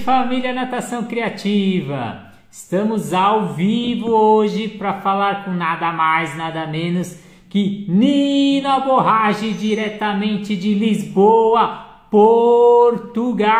família 0.00 0.52
Natação 0.52 1.04
Criativa! 1.04 2.26
Estamos 2.50 3.12
ao 3.12 3.52
vivo 3.52 4.10
hoje 4.10 4.66
para 4.66 5.00
falar 5.00 5.44
com 5.44 5.52
nada 5.52 5.92
mais, 5.92 6.36
nada 6.36 6.66
menos 6.66 7.16
que 7.48 7.86
Nina 7.88 8.80
Borrage, 8.80 9.52
diretamente 9.52 10.56
de 10.56 10.74
Lisboa, 10.74 11.86
Portugal. 12.10 13.50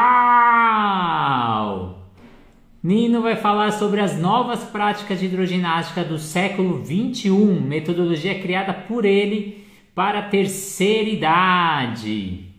Nino 2.83 3.21
vai 3.21 3.37
falar 3.37 3.73
sobre 3.73 4.01
as 4.01 4.19
novas 4.19 4.65
práticas 4.65 5.21
de 5.21 5.27
hidroginástica 5.27 6.03
do 6.03 6.19
século 6.19 6.83
21, 6.83 7.61
metodologia 7.61 8.41
criada 8.41 8.73
por 8.73 9.05
ele 9.05 9.67
para 9.95 10.21
a 10.21 10.23
terceira 10.23 11.11
idade. 11.11 12.50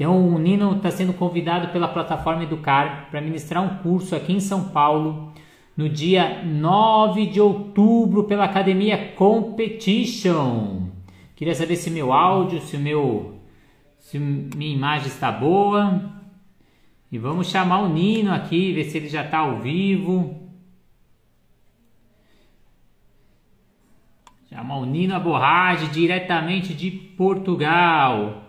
Então, 0.00 0.34
o 0.34 0.38
Nino 0.38 0.78
está 0.78 0.90
sendo 0.90 1.12
convidado 1.12 1.68
pela 1.68 1.86
plataforma 1.86 2.42
Educar 2.42 3.10
para 3.10 3.20
ministrar 3.20 3.62
um 3.62 3.82
curso 3.82 4.16
aqui 4.16 4.32
em 4.32 4.40
São 4.40 4.70
Paulo 4.70 5.30
no 5.76 5.90
dia 5.90 6.42
9 6.42 7.26
de 7.26 7.38
outubro 7.38 8.24
pela 8.24 8.46
Academia 8.46 9.12
Competition. 9.14 10.86
Queria 11.36 11.54
saber 11.54 11.76
se 11.76 11.90
meu 11.90 12.14
áudio, 12.14 12.62
se 12.62 12.78
meu 12.78 13.42
se 13.98 14.18
minha 14.18 14.74
imagem 14.74 15.08
está 15.08 15.30
boa. 15.30 16.10
E 17.12 17.18
vamos 17.18 17.48
chamar 17.50 17.82
o 17.82 17.90
Nino 17.90 18.32
aqui, 18.32 18.72
ver 18.72 18.84
se 18.84 18.96
ele 18.96 19.08
já 19.10 19.22
está 19.22 19.40
ao 19.40 19.60
vivo. 19.60 20.50
Chamar 24.48 24.78
o 24.78 24.86
Nino 24.86 25.14
Aborrage 25.14 25.88
diretamente 25.88 26.72
de 26.72 26.90
Portugal. 26.90 28.44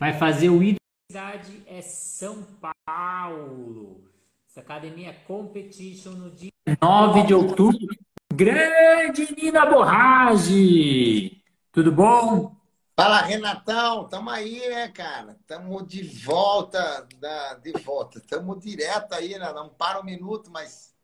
Vai 0.00 0.12
fazer 0.12 0.50
o. 0.50 0.76
cidade 1.16 1.62
é 1.66 1.80
São 1.80 2.46
Paulo. 2.84 4.04
Essa 4.46 4.60
academia 4.60 5.16
Competition 5.26 6.10
no 6.10 6.30
dia 6.30 6.52
9 6.82 7.22
de 7.22 7.32
outubro. 7.32 7.96
Grande 8.34 9.34
Nino 9.34 9.58
Aborrage! 9.58 11.42
Tudo 11.72 11.90
bom? 11.90 12.54
Fala, 12.94 13.22
Renatão, 13.22 14.06
tamo 14.06 14.28
aí, 14.28 14.60
né, 14.68 14.88
cara? 14.88 15.38
Tamo 15.46 15.82
de 15.86 16.02
volta, 16.02 17.08
da, 17.18 17.54
de 17.54 17.72
volta. 17.72 18.20
Tamo 18.20 18.54
direto 18.54 19.14
aí, 19.14 19.38
né? 19.38 19.50
Não 19.54 19.70
para 19.70 19.98
um 19.98 20.04
minuto, 20.04 20.50
mas 20.50 20.94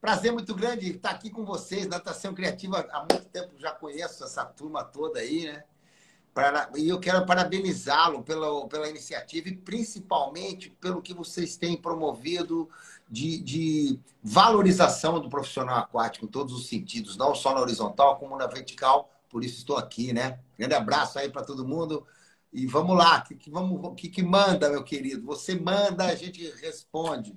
prazer 0.00 0.32
muito 0.32 0.56
grande 0.56 0.90
estar 0.90 1.10
aqui 1.10 1.30
com 1.30 1.44
vocês. 1.44 1.86
Natação 1.86 2.34
Criativa, 2.34 2.84
há 2.90 2.98
muito 2.98 3.26
tempo 3.26 3.56
já 3.56 3.70
conheço 3.70 4.24
essa 4.24 4.44
turma 4.44 4.82
toda 4.82 5.20
aí, 5.20 5.44
né? 5.44 5.62
E 6.76 6.88
eu 6.88 6.98
quero 6.98 7.26
parabenizá-lo 7.26 8.22
pela, 8.22 8.66
pela 8.68 8.88
iniciativa 8.88 9.48
e 9.48 9.56
principalmente 9.56 10.70
pelo 10.80 11.02
que 11.02 11.12
vocês 11.12 11.56
têm 11.56 11.76
promovido 11.76 12.68
de, 13.10 13.38
de 13.38 14.00
valorização 14.22 15.20
do 15.20 15.28
profissional 15.28 15.78
aquático 15.78 16.24
em 16.24 16.28
todos 16.28 16.54
os 16.54 16.66
sentidos, 16.68 17.16
não 17.16 17.34
só 17.34 17.54
na 17.54 17.60
horizontal, 17.60 18.16
como 18.16 18.36
na 18.36 18.46
vertical 18.46 19.12
por 19.32 19.42
isso 19.42 19.56
estou 19.56 19.78
aqui, 19.78 20.12
né? 20.12 20.38
Grande 20.58 20.74
abraço 20.74 21.18
aí 21.18 21.30
para 21.30 21.42
todo 21.42 21.66
mundo. 21.66 22.06
E 22.52 22.66
vamos 22.66 22.94
lá, 22.94 23.20
o 23.20 23.28
que, 23.28 23.34
que, 23.34 23.50
que, 23.96 24.08
que 24.10 24.22
manda, 24.22 24.68
meu 24.68 24.84
querido? 24.84 25.24
Você 25.24 25.58
manda, 25.58 26.04
a 26.04 26.14
gente 26.14 26.52
responde. 26.60 27.34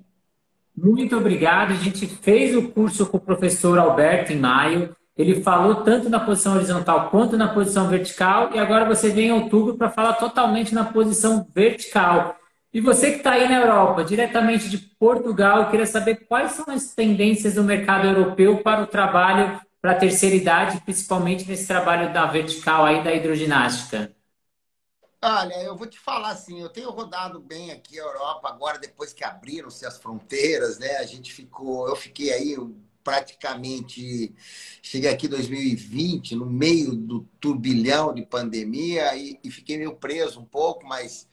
Muito 0.76 1.16
obrigado. 1.16 1.72
A 1.72 1.76
gente 1.76 2.06
fez 2.06 2.54
o 2.54 2.68
curso 2.68 3.06
com 3.06 3.16
o 3.16 3.20
professor 3.20 3.78
Alberto 3.78 4.30
em 4.30 4.38
maio. 4.38 4.94
Ele 5.16 5.42
falou 5.42 5.76
tanto 5.76 6.10
na 6.10 6.20
posição 6.20 6.54
horizontal 6.54 7.10
quanto 7.10 7.36
na 7.36 7.48
posição 7.48 7.88
vertical. 7.88 8.50
E 8.54 8.58
agora 8.58 8.84
você 8.84 9.08
vem 9.10 9.28
em 9.28 9.32
outubro 9.32 9.76
para 9.76 9.90
falar 9.90 10.14
totalmente 10.14 10.74
na 10.74 10.84
posição 10.84 11.46
vertical. 11.54 12.36
E 12.72 12.80
você 12.80 13.12
que 13.12 13.18
está 13.18 13.32
aí 13.32 13.48
na 13.48 13.60
Europa, 13.60 14.04
diretamente 14.04 14.68
de 14.68 14.76
Portugal, 14.76 15.62
eu 15.62 15.70
queria 15.70 15.86
saber 15.86 16.26
quais 16.26 16.52
são 16.52 16.66
as 16.68 16.94
tendências 16.94 17.54
do 17.54 17.64
mercado 17.64 18.06
europeu 18.06 18.62
para 18.62 18.82
o 18.82 18.86
trabalho 18.86 19.58
para 19.80 19.92
a 19.92 19.98
terceira 19.98 20.34
idade, 20.34 20.80
principalmente 20.80 21.48
nesse 21.48 21.66
trabalho 21.66 22.12
da 22.12 22.26
vertical 22.26 22.84
aí 22.84 23.04
da 23.04 23.14
hidroginástica? 23.14 24.12
Olha, 25.22 25.62
eu 25.62 25.76
vou 25.76 25.86
te 25.86 25.98
falar 25.98 26.30
assim, 26.30 26.60
eu 26.60 26.68
tenho 26.68 26.90
rodado 26.90 27.40
bem 27.40 27.72
aqui 27.72 27.98
a 27.98 28.02
Europa 28.02 28.48
agora, 28.48 28.78
depois 28.78 29.12
que 29.12 29.24
abriram-se 29.24 29.86
as 29.86 29.96
fronteiras, 29.98 30.78
né? 30.78 30.96
A 30.98 31.04
gente 31.04 31.32
ficou, 31.32 31.88
eu 31.88 31.96
fiquei 31.96 32.32
aí 32.32 32.56
praticamente, 33.06 34.34
cheguei 34.82 35.08
aqui 35.08 35.26
em 35.26 35.30
2020, 35.30 36.34
no 36.34 36.44
meio 36.44 36.92
do 36.92 37.20
turbilhão 37.38 38.12
de 38.12 38.26
pandemia 38.26 39.14
e, 39.14 39.38
e 39.44 39.48
fiquei 39.48 39.78
meio 39.78 39.94
preso 39.94 40.40
um 40.40 40.44
pouco, 40.44 40.84
mas 40.84 41.28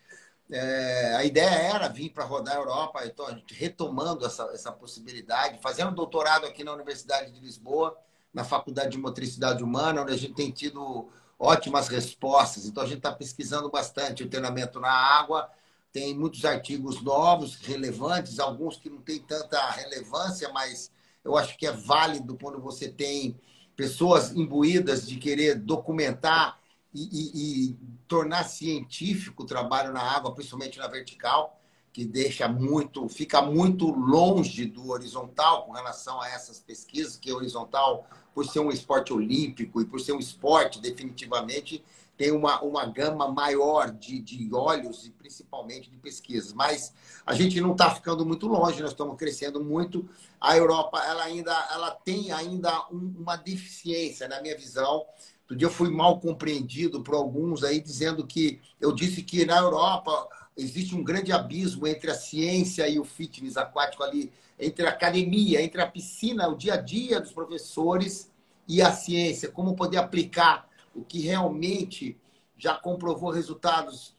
é, 0.51 1.16
a 1.16 1.25
ideia 1.25 1.50
era 1.50 1.88
vir 1.88 2.12
para 2.12 2.25
rodar 2.25 2.57
a 2.57 2.59
Europa, 2.59 3.03
estou 3.03 3.25
retomando 3.50 4.23
essa, 4.23 4.44
essa 4.53 4.72
possibilidade, 4.72 5.57
fazendo 5.63 5.95
doutorado 5.95 6.45
aqui 6.45 6.63
na 6.63 6.73
Universidade 6.73 7.31
de 7.31 7.39
Lisboa, 7.39 7.97
na 8.31 8.44
Faculdade 8.44 8.91
de 8.91 9.00
Motricidade 9.00 9.63
Humana, 9.63 10.03
onde 10.03 10.13
a 10.13 10.17
gente 10.17 10.35
tem 10.35 10.51
tido 10.51 11.09
ótimas 11.39 11.88
respostas. 11.88 12.67
Então, 12.67 12.83
a 12.83 12.85
gente 12.85 12.97
está 12.97 13.12
pesquisando 13.12 13.67
bastante 13.72 14.22
o 14.22 14.29
treinamento 14.29 14.79
na 14.79 14.91
água. 14.91 15.50
Tem 15.91 16.13
muitos 16.13 16.45
artigos 16.45 17.01
novos, 17.01 17.56
relevantes, 17.56 18.39
alguns 18.39 18.78
que 18.78 18.91
não 18.91 19.01
têm 19.01 19.19
tanta 19.19 19.59
relevância, 19.72 20.50
mas 20.53 20.93
eu 21.23 21.38
acho 21.38 21.57
que 21.57 21.66
é 21.66 21.72
válido 21.72 22.38
quando 22.41 22.59
você 22.59 22.89
tem 22.89 23.39
pessoas 23.75 24.35
imbuídas 24.35 25.07
de 25.07 25.17
querer 25.17 25.56
documentar 25.56 26.59
e, 26.94 27.01
e, 27.01 27.69
e 27.69 27.78
tornar 28.07 28.44
científico 28.44 29.44
o 29.44 29.45
trabalho 29.45 29.91
na 29.91 30.01
água, 30.01 30.33
principalmente 30.33 30.78
na 30.78 30.88
vertical 30.88 31.59
que 31.94 32.03
deixa 32.03 32.47
muito, 32.47 33.07
fica 33.07 33.39
muito 33.39 33.91
longe 33.91 34.66
do 34.66 34.89
horizontal 34.89 35.67
com 35.67 35.73
relação 35.73 36.19
a 36.19 36.28
essas 36.28 36.59
pesquisas, 36.59 37.16
que 37.16 37.31
o 37.31 37.35
horizontal, 37.35 38.07
por 38.33 38.47
ser 38.47 38.59
um 38.62 38.72
esporte 38.72 39.13
olímpico 39.13 39.79
e 39.79 39.85
por 39.85 40.01
ser 40.01 40.13
um 40.13 40.19
esporte, 40.19 40.81
definitivamente, 40.81 41.83
tem 42.18 42.31
uma, 42.31 42.62
uma 42.62 42.85
gama 42.85 43.28
maior 43.28 43.91
de, 43.91 44.19
de 44.19 44.53
olhos 44.53 45.06
e 45.06 45.12
principalmente 45.12 45.90
de 45.90 45.97
pesquisas. 45.97 46.53
Mas 46.53 46.94
a 47.25 47.34
gente 47.34 47.59
não 47.59 47.72
está 47.72 47.94
ficando 47.94 48.25
muito 48.25 48.47
longe, 48.47 48.81
nós 48.81 48.91
estamos 48.91 49.18
crescendo 49.18 49.63
muito. 49.63 50.07
A 50.40 50.56
Europa 50.56 51.01
ela 51.03 51.24
ainda 51.24 51.68
ela 51.72 51.91
tem 51.91 52.31
ainda 52.31 52.85
um, 52.91 53.16
uma 53.19 53.35
deficiência, 53.35 54.28
na 54.28 54.41
minha 54.41 54.56
visão. 54.56 55.06
Outro 55.41 55.57
dia 55.57 55.68
eu 55.68 55.72
fui 55.72 55.90
mal 55.90 56.19
compreendido 56.19 57.01
por 57.01 57.16
alguns 57.16 57.63
aí, 57.63 57.81
dizendo 57.81 58.25
que 58.25 58.62
eu 58.80 58.91
disse 58.91 59.24
que 59.24 59.45
na 59.45 59.57
Europa 59.57 60.28
existe 60.56 60.95
um 60.95 61.03
grande 61.03 61.31
abismo 61.31 61.88
entre 61.88 62.12
a 62.12 62.16
ciência 62.16 62.88
e 62.88 63.00
o 63.00 63.03
fitness 63.03 63.57
aquático 63.57 64.03
ali, 64.03 64.31
entre 64.59 64.85
a 64.85 64.90
academia, 64.90 65.62
entre 65.62 65.81
a 65.81 65.88
piscina, 65.88 66.47
o 66.47 66.56
dia 66.56 66.75
a 66.75 66.78
dia 66.78 67.19
dos 67.19 67.31
professores 67.31 68.31
e 68.68 68.81
a 68.81 68.91
ciência, 68.91 69.50
como 69.50 69.75
poder 69.75 69.97
aplicar 69.97 70.69
o 70.94 71.04
que 71.04 71.20
realmente 71.20 72.20
já 72.58 72.76
comprovou 72.76 73.31
resultados 73.31 74.16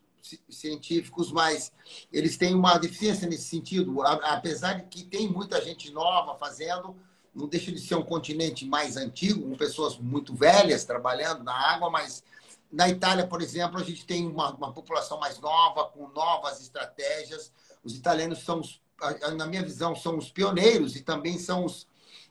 científicos, 0.48 1.30
mas 1.30 1.72
eles 2.12 2.36
têm 2.36 2.54
uma 2.54 2.78
deficiência 2.78 3.28
nesse 3.28 3.44
sentido, 3.44 4.02
apesar 4.02 4.74
de 4.74 4.84
que 4.84 5.04
tem 5.04 5.28
muita 5.28 5.62
gente 5.62 5.92
nova 5.92 6.38
fazendo, 6.38 6.96
não 7.34 7.46
deixa 7.46 7.70
de 7.70 7.80
ser 7.80 7.96
um 7.96 8.02
continente 8.02 8.64
mais 8.64 8.96
antigo, 8.96 9.48
com 9.48 9.56
pessoas 9.56 9.98
muito 9.98 10.34
velhas 10.34 10.84
trabalhando 10.84 11.42
na 11.42 11.52
água, 11.52 11.90
mas 11.90 12.22
na 12.74 12.88
Itália, 12.88 13.26
por 13.26 13.40
exemplo, 13.42 13.78
a 13.78 13.84
gente 13.84 14.04
tem 14.04 14.26
uma, 14.26 14.52
uma 14.54 14.72
população 14.72 15.18
mais 15.18 15.38
nova, 15.38 15.84
com 15.86 16.08
novas 16.08 16.60
estratégias. 16.60 17.52
Os 17.84 17.94
italianos 17.94 18.40
são, 18.40 18.60
os, 18.60 18.80
na 19.36 19.46
minha 19.46 19.62
visão, 19.62 19.94
são 19.94 20.18
os 20.18 20.30
pioneiros 20.30 20.96
e 20.96 21.02
também 21.02 21.38
são 21.38 21.64
os 21.64 21.86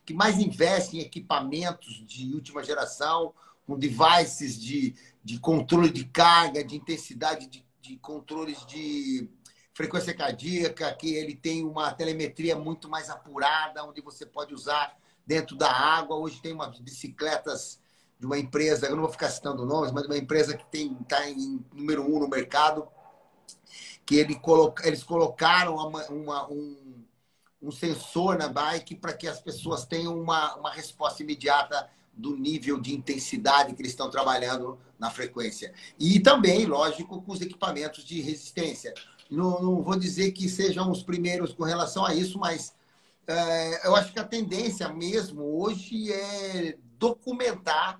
que 0.05 0.13
mais 0.13 0.37
investem 0.39 0.99
em 0.99 1.03
equipamentos 1.03 2.05
de 2.05 2.33
última 2.33 2.61
geração, 2.61 3.33
com 3.65 3.77
devices 3.77 4.59
de, 4.59 4.95
de 5.23 5.39
controle 5.39 5.89
de 5.89 6.05
carga, 6.05 6.63
de 6.63 6.75
intensidade, 6.75 7.47
de, 7.47 7.65
de 7.81 7.97
controles 7.97 8.65
de 8.65 9.29
frequência 9.73 10.13
cardíaca, 10.13 10.93
que 10.93 11.15
ele 11.15 11.35
tem 11.35 11.63
uma 11.65 11.91
telemetria 11.93 12.55
muito 12.55 12.87
mais 12.87 13.09
apurada, 13.09 13.83
onde 13.83 14.01
você 14.01 14.25
pode 14.25 14.53
usar 14.53 14.95
dentro 15.25 15.55
da 15.55 15.71
água. 15.71 16.17
Hoje 16.17 16.41
tem 16.41 16.53
umas 16.53 16.77
bicicletas 16.79 17.79
de 18.19 18.25
uma 18.25 18.37
empresa, 18.37 18.87
eu 18.87 18.95
não 18.95 19.03
vou 19.03 19.11
ficar 19.11 19.29
citando 19.29 19.65
nomes, 19.65 19.91
mas 19.91 20.05
uma 20.05 20.17
empresa 20.17 20.55
que 20.55 20.63
está 20.63 21.27
em 21.27 21.63
número 21.73 22.03
um 22.03 22.19
no 22.19 22.27
mercado, 22.27 22.87
que 24.05 24.15
ele 24.15 24.35
coloca, 24.35 24.87
eles 24.87 25.03
colocaram 25.03 25.75
uma, 25.75 26.05
uma, 26.05 26.49
um, 26.49 27.03
um 27.61 27.71
sensor 27.71 28.37
na 28.37 28.47
bike 28.47 28.95
para 28.95 29.13
que 29.13 29.27
as 29.27 29.41
pessoas 29.41 29.85
tenham 29.85 30.17
uma, 30.17 30.55
uma 30.55 30.71
resposta 30.71 31.23
imediata 31.23 31.89
do 32.13 32.35
nível 32.37 32.79
de 32.79 32.93
intensidade 32.93 33.73
que 33.73 33.81
eles 33.81 33.91
estão 33.91 34.09
trabalhando 34.09 34.77
na 34.99 35.09
frequência. 35.09 35.73
E 35.99 36.19
também, 36.19 36.65
lógico, 36.65 37.21
com 37.21 37.31
os 37.31 37.41
equipamentos 37.41 38.03
de 38.05 38.21
resistência. 38.21 38.93
Não, 39.29 39.61
não 39.61 39.81
vou 39.81 39.97
dizer 39.97 40.31
que 40.31 40.47
sejam 40.47 40.91
os 40.91 41.01
primeiros 41.01 41.53
com 41.53 41.63
relação 41.63 42.05
a 42.05 42.13
isso, 42.13 42.37
mas 42.37 42.75
é, 43.25 43.87
eu 43.87 43.95
acho 43.95 44.13
que 44.13 44.19
a 44.19 44.23
tendência 44.23 44.87
mesmo 44.89 45.43
hoje 45.61 46.11
é 46.11 46.77
documentar 46.99 47.99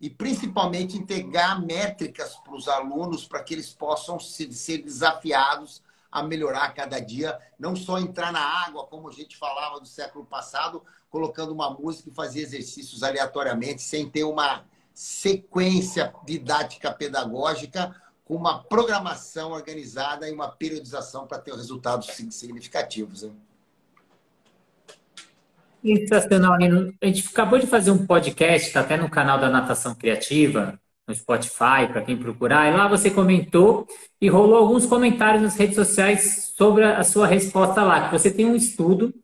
e 0.00 0.10
principalmente 0.10 0.98
integrar 0.98 1.64
métricas 1.64 2.36
para 2.36 2.54
os 2.54 2.68
alunos 2.68 3.26
para 3.26 3.42
que 3.42 3.54
eles 3.54 3.72
possam 3.72 4.18
ser 4.18 4.78
desafiados 4.78 5.82
a 6.10 6.22
melhorar 6.22 6.72
cada 6.74 7.00
dia, 7.00 7.38
não 7.58 7.74
só 7.74 7.98
entrar 7.98 8.32
na 8.32 8.40
água, 8.40 8.86
como 8.86 9.08
a 9.08 9.12
gente 9.12 9.36
falava 9.36 9.80
do 9.80 9.86
século 9.86 10.24
passado, 10.24 10.84
colocando 11.14 11.52
uma 11.52 11.70
música 11.70 12.10
e 12.10 12.12
fazer 12.12 12.40
exercícios 12.40 13.04
aleatoriamente, 13.04 13.80
sem 13.82 14.10
ter 14.10 14.24
uma 14.24 14.64
sequência 14.92 16.12
didática 16.26 16.90
pedagógica, 16.90 17.94
com 18.24 18.34
uma 18.34 18.64
programação 18.64 19.52
organizada 19.52 20.28
e 20.28 20.32
uma 20.32 20.48
periodização 20.48 21.24
para 21.24 21.38
ter 21.38 21.54
resultados 21.54 22.08
significativos. 22.30 23.22
Né? 23.22 23.30
Sensacional, 25.84 26.56
Nino. 26.58 26.92
A 27.00 27.06
gente 27.06 27.28
acabou 27.28 27.60
de 27.60 27.68
fazer 27.68 27.92
um 27.92 28.04
podcast, 28.04 28.66
está 28.66 28.80
até 28.80 28.96
no 28.96 29.08
canal 29.08 29.38
da 29.38 29.48
Natação 29.48 29.94
Criativa, 29.94 30.76
no 31.06 31.14
Spotify, 31.14 31.86
para 31.92 32.02
quem 32.02 32.16
procurar. 32.16 32.72
E 32.72 32.76
lá 32.76 32.88
você 32.88 33.08
comentou 33.08 33.86
e 34.20 34.28
rolou 34.28 34.56
alguns 34.56 34.84
comentários 34.84 35.44
nas 35.44 35.54
redes 35.54 35.76
sociais 35.76 36.52
sobre 36.56 36.82
a 36.82 37.04
sua 37.04 37.28
resposta 37.28 37.84
lá, 37.84 38.08
que 38.08 38.18
você 38.18 38.32
tem 38.32 38.46
um 38.46 38.56
estudo 38.56 39.14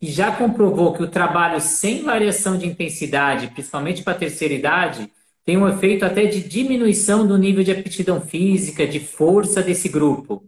que 0.00 0.10
já 0.10 0.34
comprovou 0.34 0.94
que 0.94 1.02
o 1.02 1.08
trabalho 1.08 1.60
sem 1.60 2.02
variação 2.02 2.56
de 2.56 2.66
intensidade, 2.66 3.48
principalmente 3.48 4.02
para 4.02 4.14
a 4.14 4.18
terceira 4.18 4.54
idade, 4.54 5.12
tem 5.44 5.56
um 5.56 5.68
efeito 5.68 6.04
até 6.04 6.24
de 6.24 6.42
diminuição 6.42 7.26
do 7.26 7.36
nível 7.36 7.62
de 7.62 7.70
aptidão 7.70 8.20
física, 8.20 8.86
de 8.86 9.00
força 9.00 9.62
desse 9.62 9.88
grupo. 9.88 10.42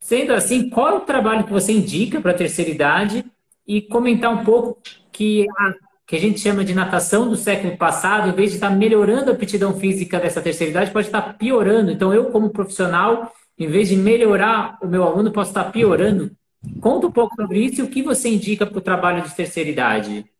Sendo 0.00 0.32
assim, 0.32 0.70
qual 0.70 0.88
é 0.88 0.94
o 0.94 1.00
trabalho 1.00 1.44
que 1.44 1.52
você 1.52 1.72
indica 1.72 2.20
para 2.20 2.30
a 2.30 2.36
terceira 2.36 2.70
idade 2.70 3.24
e 3.66 3.82
comentar 3.82 4.32
um 4.32 4.44
pouco 4.44 4.80
que 5.12 5.46
a 5.58 5.74
que 6.08 6.16
a 6.16 6.18
gente 6.18 6.40
chama 6.40 6.64
de 6.64 6.74
natação 6.74 7.28
do 7.28 7.36
século 7.36 7.76
passado, 7.76 8.30
em 8.30 8.32
vez 8.32 8.48
de 8.48 8.56
estar 8.56 8.70
melhorando 8.70 9.30
a 9.30 9.34
aptidão 9.34 9.78
física 9.78 10.18
dessa 10.18 10.40
terceira 10.40 10.70
idade, 10.70 10.90
pode 10.90 11.06
estar 11.06 11.36
piorando. 11.36 11.90
Então, 11.90 12.14
eu, 12.14 12.30
como 12.30 12.48
profissional, 12.48 13.30
em 13.58 13.66
vez 13.66 13.90
de 13.90 13.96
melhorar 13.96 14.78
o 14.82 14.86
meu 14.86 15.02
aluno, 15.02 15.30
posso 15.30 15.50
estar 15.50 15.64
piorando. 15.64 16.30
Conta 16.80 17.06
um 17.06 17.12
pouco 17.12 17.34
sobre 17.36 17.64
isso 17.64 17.80
e 17.80 17.84
o 17.84 17.90
que 17.90 18.02
você 18.02 18.28
indica 18.28 18.66
para 18.66 18.78
o 18.78 18.82
trabalho 18.82 19.22
de 19.22 19.34
terceira 19.34 19.70
idade. 19.70 20.30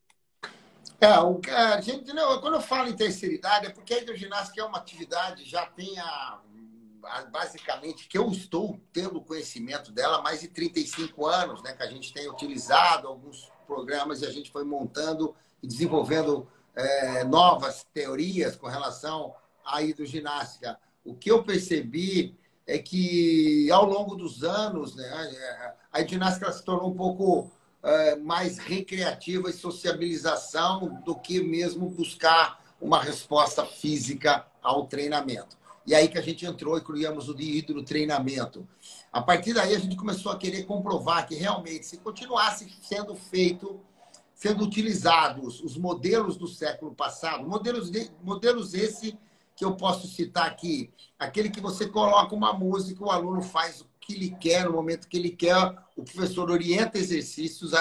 É, 1.00 1.06
a 1.06 1.80
gente, 1.80 2.12
não, 2.12 2.40
quando 2.40 2.54
eu 2.54 2.60
falo 2.60 2.88
em 2.88 2.96
terceira 2.96 3.34
idade, 3.34 3.66
é 3.66 3.70
porque 3.70 3.94
a 3.94 3.98
hidroginástica 3.98 4.60
é 4.60 4.64
uma 4.64 4.78
atividade, 4.78 5.44
já 5.44 5.64
tem 5.64 5.96
a, 6.00 6.40
a, 7.04 7.22
basicamente, 7.26 8.08
que 8.08 8.18
eu 8.18 8.28
estou 8.30 8.80
tendo 8.92 9.20
conhecimento 9.20 9.92
dela 9.92 10.18
há 10.18 10.22
mais 10.22 10.40
de 10.40 10.48
35 10.48 11.24
anos, 11.26 11.62
né? 11.62 11.72
Que 11.72 11.84
a 11.84 11.90
gente 11.90 12.12
tem 12.12 12.28
utilizado 12.28 13.06
alguns 13.06 13.48
programas 13.64 14.22
e 14.22 14.26
a 14.26 14.30
gente 14.30 14.50
foi 14.50 14.64
montando 14.64 15.36
e 15.62 15.68
desenvolvendo 15.68 16.48
é, 16.74 17.22
novas 17.22 17.86
teorias 17.94 18.56
com 18.56 18.66
relação 18.66 19.34
à 19.64 19.82
hidroginástica. 19.82 20.80
O 21.04 21.14
que 21.14 21.30
eu 21.30 21.44
percebi 21.44 22.36
é 22.68 22.78
que, 22.78 23.70
ao 23.72 23.86
longo 23.86 24.14
dos 24.14 24.44
anos, 24.44 24.94
né, 24.94 25.74
a 25.90 26.00
hidroginástica 26.00 26.52
se 26.52 26.62
tornou 26.62 26.90
um 26.90 26.94
pouco 26.94 27.50
é, 27.82 28.16
mais 28.16 28.58
recreativa 28.58 29.48
e 29.48 29.54
sociabilização 29.54 31.00
do 31.02 31.16
que 31.16 31.42
mesmo 31.42 31.88
buscar 31.88 32.62
uma 32.78 33.02
resposta 33.02 33.64
física 33.64 34.46
ao 34.62 34.86
treinamento. 34.86 35.56
E 35.86 35.94
aí 35.94 36.08
que 36.08 36.18
a 36.18 36.22
gente 36.22 36.44
entrou 36.44 36.76
e 36.76 36.82
criamos 36.82 37.30
o 37.30 37.34
de 37.34 37.56
hidrotreinamento. 37.56 38.68
A 39.10 39.22
partir 39.22 39.54
daí, 39.54 39.74
a 39.74 39.78
gente 39.78 39.96
começou 39.96 40.30
a 40.30 40.36
querer 40.36 40.64
comprovar 40.64 41.26
que 41.26 41.34
realmente, 41.34 41.86
se 41.86 41.96
continuasse 41.96 42.70
sendo 42.82 43.14
feito 43.14 43.80
sendo 44.34 44.62
utilizados 44.62 45.60
os 45.64 45.76
modelos 45.76 46.36
do 46.36 46.46
século 46.46 46.94
passado, 46.94 47.48
modelos, 47.48 47.90
de, 47.90 48.08
modelos 48.22 48.72
esse 48.72 49.18
que 49.58 49.64
eu 49.64 49.74
posso 49.74 50.06
citar 50.06 50.46
aqui, 50.46 50.88
aquele 51.18 51.50
que 51.50 51.60
você 51.60 51.88
coloca 51.88 52.32
uma 52.32 52.52
música, 52.52 53.04
o 53.04 53.10
aluno 53.10 53.42
faz 53.42 53.80
o 53.80 53.86
que 54.00 54.14
ele 54.14 54.30
quer 54.30 54.64
no 54.66 54.72
momento 54.72 55.08
que 55.08 55.16
ele 55.16 55.30
quer, 55.30 55.56
o 55.96 56.04
professor 56.04 56.48
orienta 56.48 56.96
exercícios, 56.96 57.72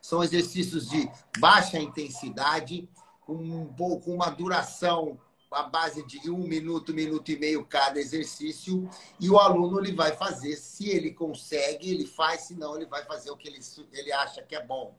são 0.00 0.24
exercícios 0.24 0.88
de 0.88 1.06
baixa 1.38 1.78
intensidade, 1.78 2.88
com 3.20 3.34
um 3.34 3.66
pouco 3.66 4.10
uma 4.10 4.30
duração 4.30 5.20
a 5.50 5.62
base 5.64 6.04
de 6.06 6.30
um 6.30 6.38
minuto, 6.38 6.94
minuto 6.94 7.30
e 7.30 7.38
meio 7.38 7.64
cada 7.66 8.00
exercício, 8.00 8.88
e 9.20 9.28
o 9.28 9.38
aluno 9.38 9.78
ele 9.78 9.92
vai 9.92 10.16
fazer, 10.16 10.56
se 10.56 10.88
ele 10.88 11.12
consegue, 11.12 11.90
ele 11.90 12.06
faz, 12.06 12.42
se 12.42 12.54
não, 12.54 12.76
ele 12.76 12.86
vai 12.86 13.04
fazer 13.04 13.30
o 13.30 13.36
que 13.36 13.46
ele, 13.46 13.60
ele 13.92 14.12
acha 14.12 14.42
que 14.42 14.56
é 14.56 14.64
bom. 14.64 14.96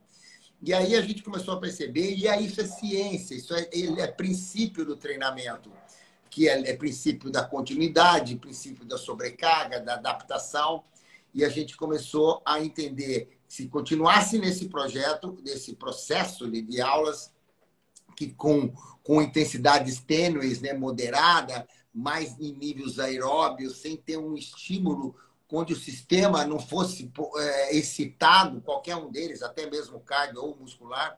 E 0.62 0.74
aí 0.74 0.95
a 0.95 1.01
gente 1.01 1.24
começou 1.24 1.56
a 1.56 1.60
perceber, 1.60 2.16
e 2.16 2.28
aí 2.28 2.45
isso 2.45 2.62
é 2.62 2.66
ciência, 2.66 3.36
isso 3.36 3.54
é, 3.56 3.68
é 3.72 4.07
princípio 4.07 4.86
do 4.86 4.95
treinamento, 4.95 5.72
que 6.29 6.47
é, 6.47 6.69
é 6.69 6.75
princípio 6.75 7.29
da 7.29 7.44
continuidade, 7.44 8.35
princípio 8.35 8.85
da 8.85 8.97
sobrecarga, 8.97 9.79
da 9.79 9.95
adaptação, 9.95 10.83
e 11.33 11.44
a 11.44 11.50
gente 11.50 11.75
começou 11.77 12.41
a 12.45 12.59
entender 12.62 13.38
se 13.47 13.68
continuasse 13.68 14.38
nesse 14.39 14.68
projeto, 14.68 15.38
nesse 15.44 15.74
processo 15.75 16.50
de, 16.50 16.62
de 16.62 16.81
aulas, 16.81 17.31
que 18.15 18.31
com, 18.31 18.74
com 19.03 19.21
intensidades 19.21 20.00
tênues, 20.00 20.59
né, 20.59 20.74
moderada, 20.74 21.68
mais 21.94 22.38
em 22.39 22.53
níveis 22.53 23.00
aeróbios, 23.00 23.77
sem 23.77 23.95
ter 23.95 24.18
um 24.18 24.35
estímulo 24.35 25.15
onde 25.50 25.73
o 25.73 25.80
sistema 25.80 26.45
não 26.45 26.59
fosse 26.59 27.09
é, 27.38 27.75
excitado, 27.75 28.62
qualquer 28.62 28.97
um 28.97 29.09
deles, 29.09 29.41
até 29.41 29.69
mesmo 29.69 30.00
cardio 30.01 30.44
ou 30.44 30.57
muscular, 30.57 31.18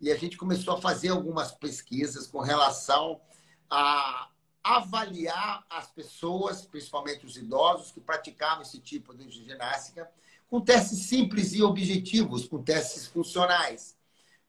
e 0.00 0.10
a 0.10 0.16
gente 0.16 0.36
começou 0.36 0.74
a 0.74 0.80
fazer 0.80 1.08
algumas 1.08 1.52
pesquisas 1.52 2.26
com 2.26 2.40
relação 2.40 3.20
a 3.68 4.28
avaliar 4.66 5.64
as 5.70 5.88
pessoas, 5.92 6.62
principalmente 6.62 7.24
os 7.24 7.36
idosos, 7.36 7.92
que 7.92 8.00
praticavam 8.00 8.62
esse 8.62 8.80
tipo 8.80 9.14
de 9.14 9.30
ginástica, 9.30 10.10
com 10.50 10.60
testes 10.60 11.06
simples 11.06 11.54
e 11.54 11.62
objetivos, 11.62 12.48
com 12.48 12.60
testes 12.60 13.06
funcionais. 13.06 13.96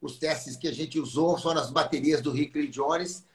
Os 0.02 0.18
testes 0.18 0.56
que 0.56 0.68
a 0.68 0.74
gente 0.74 1.00
usou 1.00 1.38
foram 1.38 1.62
as 1.62 1.70
baterias 1.70 2.20
do 2.20 2.36
Hickley 2.36 2.68
Jones, 2.68 3.28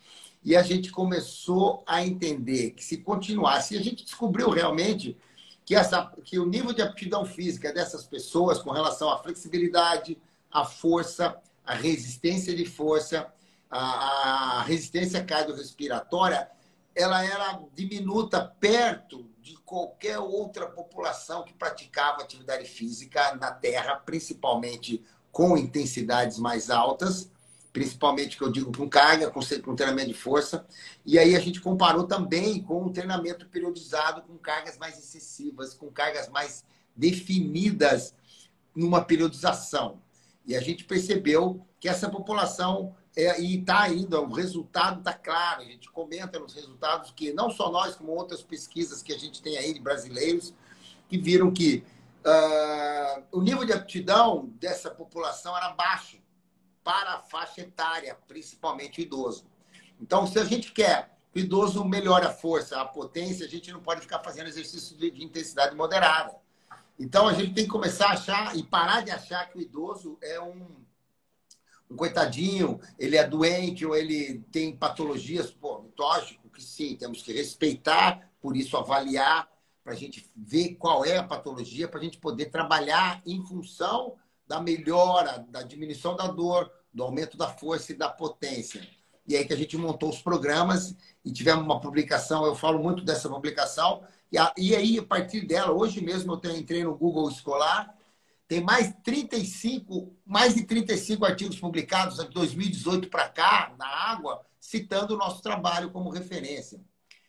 e 0.45 0.57
a 0.57 0.63
gente 0.63 0.91
começou 0.91 1.85
a 1.87 2.05
entender 2.05 2.73
que 2.73 2.85
se 2.85 2.97
continuasse, 2.97 3.77
a 3.77 3.81
gente 3.81 4.05
descobriu 4.05 4.51
realmente 4.51 5.17
que, 5.65 5.77
essa, 5.77 6.13
que 6.25 6.37
o 6.37 6.47
nível 6.47 6.73
de 6.73 6.83
aptidão 6.83 7.25
física 7.25 7.73
dessas 7.73 8.05
pessoas 8.05 8.59
com 8.59 8.73
relação 8.73 9.09
à 9.09 9.23
flexibilidade, 9.23 10.19
à 10.51 10.65
força, 10.65 11.41
à 11.65 11.75
resistência 11.75 12.57
de 12.57 12.65
força, 12.65 13.33
à 13.71 14.65
resistência 14.67 15.23
cardiorrespiratória, 15.23 16.51
ela 16.95 17.25
era 17.25 17.61
diminuta 17.75 18.45
perto 18.61 19.29
de 19.41 19.57
qualquer 19.59 20.19
outra 20.19 20.67
população 20.67 21.45
que 21.45 21.55
praticava 21.55 22.23
atividade 22.23 22.69
física 22.69 23.35
na 23.37 23.51
Terra, 23.51 23.97
principalmente 23.97 25.05
com 25.31 25.57
intensidades 25.57 26.39
mais 26.39 26.71
altas 26.71 27.33
principalmente 27.73 28.37
que 28.37 28.45
eu 28.45 28.53
digo 28.53 28.77
com 28.77 28.89
carga, 28.89 29.31
com, 29.31 29.41
com 29.41 29.75
treinamento 29.75 30.09
de 30.09 30.15
força. 30.15 30.67
E 31.07 31.19
aí 31.19 31.35
a 31.35 31.41
gente 31.41 31.61
comparou 31.61 32.05
também 32.05 32.63
com 32.63 32.85
um 32.85 32.93
treinamento 32.93 33.47
periodizado 33.47 34.23
com 34.23 34.37
cargas 34.37 34.77
mais 34.77 34.99
excessivas, 34.99 35.73
com 35.73 35.91
cargas 35.91 36.29
mais 36.29 36.65
definidas 36.95 38.15
numa 38.75 39.03
periodização. 39.03 40.03
E 40.45 40.55
a 40.55 40.61
gente 40.61 40.85
percebeu 40.85 41.67
que 41.81 41.89
essa 41.89 42.11
população 42.11 42.95
é, 43.15 43.41
e 43.41 43.61
está 43.61 43.83
ainda, 43.83 44.21
o 44.21 44.33
resultado 44.33 45.01
está 45.01 45.13
claro. 45.13 45.63
A 45.63 45.65
gente 45.65 45.91
comenta 45.91 46.39
nos 46.39 46.55
resultados 46.55 47.11
que 47.11 47.33
não 47.33 47.51
só 47.51 47.71
nós, 47.71 47.95
como 47.95 48.13
outras 48.13 48.43
pesquisas 48.43 49.03
que 49.03 49.13
a 49.13 49.19
gente 49.19 49.43
tem 49.43 49.59
aí 49.59 49.75
de 49.75 49.81
brasileiros, 49.81 50.55
que 51.09 51.19
viram 51.19 51.53
que 51.53 51.85
uh, 52.25 53.23
o 53.31 53.43
nível 53.43 53.65
de 53.65 53.73
aptidão 53.73 54.51
dessa 54.59 54.91
população 54.91 55.55
era 55.57 55.71
baixo 55.71 56.19
para 56.83 57.15
a 57.15 57.19
faixa 57.19 57.61
etária, 57.61 58.17
principalmente 58.27 59.01
o 59.01 59.03
idoso. 59.03 59.45
Então, 60.01 60.27
se 60.27 60.39
a 60.39 60.45
gente 60.45 60.73
quer 60.73 61.15
que 61.33 61.41
o 61.41 61.45
idoso 61.45 61.85
melhore 61.85 62.27
a 62.27 62.33
força, 62.33 62.81
a 62.81 62.85
potência, 62.85 63.47
a 63.47 63.49
gente 63.49 63.71
não 63.71 63.81
pode 63.81 64.01
ficar 64.01 64.21
fazendo 64.21 64.49
exercício 64.49 64.97
de, 64.97 65.11
de 65.11 65.23
intensidade 65.23 65.77
moderada. 65.77 66.35
Então, 66.99 67.29
a 67.29 67.35
gente 67.35 67.53
tem 67.53 67.65
que 67.65 67.71
começar 67.71 68.09
a 68.09 68.13
achar 68.13 68.57
e 68.57 68.63
parar 68.63 69.03
de 69.03 69.11
achar 69.11 69.49
que 69.51 69.59
o 69.59 69.61
idoso 69.61 70.19
é 70.23 70.41
um, 70.41 70.67
um 71.93 71.97
coitadinho, 71.97 72.81
ele 72.99 73.17
é 73.17 73.27
doente 73.27 73.85
ou 73.85 73.95
ele 73.95 74.41
tem 74.51 74.75
patologias. 74.75 75.51
Pô, 75.51 75.85
lógico 75.99 76.49
que 76.49 76.63
sim, 76.63 76.97
temos 76.97 77.23
que 77.23 77.33
respeitar, 77.33 78.31
por 78.41 78.57
isso 78.57 78.77
avaliar, 78.77 79.49
para 79.85 79.93
a 79.93 79.97
gente 79.97 80.31
ver 80.37 80.77
qual 80.77 81.05
é 81.05 81.17
a 81.17 81.25
patologia, 81.25 81.89
para 81.89 82.01
a 82.01 82.03
gente 82.03 82.19
poder 82.19 82.47
trabalhar 82.47 83.21
em 83.27 83.45
função 83.45 84.15
da 84.47 84.61
melhora, 84.61 85.45
da 85.49 85.63
diminuição 85.63 86.17
da 86.17 86.27
dor, 86.27 86.71
do 86.93 87.03
aumento 87.03 87.37
da 87.37 87.49
força 87.49 87.93
e 87.93 87.97
da 87.97 88.09
potência. 88.09 88.87
E 89.27 89.37
aí 89.37 89.45
que 89.45 89.53
a 89.53 89.57
gente 89.57 89.77
montou 89.77 90.09
os 90.09 90.21
programas 90.21 90.97
e 91.25 91.33
tivemos 91.33 91.65
uma 91.65 91.81
publicação, 91.81 92.45
eu 92.45 92.55
falo 92.55 92.83
muito 92.83 93.05
dessa 93.05 93.29
publicação, 93.29 94.03
e 94.57 94.75
aí, 94.75 94.99
a 94.99 95.03
partir 95.03 95.43
dela, 95.43 95.73
hoje 95.73 96.03
mesmo 96.03 96.41
eu 96.43 96.57
entrei 96.57 96.83
no 96.85 96.97
Google 96.97 97.29
Escolar, 97.29 97.95
tem 98.53 98.61
mais 98.63 98.93
35, 99.03 100.15
mais 100.27 100.55
de 100.55 100.65
35 100.65 101.25
artigos 101.25 101.59
publicados 101.59 102.19
de 102.19 102.29
2018 102.29 103.09
para 103.09 103.27
cá, 103.27 103.75
na 103.79 103.87
água, 103.87 104.45
citando 104.61 105.15
o 105.15 105.17
nosso 105.17 105.41
trabalho 105.41 105.91
como 105.91 106.11
referência. 106.11 106.79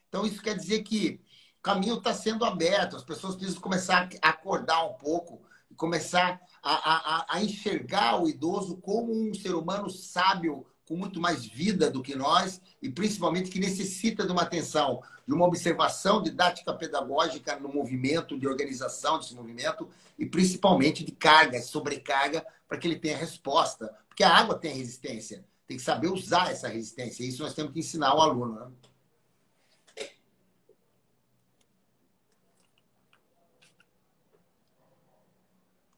Então, 0.10 0.26
isso 0.26 0.42
quer 0.42 0.58
dizer 0.58 0.84
que 0.84 1.22
caminho 1.62 1.96
está 1.96 2.14
sendo 2.14 2.44
aberto, 2.44 2.98
as 2.98 3.06
pessoas 3.06 3.38
precisam 3.38 3.62
começar 3.62 4.10
a 4.22 4.30
acordar 4.32 4.84
um 4.86 4.96
pouco, 4.96 5.42
começar 5.78 6.42
a, 6.62 6.74
a, 6.74 7.26
a 7.30 7.42
enxergar 7.42 8.22
o 8.22 8.28
idoso 8.28 8.76
como 8.82 9.14
um 9.14 9.34
ser 9.34 9.56
humano 9.56 9.90
sábio, 9.90 10.68
com 10.88 10.98
muito 10.98 11.20
mais 11.20 11.46
vida 11.46 11.90
do 11.90 12.02
que 12.02 12.16
nós 12.16 12.62
e 12.82 12.90
principalmente 12.90 13.50
que 13.50 13.60
necessita 13.60 14.26
de 14.26 14.32
uma 14.32 14.42
atenção, 14.42 15.02
de 15.26 15.34
uma 15.34 15.46
observação 15.46 16.22
didática 16.22 16.74
pedagógica 16.74 17.58
no 17.60 17.70
movimento, 17.70 18.38
de 18.38 18.48
organização 18.48 19.18
desse 19.18 19.34
movimento 19.34 19.88
e 20.20 20.26
principalmente 20.26 21.04
de 21.04 21.12
carga, 21.12 21.62
sobrecarga, 21.62 22.46
para 22.68 22.78
que 22.78 22.88
ele 22.88 23.00
tenha 23.00 23.18
resposta. 23.18 23.94
Porque 24.08 24.24
a 24.24 24.36
água 24.36 24.58
tem 24.58 24.76
resistência, 24.76 25.46
tem 25.66 25.78
que 25.78 25.84
saber 25.84 26.08
usar 26.08 26.52
essa 26.52 26.68
resistência. 26.68 27.24
Isso 27.24 27.44
nós 27.44 27.54
temos 27.54 27.72
que 27.72 27.80
ensinar 27.80 28.16
o 28.16 28.22
aluno. 28.22 28.60
Né? 28.60 28.72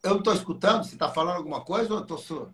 Eu 0.03 0.11
não 0.11 0.19
estou 0.19 0.33
escutando? 0.33 0.83
Você 0.83 0.93
está 0.93 1.09
falando 1.09 1.37
alguma 1.37 1.61
coisa 1.61 1.89
ou 1.91 1.97
eu 1.97 2.03
estou 2.03 2.19
surdo? 2.19 2.53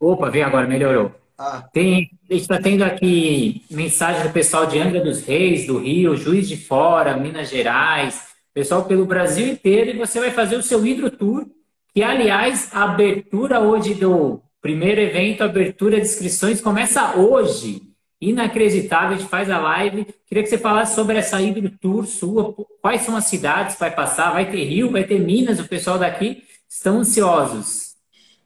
Opa, 0.00 0.28
vem 0.28 0.42
agora, 0.42 0.66
melhorou. 0.66 1.14
Ah. 1.38 1.62
Tem, 1.72 2.10
a 2.28 2.32
gente 2.32 2.42
está 2.42 2.60
tendo 2.60 2.82
aqui 2.82 3.62
mensagem 3.70 4.24
do 4.24 4.32
pessoal 4.32 4.66
de 4.66 4.76
Angra 4.80 5.00
dos 5.00 5.24
Reis, 5.24 5.68
do 5.68 5.78
Rio, 5.78 6.16
Juiz 6.16 6.48
de 6.48 6.56
Fora, 6.56 7.16
Minas 7.16 7.48
Gerais, 7.48 8.20
pessoal 8.52 8.84
pelo 8.86 9.06
Brasil 9.06 9.46
inteiro, 9.46 9.90
e 9.90 9.98
você 9.98 10.18
vai 10.18 10.32
fazer 10.32 10.56
o 10.56 10.62
seu 10.62 10.84
Hidro 10.84 11.12
Tour, 11.12 11.46
que, 11.94 12.02
aliás, 12.02 12.70
a 12.72 12.82
abertura 12.82 13.60
hoje 13.60 13.94
do 13.94 14.42
primeiro 14.60 15.00
evento, 15.00 15.44
abertura 15.44 16.00
de 16.00 16.06
inscrições, 16.06 16.60
começa 16.60 17.16
hoje. 17.16 17.82
Inacreditável, 18.20 19.14
a 19.14 19.20
gente 19.20 19.28
faz 19.28 19.48
a 19.48 19.60
live. 19.60 20.08
Queria 20.26 20.42
que 20.42 20.48
você 20.48 20.58
falasse 20.58 20.96
sobre 20.96 21.18
essa 21.18 21.40
Hidro 21.40 21.70
Tour 21.80 22.04
sua, 22.04 22.52
quais 22.82 23.02
são 23.02 23.14
as 23.14 23.26
cidades 23.26 23.74
que 23.74 23.80
vai 23.80 23.94
passar, 23.94 24.32
vai 24.32 24.50
ter 24.50 24.64
Rio, 24.64 24.90
vai 24.90 25.04
ter 25.04 25.20
Minas, 25.20 25.60
o 25.60 25.68
pessoal 25.68 26.00
daqui 26.00 26.42
estão 26.68 26.98
ansiosos. 26.98 27.87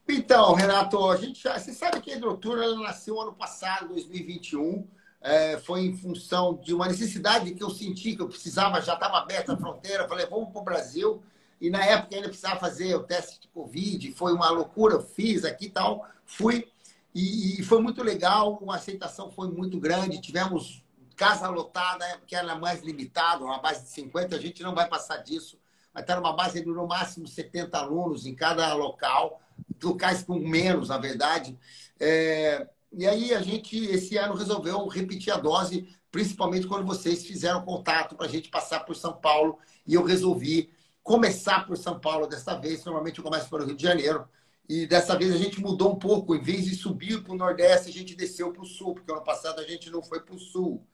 Então, 0.07 0.53
Renato, 0.53 1.09
a 1.09 1.15
gente 1.15 1.41
já, 1.41 1.57
você 1.57 1.73
sabe 1.73 2.01
que 2.01 2.11
a 2.11 2.15
Hidrotour 2.15 2.61
ela 2.61 2.77
nasceu 2.79 3.19
ano 3.19 3.33
passado, 3.33 3.87
2021. 3.87 4.85
É, 5.21 5.57
foi 5.57 5.85
em 5.85 5.95
função 5.95 6.59
de 6.61 6.73
uma 6.73 6.87
necessidade 6.87 7.53
que 7.53 7.63
eu 7.63 7.69
senti 7.69 8.13
que 8.13 8.21
eu 8.21 8.27
precisava, 8.27 8.81
já 8.81 8.95
estava 8.95 9.17
aberta 9.17 9.53
a 9.53 9.57
fronteira. 9.57 10.07
Falei, 10.07 10.25
vamos 10.25 10.49
para 10.51 10.61
o 10.61 10.63
Brasil. 10.63 11.23
E 11.61 11.69
na 11.69 11.83
época 11.85 12.15
ainda 12.15 12.27
precisava 12.27 12.59
fazer 12.59 12.93
o 12.95 13.03
teste 13.03 13.39
de 13.39 13.47
Covid. 13.47 14.11
Foi 14.13 14.33
uma 14.33 14.49
loucura, 14.49 14.95
eu 14.95 15.01
fiz 15.01 15.45
aqui 15.45 15.67
e 15.67 15.69
tal. 15.69 16.05
Fui. 16.25 16.67
E, 17.15 17.61
e, 17.61 17.63
foi 17.63 17.81
muito 17.81 18.03
legal, 18.03 18.61
a 18.67 18.75
aceitação 18.75 19.31
foi 19.31 19.47
muito 19.47 19.79
grande. 19.79 20.19
Tivemos 20.19 20.83
casa 21.15 21.47
lotada, 21.47 22.05
que 22.27 22.35
era 22.35 22.55
mais 22.55 22.81
limitada, 22.81 23.45
uma 23.45 23.59
base 23.59 23.83
de 23.83 23.89
50, 23.91 24.35
a 24.35 24.39
gente 24.39 24.61
não 24.61 24.75
vai 24.75 24.89
passar 24.89 25.17
disso. 25.17 25.57
Vai 25.93 26.03
estar 26.03 26.17
numa 26.17 26.33
base 26.33 26.59
de 26.59 26.65
no 26.65 26.87
máximo 26.87 27.27
70 27.27 27.77
alunos 27.77 28.25
em 28.25 28.35
cada 28.35 28.73
local 28.73 29.39
locais 29.83 30.23
com 30.23 30.39
menos, 30.39 30.89
na 30.89 30.97
verdade. 30.97 31.57
É, 31.99 32.67
e 32.91 33.07
aí 33.07 33.33
a 33.33 33.41
gente, 33.41 33.77
esse 33.85 34.17
ano, 34.17 34.35
resolveu 34.35 34.87
repetir 34.87 35.33
a 35.33 35.37
dose, 35.37 35.87
principalmente 36.11 36.67
quando 36.67 36.85
vocês 36.85 37.25
fizeram 37.25 37.63
contato 37.63 38.15
para 38.15 38.25
a 38.25 38.29
gente 38.29 38.49
passar 38.49 38.81
por 38.81 38.95
São 38.95 39.13
Paulo. 39.13 39.57
E 39.85 39.93
eu 39.93 40.03
resolvi 40.03 40.69
começar 41.01 41.65
por 41.65 41.77
São 41.77 41.99
Paulo 41.99 42.27
dessa 42.27 42.55
vez. 42.55 42.83
Normalmente 42.85 43.17
eu 43.19 43.23
começo 43.23 43.49
pelo 43.49 43.65
Rio 43.65 43.75
de 43.75 43.83
Janeiro. 43.83 44.27
E 44.69 44.87
dessa 44.87 45.17
vez 45.17 45.33
a 45.33 45.37
gente 45.37 45.59
mudou 45.59 45.91
um 45.91 45.99
pouco. 45.99 46.35
Em 46.35 46.41
vez 46.41 46.65
de 46.65 46.75
subir 46.75 47.21
para 47.23 47.33
o 47.33 47.37
Nordeste, 47.37 47.89
a 47.89 47.93
gente 47.93 48.15
desceu 48.15 48.51
para 48.53 48.61
o 48.61 48.65
Sul, 48.65 48.93
porque 48.93 49.11
ano 49.11 49.23
passado 49.23 49.59
a 49.59 49.67
gente 49.67 49.89
não 49.89 50.01
foi 50.01 50.21
para 50.21 50.35
o 50.35 50.39
Sul. 50.39 50.85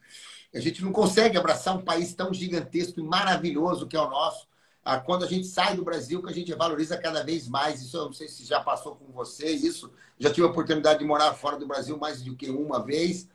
A 0.52 0.58
gente 0.58 0.82
não 0.82 0.90
consegue 0.90 1.38
abraçar 1.38 1.76
um 1.76 1.82
país 1.82 2.12
tão 2.12 2.34
gigantesco 2.34 2.98
e 2.98 3.02
maravilhoso 3.02 3.86
que 3.86 3.96
é 3.96 4.00
o 4.00 4.10
nosso 4.10 4.49
quando 5.04 5.24
a 5.24 5.28
gente 5.28 5.46
sai 5.46 5.76
do 5.76 5.84
Brasil, 5.84 6.22
que 6.22 6.30
a 6.30 6.34
gente 6.34 6.54
valoriza 6.54 6.96
cada 6.96 7.22
vez 7.22 7.48
mais. 7.48 7.82
Isso 7.82 7.96
eu 7.96 8.06
não 8.06 8.12
sei 8.12 8.28
se 8.28 8.44
já 8.44 8.60
passou 8.60 8.96
com 8.96 9.12
você, 9.12 9.50
isso. 9.50 9.92
Já 10.18 10.30
tive 10.30 10.46
a 10.46 10.50
oportunidade 10.50 11.00
de 11.00 11.04
morar 11.04 11.34
fora 11.34 11.58
do 11.58 11.66
Brasil 11.66 11.98
mais 11.98 12.22
do 12.22 12.34
que 12.34 12.48
uma 12.50 12.82
vez. 12.82 13.28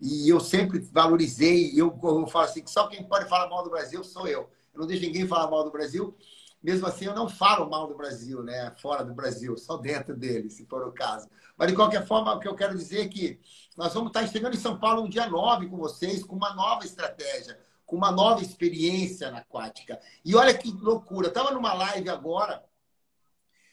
E 0.00 0.28
eu 0.28 0.40
sempre 0.40 0.78
valorizei. 0.78 1.72
Eu, 1.74 1.98
eu 2.02 2.26
falo 2.26 2.46
assim: 2.46 2.62
que 2.62 2.70
só 2.70 2.88
quem 2.88 3.04
pode 3.04 3.28
falar 3.28 3.48
mal 3.48 3.62
do 3.62 3.70
Brasil 3.70 4.02
sou 4.02 4.26
eu. 4.26 4.48
Eu 4.72 4.80
não 4.80 4.86
deixo 4.86 5.02
ninguém 5.02 5.26
falar 5.26 5.50
mal 5.50 5.64
do 5.64 5.70
Brasil. 5.70 6.16
Mesmo 6.62 6.86
assim, 6.86 7.04
eu 7.04 7.14
não 7.14 7.28
falo 7.28 7.68
mal 7.70 7.86
do 7.86 7.94
Brasil, 7.94 8.42
né? 8.42 8.74
Fora 8.80 9.04
do 9.04 9.14
Brasil, 9.14 9.56
só 9.56 9.76
dentro 9.76 10.16
dele, 10.16 10.50
se 10.50 10.66
for 10.66 10.82
o 10.86 10.92
caso. 10.92 11.28
Mas, 11.56 11.68
de 11.68 11.76
qualquer 11.76 12.04
forma, 12.04 12.34
o 12.34 12.40
que 12.40 12.48
eu 12.48 12.56
quero 12.56 12.76
dizer 12.76 13.02
é 13.02 13.08
que 13.08 13.38
nós 13.76 13.94
vamos 13.94 14.08
estar 14.08 14.26
chegando 14.26 14.54
em 14.54 14.58
São 14.58 14.78
Paulo 14.78 15.02
um 15.02 15.08
dia 15.08 15.28
9 15.28 15.68
com 15.68 15.76
vocês, 15.76 16.24
com 16.24 16.34
uma 16.34 16.54
nova 16.54 16.84
estratégia 16.84 17.58
com 17.86 17.96
uma 17.96 18.10
nova 18.10 18.42
experiência 18.42 19.30
na 19.30 19.38
aquática. 19.38 19.98
E 20.24 20.34
olha 20.34 20.52
que 20.52 20.70
loucura, 20.72 21.28
estava 21.28 21.52
numa 21.52 21.72
live 21.72 22.10
agora, 22.10 22.64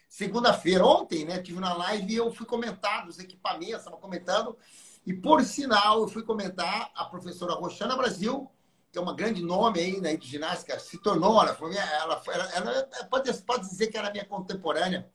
segunda-feira, 0.07 0.85
ontem, 0.85 1.25
né? 1.25 1.41
Tive 1.41 1.59
na 1.59 1.73
live 1.73 2.13
e 2.13 2.15
eu 2.15 2.31
fui 2.31 2.45
comentar 2.45 3.05
dos 3.05 3.17
equipamentos, 3.17 3.79
estava 3.79 3.97
comentando, 3.97 4.55
e 5.05 5.13
por 5.13 5.43
sinal 5.43 6.01
eu 6.01 6.07
fui 6.07 6.21
comentar 6.23 6.91
a 6.95 7.05
professora 7.05 7.55
Roxana 7.55 7.97
Brasil, 7.97 8.49
que 8.91 8.99
é 8.99 9.01
uma 9.01 9.15
grande 9.15 9.41
nome 9.41 9.79
aí 9.79 9.95
na 9.95 10.09
né, 10.09 10.15
de 10.15 10.27
ginástica, 10.27 10.79
se 10.79 10.99
tornou, 10.99 11.41
ela, 11.41 11.55
foi 11.55 11.69
minha, 11.69 11.81
ela, 11.81 12.21
ela, 12.27 12.51
ela 12.53 13.05
pode, 13.09 13.33
pode 13.41 13.67
dizer 13.67 13.87
que 13.87 13.97
era 13.97 14.11
minha 14.11 14.23
contemporânea, 14.23 15.09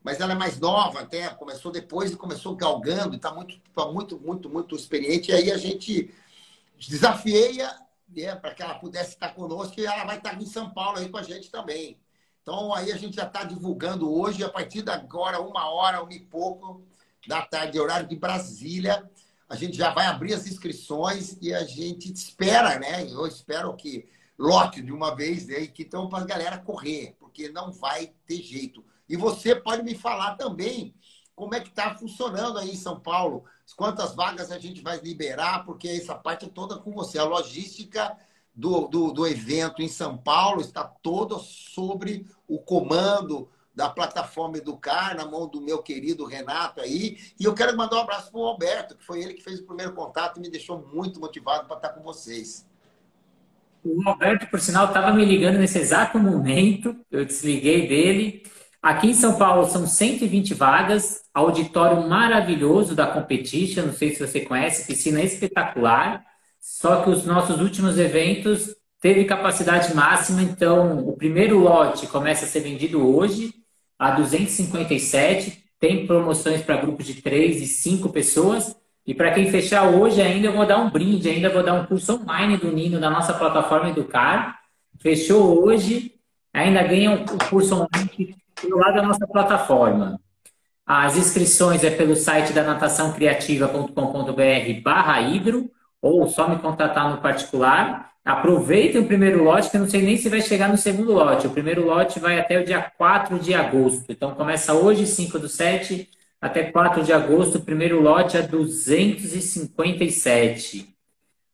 mas 0.00 0.20
ela 0.20 0.32
é 0.32 0.36
mais 0.36 0.60
nova 0.60 1.00
até, 1.00 1.28
começou 1.30 1.72
depois 1.72 2.12
e 2.12 2.16
começou 2.16 2.54
galgando, 2.54 3.16
está 3.16 3.34
muito, 3.34 3.60
tá 3.74 3.86
muito, 3.86 4.16
muito, 4.20 4.48
muito 4.48 4.76
experiente. 4.76 5.32
E 5.32 5.34
aí 5.34 5.50
a 5.50 5.58
gente 5.58 6.14
desafiei 6.78 7.60
né, 8.08 8.34
para 8.34 8.54
que 8.54 8.62
ela 8.62 8.74
pudesse 8.74 9.10
estar 9.10 9.30
conosco, 9.34 9.80
e 9.80 9.86
ela 9.86 10.04
vai 10.04 10.18
estar 10.18 10.40
em 10.40 10.46
São 10.46 10.70
Paulo 10.70 10.98
aí 10.98 11.08
com 11.08 11.18
a 11.18 11.22
gente 11.22 11.50
também. 11.50 11.98
Então, 12.42 12.72
aí 12.72 12.92
a 12.92 12.96
gente 12.96 13.16
já 13.16 13.24
está 13.24 13.42
divulgando 13.42 14.12
hoje, 14.12 14.44
a 14.44 14.48
partir 14.48 14.82
de 14.82 14.90
agora, 14.90 15.40
uma 15.40 15.68
hora, 15.68 16.02
uma 16.02 16.12
e 16.12 16.20
pouco 16.20 16.82
da 17.26 17.42
tarde, 17.42 17.80
horário 17.80 18.06
de 18.06 18.14
Brasília, 18.14 19.08
a 19.48 19.56
gente 19.56 19.76
já 19.76 19.92
vai 19.92 20.06
abrir 20.06 20.34
as 20.34 20.46
inscrições 20.46 21.38
e 21.40 21.52
a 21.52 21.64
gente 21.64 22.12
espera, 22.12 22.78
né? 22.78 23.04
Eu 23.04 23.26
espero 23.26 23.74
que 23.74 24.08
lote 24.38 24.82
de 24.82 24.92
uma 24.92 25.14
vez, 25.14 25.46
né? 25.46 25.66
que 25.66 25.82
então 25.82 26.08
para 26.08 26.22
a 26.22 26.26
galera 26.26 26.58
correr, 26.58 27.16
porque 27.18 27.48
não 27.48 27.72
vai 27.72 28.12
ter 28.26 28.42
jeito. 28.42 28.84
E 29.08 29.16
você 29.16 29.54
pode 29.54 29.82
me 29.82 29.94
falar 29.94 30.34
também 30.36 30.94
como 31.34 31.54
é 31.54 31.60
que 31.60 31.68
está 31.68 31.94
funcionando 31.94 32.58
aí 32.58 32.70
em 32.70 32.76
São 32.76 32.98
Paulo 32.98 33.44
quantas 33.72 34.14
vagas 34.14 34.50
a 34.50 34.58
gente 34.58 34.80
vai 34.80 34.98
liberar, 35.00 35.64
porque 35.64 35.88
essa 35.88 36.14
parte 36.14 36.46
é 36.46 36.48
toda 36.48 36.76
com 36.76 36.92
você. 36.92 37.18
A 37.18 37.24
logística 37.24 38.16
do, 38.54 38.86
do, 38.88 39.12
do 39.12 39.26
evento 39.26 39.82
em 39.82 39.88
São 39.88 40.16
Paulo 40.16 40.60
está 40.60 40.84
toda 40.84 41.38
sobre 41.38 42.26
o 42.48 42.58
comando 42.58 43.48
da 43.74 43.90
plataforma 43.90 44.56
Educar, 44.56 45.14
na 45.14 45.26
mão 45.26 45.46
do 45.46 45.60
meu 45.60 45.82
querido 45.82 46.24
Renato 46.24 46.80
aí. 46.80 47.18
E 47.38 47.44
eu 47.44 47.54
quero 47.54 47.76
mandar 47.76 47.96
um 47.96 48.00
abraço 48.00 48.30
para 48.30 48.40
o 48.40 48.46
Alberto, 48.46 48.96
que 48.96 49.04
foi 49.04 49.20
ele 49.22 49.34
que 49.34 49.42
fez 49.42 49.60
o 49.60 49.66
primeiro 49.66 49.92
contato 49.92 50.38
e 50.38 50.40
me 50.40 50.48
deixou 50.48 50.82
muito 50.94 51.20
motivado 51.20 51.66
para 51.66 51.76
estar 51.76 51.88
com 51.90 52.02
vocês. 52.02 52.66
O 53.84 54.08
Alberto, 54.08 54.46
por 54.48 54.58
sinal, 54.58 54.86
estava 54.86 55.12
me 55.12 55.24
ligando 55.24 55.58
nesse 55.58 55.78
exato 55.78 56.18
momento, 56.18 56.96
eu 57.10 57.24
desliguei 57.24 57.86
dele. 57.86 58.42
Aqui 58.86 59.08
em 59.08 59.14
São 59.14 59.34
Paulo 59.34 59.68
são 59.68 59.84
120 59.84 60.54
vagas, 60.54 61.22
auditório 61.34 62.08
maravilhoso 62.08 62.94
da 62.94 63.04
Competition, 63.04 63.86
não 63.86 63.92
sei 63.92 64.14
se 64.14 64.24
você 64.24 64.42
conhece, 64.42 64.86
piscina 64.86 65.20
espetacular. 65.20 66.24
Só 66.60 67.02
que 67.02 67.10
os 67.10 67.26
nossos 67.26 67.60
últimos 67.60 67.98
eventos 67.98 68.76
teve 69.00 69.24
capacidade 69.24 69.92
máxima, 69.92 70.40
então 70.40 71.00
o 71.00 71.16
primeiro 71.16 71.58
lote 71.58 72.06
começa 72.06 72.44
a 72.44 72.48
ser 72.48 72.60
vendido 72.60 73.04
hoje 73.04 73.52
a 73.98 74.12
257, 74.12 75.64
tem 75.80 76.06
promoções 76.06 76.62
para 76.62 76.76
grupos 76.76 77.06
de 77.06 77.14
3 77.14 77.62
e 77.62 77.66
5 77.66 78.10
pessoas. 78.10 78.76
E 79.04 79.12
para 79.12 79.32
quem 79.32 79.50
fechar 79.50 79.88
hoje 79.88 80.22
ainda, 80.22 80.46
eu 80.46 80.52
vou 80.52 80.64
dar 80.64 80.78
um 80.78 80.90
brinde, 80.90 81.28
ainda 81.28 81.50
vou 81.50 81.64
dar 81.64 81.74
um 81.74 81.86
curso 81.86 82.22
online 82.22 82.56
do 82.56 82.70
Nino 82.70 83.00
na 83.00 83.10
nossa 83.10 83.34
plataforma 83.34 83.90
Educar. 83.90 84.60
Fechou 85.00 85.60
hoje, 85.64 86.12
ainda 86.54 86.84
ganha 86.84 87.14
o 87.14 87.48
curso 87.50 87.74
online 87.74 88.10
pelo 88.16 88.45
lado 88.64 88.94
da 88.94 89.02
nossa 89.02 89.26
plataforma. 89.26 90.18
As 90.86 91.16
inscrições 91.16 91.82
é 91.82 91.90
pelo 91.90 92.14
site 92.14 92.52
da 92.52 92.62
nataçãocriativa.com.br 92.62 94.82
barra 94.82 95.20
hidro, 95.20 95.68
ou 96.00 96.28
só 96.28 96.48
me 96.48 96.58
contatar 96.58 97.10
no 97.10 97.20
particular. 97.20 98.12
Aproveitem 98.24 99.00
o 99.00 99.06
primeiro 99.06 99.42
lote, 99.42 99.70
que 99.70 99.76
eu 99.76 99.80
não 99.80 99.88
sei 99.88 100.02
nem 100.02 100.16
se 100.16 100.28
vai 100.28 100.40
chegar 100.40 100.68
no 100.68 100.76
segundo 100.76 101.12
lote. 101.12 101.46
O 101.46 101.50
primeiro 101.50 101.84
lote 101.84 102.20
vai 102.20 102.38
até 102.38 102.60
o 102.60 102.64
dia 102.64 102.80
4 102.96 103.38
de 103.38 103.54
agosto. 103.54 104.04
Então 104.10 104.34
começa 104.34 104.74
hoje, 104.74 105.06
5 105.06 105.38
do 105.38 105.48
7, 105.48 106.08
até 106.40 106.64
4 106.64 107.02
de 107.02 107.12
agosto. 107.12 107.58
O 107.58 107.62
primeiro 107.62 108.00
lote 108.00 108.36
é 108.36 108.42
257. 108.42 110.95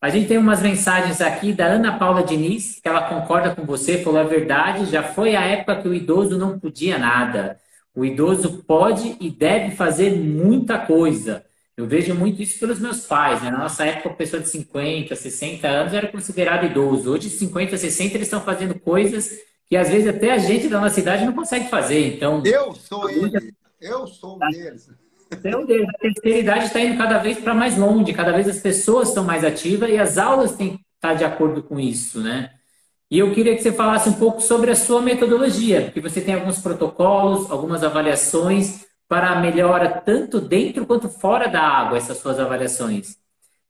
A 0.02 0.10
gente 0.10 0.26
tem 0.26 0.36
umas 0.36 0.60
mensagens 0.60 1.20
aqui 1.20 1.52
da 1.52 1.64
Ana 1.66 1.96
Paula 1.96 2.24
Diniz, 2.24 2.80
que 2.80 2.88
ela 2.88 3.08
concorda 3.08 3.54
com 3.54 3.64
você, 3.64 4.02
falou 4.02 4.18
a 4.18 4.24
verdade, 4.24 4.90
já 4.90 5.00
foi 5.00 5.36
a 5.36 5.42
época 5.42 5.80
que 5.80 5.86
o 5.86 5.94
idoso 5.94 6.36
não 6.36 6.58
podia 6.58 6.98
nada. 6.98 7.56
O 7.94 8.04
idoso 8.04 8.64
pode 8.66 9.16
e 9.20 9.30
deve 9.30 9.76
fazer 9.76 10.10
muita 10.10 10.76
coisa. 10.76 11.44
Eu 11.76 11.86
vejo 11.86 12.16
muito 12.16 12.42
isso 12.42 12.58
pelos 12.58 12.80
meus 12.80 13.06
pais. 13.06 13.40
Né? 13.42 13.52
Na 13.52 13.58
nossa 13.58 13.84
época, 13.84 14.08
a 14.08 14.14
pessoa 14.14 14.42
de 14.42 14.48
50, 14.48 15.14
60 15.14 15.68
anos 15.68 15.94
era 15.94 16.08
considerado 16.08 16.66
idoso. 16.66 17.12
Hoje, 17.12 17.30
50, 17.30 17.76
60, 17.76 18.16
eles 18.16 18.26
estão 18.26 18.40
fazendo 18.40 18.74
coisas 18.80 19.30
que 19.68 19.76
às 19.76 19.88
vezes 19.88 20.08
até 20.08 20.32
a 20.32 20.38
gente 20.38 20.66
da 20.66 20.80
nossa 20.80 20.96
cidade 20.96 21.24
não 21.24 21.32
consegue 21.32 21.70
fazer. 21.70 22.16
Então, 22.16 22.42
eu 22.44 22.74
sou 22.74 23.08
ele. 23.08 23.54
Eu 23.80 24.08
sou 24.08 24.34
um 24.34 24.38
tá. 24.40 24.48
A 25.34 25.98
terceira 25.98 26.38
idade 26.38 26.66
está 26.66 26.80
indo 26.80 26.98
cada 26.98 27.18
vez 27.18 27.38
para 27.38 27.54
mais 27.54 27.76
longe, 27.76 28.12
cada 28.12 28.32
vez 28.32 28.48
as 28.48 28.58
pessoas 28.58 29.08
estão 29.08 29.24
mais 29.24 29.44
ativas 29.44 29.90
e 29.90 29.98
as 29.98 30.18
aulas 30.18 30.52
têm 30.56 30.76
que 30.76 30.84
estar 30.94 31.14
de 31.14 31.24
acordo 31.24 31.62
com 31.62 31.80
isso, 31.80 32.20
né? 32.20 32.50
E 33.10 33.18
eu 33.18 33.34
queria 33.34 33.54
que 33.54 33.62
você 33.62 33.72
falasse 33.72 34.08
um 34.08 34.14
pouco 34.14 34.40
sobre 34.40 34.70
a 34.70 34.76
sua 34.76 35.02
metodologia, 35.02 35.82
porque 35.82 36.00
você 36.00 36.20
tem 36.20 36.34
alguns 36.34 36.58
protocolos, 36.60 37.50
algumas 37.50 37.84
avaliações 37.84 38.86
para 39.06 39.30
a 39.30 39.40
melhora 39.40 39.90
tanto 39.90 40.40
dentro 40.40 40.86
quanto 40.86 41.08
fora 41.08 41.46
da 41.46 41.60
água, 41.60 41.98
essas 41.98 42.16
suas 42.16 42.38
avaliações. 42.38 43.18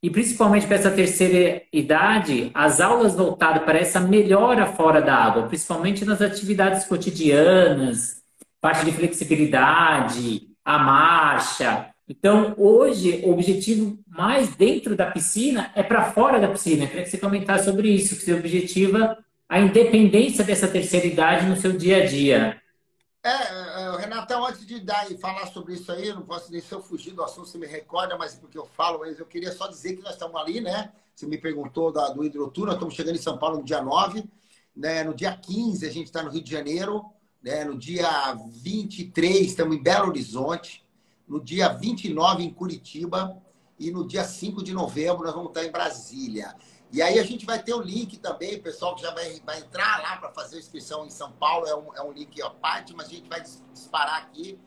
E 0.00 0.10
principalmente 0.10 0.66
para 0.66 0.76
essa 0.76 0.90
terceira 0.90 1.62
idade, 1.72 2.50
as 2.54 2.80
aulas 2.80 3.16
voltadas 3.16 3.64
para 3.64 3.78
essa 3.78 3.98
melhora 3.98 4.66
fora 4.66 5.00
da 5.00 5.14
água, 5.14 5.48
principalmente 5.48 6.04
nas 6.04 6.22
atividades 6.22 6.84
cotidianas, 6.84 8.22
parte 8.60 8.84
de 8.84 8.92
flexibilidade, 8.92 10.51
a 10.64 10.78
marcha. 10.78 11.92
Então, 12.08 12.54
hoje, 12.58 13.22
o 13.24 13.32
objetivo 13.32 13.98
mais 14.06 14.54
dentro 14.54 14.94
da 14.94 15.10
piscina 15.10 15.70
é 15.74 15.82
para 15.82 16.12
fora 16.12 16.40
da 16.40 16.48
piscina. 16.48 16.84
Eu 16.84 16.88
queria 16.88 17.04
que 17.04 17.10
você 17.10 17.18
comentasse 17.18 17.64
sobre 17.64 17.88
isso, 17.88 18.16
que 18.16 18.22
você 18.22 18.34
objetiva 18.34 19.16
a 19.48 19.60
independência 19.60 20.44
dessa 20.44 20.68
terceira 20.68 21.06
idade 21.06 21.46
no 21.46 21.56
seu 21.56 21.72
dia 21.72 22.02
a 22.02 22.06
dia. 22.06 22.60
É, 23.24 23.30
é 23.30 23.96
Renatão, 23.98 24.44
antes 24.44 24.66
de 24.66 24.80
dar 24.80 25.10
e 25.10 25.16
falar 25.16 25.46
sobre 25.46 25.74
isso 25.74 25.90
aí, 25.92 26.12
não 26.12 26.22
posso 26.22 26.50
nem 26.50 26.60
se 26.60 26.72
eu 26.72 26.82
fugir 26.82 27.12
do 27.12 27.22
assunto, 27.22 27.48
você 27.48 27.56
me 27.56 27.66
recorda, 27.66 28.16
mas 28.16 28.34
porque 28.34 28.58
eu 28.58 28.66
falo, 28.66 29.04
eu 29.04 29.26
queria 29.26 29.52
só 29.52 29.68
dizer 29.68 29.96
que 29.96 30.02
nós 30.02 30.14
estamos 30.14 30.40
ali, 30.40 30.60
né? 30.60 30.90
Você 31.14 31.26
me 31.26 31.38
perguntou 31.38 31.92
da, 31.92 32.08
do 32.08 32.24
Hidrotur, 32.24 32.72
estamos 32.72 32.94
chegando 32.94 33.16
em 33.16 33.22
São 33.22 33.38
Paulo 33.38 33.58
no 33.58 33.64
dia 33.64 33.80
9, 33.80 34.24
né? 34.74 35.04
no 35.04 35.14
dia 35.14 35.36
15 35.36 35.86
a 35.86 35.90
gente 35.90 36.06
está 36.06 36.22
no 36.22 36.30
Rio 36.30 36.42
de 36.42 36.50
Janeiro, 36.50 37.04
né? 37.42 37.64
No 37.64 37.76
dia 37.76 38.34
23, 38.34 39.46
estamos 39.46 39.76
em 39.76 39.82
Belo 39.82 40.08
Horizonte. 40.08 40.84
No 41.26 41.42
dia 41.42 41.68
29, 41.68 42.44
em 42.44 42.52
Curitiba. 42.52 43.36
E 43.78 43.90
no 43.90 44.06
dia 44.06 44.24
5 44.24 44.62
de 44.62 44.72
novembro, 44.72 45.24
nós 45.24 45.34
vamos 45.34 45.48
estar 45.48 45.64
em 45.64 45.70
Brasília. 45.70 46.54
E 46.92 47.00
aí 47.00 47.18
a 47.18 47.24
gente 47.24 47.46
vai 47.46 47.60
ter 47.60 47.72
o 47.72 47.80
link 47.80 48.18
também, 48.18 48.56
o 48.56 48.62
pessoal 48.62 48.94
que 48.94 49.00
já 49.00 49.14
vai, 49.14 49.40
vai 49.46 49.60
entrar 49.60 50.02
lá 50.02 50.18
para 50.18 50.30
fazer 50.30 50.56
a 50.56 50.58
inscrição 50.58 51.06
em 51.06 51.10
São 51.10 51.32
Paulo, 51.32 51.66
é 51.66 51.74
um, 51.74 51.94
é 51.96 52.02
um 52.02 52.12
link 52.12 52.40
à 52.42 52.50
parte, 52.50 52.94
mas 52.94 53.06
a 53.06 53.10
gente 53.10 53.30
vai 53.30 53.42
disparar 53.72 54.18
aqui 54.18 54.58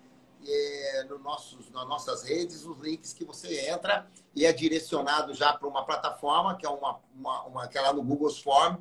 é, 0.48 1.04
no 1.10 1.20
nossos, 1.20 1.70
nas 1.72 1.88
nossas 1.88 2.24
redes 2.24 2.66
os 2.66 2.80
links 2.80 3.14
que 3.14 3.26
você 3.26 3.70
entra 3.70 4.08
e 4.36 4.46
é 4.46 4.54
direcionado 4.54 5.34
já 5.34 5.54
para 5.54 5.68
uma 5.68 5.86
plataforma, 5.86 6.56
que 6.56 6.66
é 6.66 6.70
uma, 6.70 7.00
uma, 7.14 7.44
uma 7.44 7.68
que 7.68 7.78
é 7.78 7.82
lá 7.82 7.94
no 7.94 8.04
Google 8.04 8.34
Form, 8.34 8.78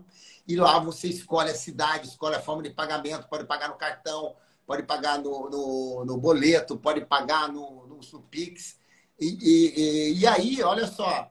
e 0.47 0.57
lá 0.57 0.79
você 0.79 1.09
escolhe 1.09 1.51
a 1.51 1.55
cidade, 1.55 2.09
escolhe 2.09 2.37
a 2.37 2.41
forma 2.41 2.63
de 2.63 2.71
pagamento, 2.71 3.29
pode 3.29 3.45
pagar 3.45 3.69
no 3.69 3.77
cartão, 3.77 4.35
pode 4.67 4.83
pagar 4.83 5.19
no, 5.19 5.49
no, 5.49 6.05
no 6.05 6.17
boleto, 6.17 6.77
pode 6.77 7.05
pagar 7.05 7.53
no, 7.53 7.87
no, 7.87 8.21
Pix. 8.31 8.79
E, 9.19 9.39
e, 9.41 10.21
e, 10.21 10.27
aí, 10.27 10.63
olha 10.63 10.87
só, 10.87 11.31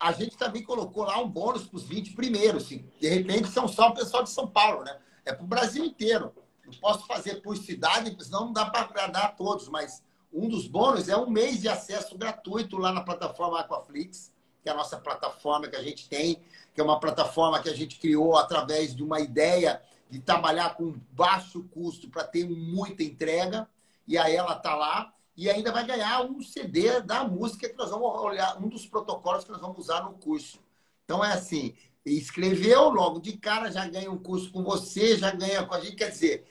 a 0.00 0.12
gente 0.12 0.36
também 0.36 0.62
colocou 0.62 1.04
lá 1.04 1.18
um 1.18 1.28
bônus 1.28 1.64
para 1.66 1.76
os 1.76 1.84
20 1.84 2.14
primeiros. 2.14 2.64
Assim. 2.64 2.90
De 3.00 3.08
repente, 3.08 3.48
são 3.48 3.68
só 3.68 3.90
o 3.90 3.94
pessoal 3.94 4.22
de 4.22 4.30
São 4.30 4.48
Paulo, 4.48 4.82
né? 4.82 4.98
É 5.24 5.32
para 5.32 5.44
o 5.44 5.48
Brasil 5.48 5.84
inteiro. 5.84 6.32
Posso 6.78 7.06
fazer 7.06 7.36
por 7.36 7.56
cidade, 7.56 8.16
senão 8.22 8.46
não 8.46 8.52
dá 8.52 8.66
para 8.66 8.82
agradar 8.82 9.24
a 9.24 9.28
todos, 9.28 9.68
mas 9.68 10.02
um 10.32 10.48
dos 10.48 10.66
bônus 10.66 11.08
é 11.08 11.16
um 11.16 11.28
mês 11.28 11.60
de 11.60 11.68
acesso 11.68 12.16
gratuito 12.16 12.78
lá 12.78 12.92
na 12.92 13.02
plataforma 13.02 13.60
Aquaflix, 13.60 14.32
que 14.62 14.68
é 14.68 14.72
a 14.72 14.76
nossa 14.76 14.96
plataforma 14.96 15.68
que 15.68 15.76
a 15.76 15.82
gente 15.82 16.08
tem 16.08 16.40
que 16.74 16.80
é 16.80 16.84
uma 16.84 16.98
plataforma 16.98 17.60
que 17.60 17.68
a 17.68 17.74
gente 17.74 17.98
criou 17.98 18.36
através 18.36 18.94
de 18.94 19.02
uma 19.02 19.20
ideia 19.20 19.82
de 20.10 20.18
trabalhar 20.18 20.74
com 20.74 20.94
baixo 21.12 21.62
custo 21.70 22.08
para 22.08 22.24
ter 22.24 22.48
muita 22.48 23.02
entrega. 23.02 23.68
E 24.06 24.18
aí 24.18 24.34
ela 24.34 24.56
está 24.56 24.74
lá 24.74 25.12
e 25.36 25.48
ainda 25.48 25.72
vai 25.72 25.86
ganhar 25.86 26.22
um 26.22 26.42
CD 26.42 27.00
da 27.00 27.24
música 27.24 27.68
que 27.68 27.76
nós 27.76 27.90
vamos 27.90 28.08
olhar, 28.20 28.58
um 28.62 28.68
dos 28.68 28.86
protocolos 28.86 29.44
que 29.44 29.50
nós 29.50 29.60
vamos 29.60 29.78
usar 29.78 30.02
no 30.02 30.12
curso. 30.14 30.58
Então 31.04 31.24
é 31.24 31.32
assim, 31.32 31.74
escreveu 32.04 32.88
logo 32.88 33.20
de 33.20 33.36
cara, 33.36 33.70
já 33.70 33.86
ganha 33.86 34.10
um 34.10 34.18
curso 34.18 34.50
com 34.50 34.62
você, 34.62 35.16
já 35.16 35.30
ganha 35.30 35.64
com 35.64 35.74
a 35.74 35.80
gente. 35.80 35.96
Quer 35.96 36.10
dizer, 36.10 36.46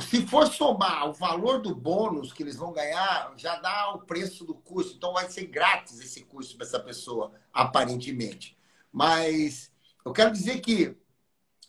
se 0.00 0.26
for 0.26 0.46
somar 0.46 1.08
o 1.08 1.12
valor 1.12 1.60
do 1.60 1.74
bônus 1.74 2.32
que 2.32 2.42
eles 2.42 2.56
vão 2.56 2.72
ganhar, 2.72 3.32
já 3.36 3.56
dá 3.56 3.92
o 3.94 3.98
preço 3.98 4.44
do 4.44 4.54
curso. 4.54 4.94
Então 4.96 5.12
vai 5.12 5.28
ser 5.28 5.46
grátis 5.46 6.00
esse 6.00 6.22
curso 6.24 6.56
para 6.56 6.66
essa 6.66 6.80
pessoa, 6.80 7.32
aparentemente. 7.52 8.56
Mas 8.90 9.70
eu 10.04 10.12
quero 10.12 10.30
dizer 10.30 10.60
que 10.60 10.96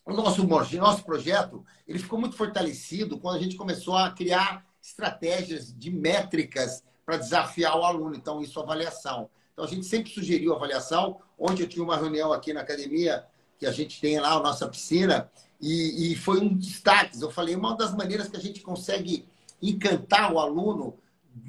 o 0.05 0.13
nosso, 0.13 0.45
nosso 0.45 1.03
projeto 1.03 1.65
ele 1.87 1.99
ficou 1.99 2.19
muito 2.19 2.35
fortalecido 2.35 3.19
quando 3.19 3.37
a 3.37 3.41
gente 3.41 3.55
começou 3.55 3.97
a 3.97 4.11
criar 4.11 4.65
estratégias 4.81 5.73
de 5.73 5.91
métricas 5.91 6.83
para 7.05 7.17
desafiar 7.17 7.77
o 7.77 7.83
aluno. 7.83 8.15
Então, 8.15 8.41
isso 8.41 8.59
avaliação. 8.59 9.29
Então, 9.53 9.65
a 9.65 9.67
gente 9.67 9.85
sempre 9.85 10.11
sugeriu 10.11 10.53
avaliação. 10.53 11.21
Ontem 11.37 11.63
eu 11.63 11.69
tive 11.69 11.81
uma 11.81 11.97
reunião 11.97 12.33
aqui 12.33 12.53
na 12.53 12.61
academia, 12.61 13.25
que 13.63 13.67
a 13.67 13.71
gente 13.71 14.01
tem 14.01 14.19
lá 14.19 14.33
a 14.33 14.39
nossa 14.41 14.67
piscina, 14.67 15.31
e, 15.61 16.11
e 16.11 16.15
foi 16.17 16.41
um 16.41 16.53
destaque. 16.53 17.21
Eu 17.21 17.31
falei, 17.31 17.55
uma 17.55 17.77
das 17.77 17.95
maneiras 17.95 18.27
que 18.27 18.35
a 18.35 18.41
gente 18.41 18.59
consegue 18.59 19.25
encantar 19.61 20.33
o 20.33 20.39
aluno 20.39 20.97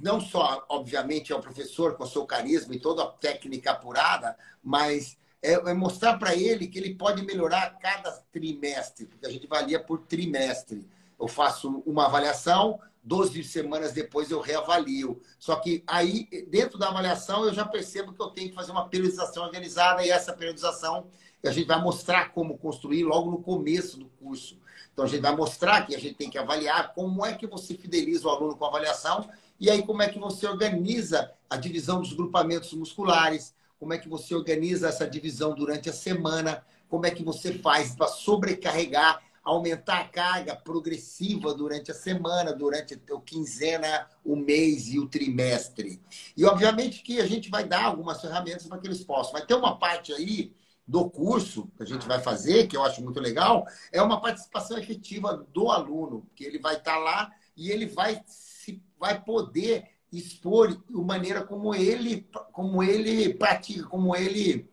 não 0.01 0.21
só, 0.21 0.65
obviamente, 0.69 1.33
é 1.33 1.37
o 1.37 1.41
professor 1.41 1.97
com 1.97 2.05
o 2.05 2.07
seu 2.07 2.25
carisma 2.25 2.75
e 2.75 2.79
toda 2.79 3.03
a 3.03 3.09
técnica 3.09 3.73
apurada, 3.73 4.37
mas 4.63 5.19
é, 5.43 5.55
é 5.55 5.75
mostrar 5.75 6.17
para 6.17 6.35
ele 6.37 6.69
que 6.69 6.79
ele 6.79 6.95
pode 6.95 7.23
melhorar 7.23 7.77
cada 7.81 8.13
trimestre, 8.33 9.07
porque 9.07 9.27
a 9.27 9.31
gente 9.31 9.49
valia 9.49 9.81
por 9.81 9.99
trimestre. 10.03 10.89
Eu 11.21 11.27
faço 11.27 11.83
uma 11.85 12.07
avaliação, 12.07 12.79
12 13.03 13.43
semanas 13.43 13.93
depois 13.93 14.31
eu 14.31 14.41
reavalio. 14.41 15.21
Só 15.39 15.57
que 15.57 15.83
aí, 15.85 16.29
dentro 16.49 16.79
da 16.79 16.89
avaliação, 16.89 17.45
eu 17.45 17.53
já 17.53 17.65
percebo 17.65 18.13
que 18.13 18.23
eu 18.23 18.31
tenho 18.31 18.51
que 18.51 18.55
fazer 18.55 18.71
uma 18.71 18.89
periodização 18.89 19.43
organizada 19.43 20.07
e 20.07 20.11
essa 20.11 20.33
periodização 20.33 21.09
a 21.49 21.53
gente 21.53 21.67
vai 21.67 21.81
mostrar 21.81 22.33
como 22.33 22.59
construir 22.59 23.05
logo 23.05 23.31
no 23.31 23.39
começo 23.39 23.99
do 23.99 24.07
curso. 24.07 24.59
Então, 24.93 25.05
a 25.05 25.09
gente 25.09 25.21
vai 25.21 25.35
mostrar 25.35 25.87
que 25.87 25.95
a 25.95 25.99
gente 25.99 26.15
tem 26.15 26.31
que 26.31 26.39
avaliar 26.39 26.95
como 26.95 27.27
é 27.27 27.35
que 27.35 27.47
você 27.47 27.75
fideliza 27.75 28.27
o 28.27 28.31
aluno 28.31 28.57
com 28.57 28.65
a 28.65 28.69
avaliação 28.69 29.29
e 29.59 29.71
aí 29.71 29.83
como 29.83 30.03
é 30.03 30.09
que 30.09 30.19
você 30.19 30.47
organiza 30.47 31.33
a 31.49 31.57
divisão 31.57 32.01
dos 32.01 32.13
grupamentos 32.13 32.73
musculares, 32.73 33.55
como 33.79 33.93
é 33.93 33.99
que 33.99 34.09
você 34.09 34.35
organiza 34.35 34.89
essa 34.89 35.07
divisão 35.07 35.55
durante 35.55 35.91
a 35.91 35.93
semana, 35.93 36.65
como 36.89 37.07
é 37.07 37.11
que 37.11 37.25
você 37.25 37.59
faz 37.59 37.95
para 37.95 38.07
sobrecarregar, 38.09 39.23
aumentar 39.43 40.01
a 40.01 40.09
carga 40.09 40.57
progressiva 40.57 41.53
durante 41.53 41.91
a 41.91 41.95
semana, 41.95 42.53
durante 42.53 42.95
a 42.95 43.21
quinzena, 43.21 44.07
o 44.25 44.37
mês 44.37 44.89
e 44.89 44.99
o 44.99 45.07
trimestre. 45.07 46.01
E, 46.37 46.45
obviamente, 46.45 47.03
que 47.03 47.21
a 47.21 47.27
gente 47.27 47.51
vai 47.51 47.65
dar 47.65 47.85
algumas 47.85 48.21
ferramentas 48.21 48.67
para 48.67 48.79
que 48.79 48.87
eles 48.87 49.05
possam. 49.05 49.33
Vai 49.33 49.45
ter 49.45 49.55
uma 49.55 49.77
parte 49.77 50.13
aí 50.13 50.53
do 50.87 51.09
curso 51.09 51.69
que 51.77 51.83
a 51.83 51.87
gente 51.87 52.07
vai 52.07 52.21
fazer, 52.21 52.67
que 52.67 52.77
eu 52.77 52.85
acho 52.85 53.03
muito 53.03 53.21
legal, 53.21 53.67
é 53.91 54.03
uma 54.03 54.21
participação 54.21 54.77
efetiva 54.79 55.47
do 55.53 55.71
aluno, 55.71 56.27
que 56.35 56.45
ele 56.45 56.59
vai 56.59 56.77
estar 56.77 56.99
lá 56.99 57.33
e 57.57 57.71
ele 57.71 57.87
vai, 57.87 58.23
se, 58.27 58.83
vai 58.99 59.21
poder 59.23 59.89
expor 60.13 60.79
a 60.95 60.99
maneira 60.99 61.43
como 61.43 61.75
ele, 61.75 62.29
como 62.53 62.83
ele 62.83 63.35
pratica, 63.35 63.85
como 63.87 64.15
ele, 64.15 64.69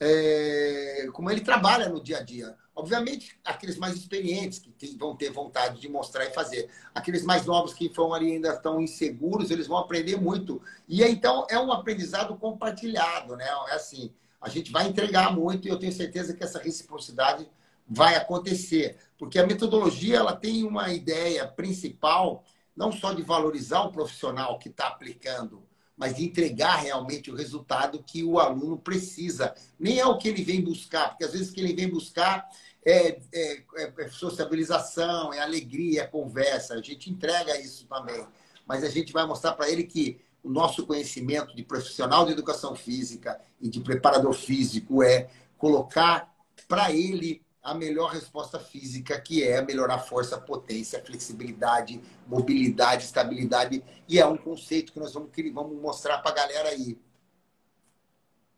é, 0.00 1.08
como 1.12 1.30
ele 1.30 1.40
trabalha 1.40 1.88
no 1.88 2.02
dia 2.02 2.18
a 2.18 2.22
dia. 2.22 2.56
Obviamente, 2.74 3.38
aqueles 3.44 3.76
mais 3.76 3.94
experientes 3.94 4.58
que 4.58 4.96
vão 4.96 5.14
ter 5.14 5.30
vontade 5.30 5.78
de 5.78 5.90
mostrar 5.90 6.24
e 6.24 6.32
fazer. 6.32 6.70
Aqueles 6.94 7.22
mais 7.22 7.44
novos 7.44 7.74
que 7.74 7.88
vão 7.90 8.14
ali 8.14 8.32
ainda 8.32 8.54
estão 8.54 8.80
inseguros, 8.80 9.50
eles 9.50 9.66
vão 9.66 9.76
aprender 9.76 10.16
muito. 10.16 10.60
E 10.88 11.02
então 11.02 11.46
é 11.50 11.58
um 11.58 11.70
aprendizado 11.70 12.34
compartilhado, 12.36 13.36
né? 13.36 13.44
É 13.68 13.74
assim, 13.74 14.10
a 14.42 14.48
gente 14.48 14.72
vai 14.72 14.88
entregar 14.88 15.34
muito 15.34 15.66
e 15.66 15.70
eu 15.70 15.78
tenho 15.78 15.92
certeza 15.92 16.34
que 16.34 16.42
essa 16.42 16.58
reciprocidade 16.58 17.48
vai 17.88 18.16
acontecer, 18.16 18.96
porque 19.18 19.38
a 19.38 19.46
metodologia 19.46 20.16
ela 20.16 20.34
tem 20.34 20.64
uma 20.64 20.92
ideia 20.92 21.46
principal 21.46 22.44
não 22.76 22.90
só 22.90 23.12
de 23.12 23.22
valorizar 23.22 23.82
o 23.82 23.92
profissional 23.92 24.58
que 24.58 24.68
está 24.68 24.88
aplicando, 24.88 25.62
mas 25.96 26.16
de 26.16 26.24
entregar 26.24 26.76
realmente 26.76 27.30
o 27.30 27.36
resultado 27.36 28.02
que 28.02 28.24
o 28.24 28.38
aluno 28.38 28.78
precisa. 28.78 29.54
Nem 29.78 30.00
é 30.00 30.06
o 30.06 30.16
que 30.16 30.28
ele 30.28 30.42
vem 30.42 30.60
buscar, 30.60 31.10
porque 31.10 31.24
às 31.24 31.32
vezes 31.32 31.50
o 31.50 31.52
que 31.52 31.60
ele 31.60 31.74
vem 31.74 31.88
buscar 31.88 32.48
é, 32.84 33.20
é, 33.32 33.64
é 33.98 34.08
sociabilização, 34.08 35.32
é 35.32 35.40
alegria, 35.40 36.02
é 36.02 36.06
conversa. 36.06 36.74
A 36.74 36.82
gente 36.82 37.10
entrega 37.10 37.60
isso 37.60 37.86
também. 37.86 38.26
Mas 38.66 38.82
a 38.82 38.88
gente 38.88 39.12
vai 39.12 39.26
mostrar 39.26 39.52
para 39.52 39.70
ele 39.70 39.84
que 39.84 40.20
o 40.42 40.50
nosso 40.50 40.86
conhecimento 40.86 41.54
de 41.54 41.62
profissional 41.62 42.26
de 42.26 42.32
educação 42.32 42.74
física 42.74 43.40
e 43.60 43.68
de 43.68 43.80
preparador 43.80 44.32
físico 44.32 45.02
é 45.02 45.28
colocar 45.56 46.34
para 46.66 46.90
ele 46.92 47.42
a 47.62 47.74
melhor 47.74 48.10
resposta 48.10 48.58
física, 48.58 49.20
que 49.20 49.44
é 49.44 49.62
melhorar 49.62 49.98
força, 49.98 50.36
potência, 50.36 51.00
flexibilidade, 51.04 52.00
mobilidade, 52.26 53.04
estabilidade. 53.04 53.84
E 54.08 54.18
é 54.18 54.26
um 54.26 54.36
conceito 54.36 54.92
que 54.92 54.98
nós 54.98 55.14
vamos, 55.14 55.30
vamos 55.54 55.80
mostrar 55.80 56.18
para 56.18 56.32
a 56.32 56.34
galera 56.34 56.70
aí. 56.70 56.98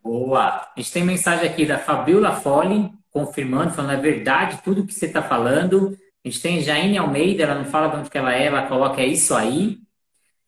Boa! 0.03 0.73
A 0.75 0.81
gente 0.81 0.93
tem 0.93 1.05
mensagem 1.05 1.49
aqui 1.49 1.67
da 1.67 1.79
Fabiola 1.79 2.41
Folli, 2.41 2.91
confirmando, 3.11 3.73
falando 3.73 3.99
é 3.99 4.01
verdade 4.01 4.63
tudo 4.63 4.87
que 4.87 4.95
você 4.95 5.07
está 5.07 5.23
falando. 5.23 5.99
A 6.25 6.29
gente 6.29 6.41
tem 6.41 6.63
Jaine 6.63 6.97
Almeida, 6.97 7.43
ela 7.43 7.57
não 7.57 7.67
fala 7.67 7.89
de 7.89 7.97
onde 7.99 8.11
que 8.11 8.17
ela 8.17 8.35
é, 8.35 8.47
ela 8.47 8.67
coloca 8.67 9.03
é 9.03 9.07
isso 9.07 9.35
aí. 9.35 9.84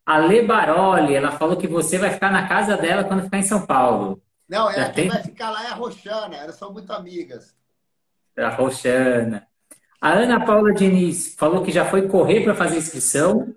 A 0.06 0.18
Le 0.18 0.42
Baroli, 0.42 1.14
ela 1.14 1.32
falou 1.32 1.56
que 1.56 1.66
você 1.66 1.98
vai 1.98 2.10
ficar 2.10 2.30
na 2.30 2.46
casa 2.46 2.76
dela 2.76 3.02
quando 3.02 3.24
ficar 3.24 3.38
em 3.38 3.42
São 3.42 3.66
Paulo. 3.66 4.22
Não, 4.48 4.70
é, 4.70 4.84
quem 4.84 4.94
tem... 4.94 5.08
vai 5.08 5.22
ficar 5.22 5.50
lá 5.50 5.64
é 5.64 5.70
a 5.70 5.74
Roxana, 5.74 6.36
elas 6.36 6.54
são 6.54 6.72
muito 6.72 6.92
amigas. 6.92 7.56
A 8.38 8.48
Roxana. 8.50 9.46
A 10.00 10.12
Ana 10.12 10.44
Paula 10.44 10.72
Diniz 10.72 11.34
falou 11.36 11.64
que 11.64 11.72
já 11.72 11.84
foi 11.84 12.06
correr 12.06 12.44
para 12.44 12.54
fazer 12.54 12.76
inscrição. 12.76 13.52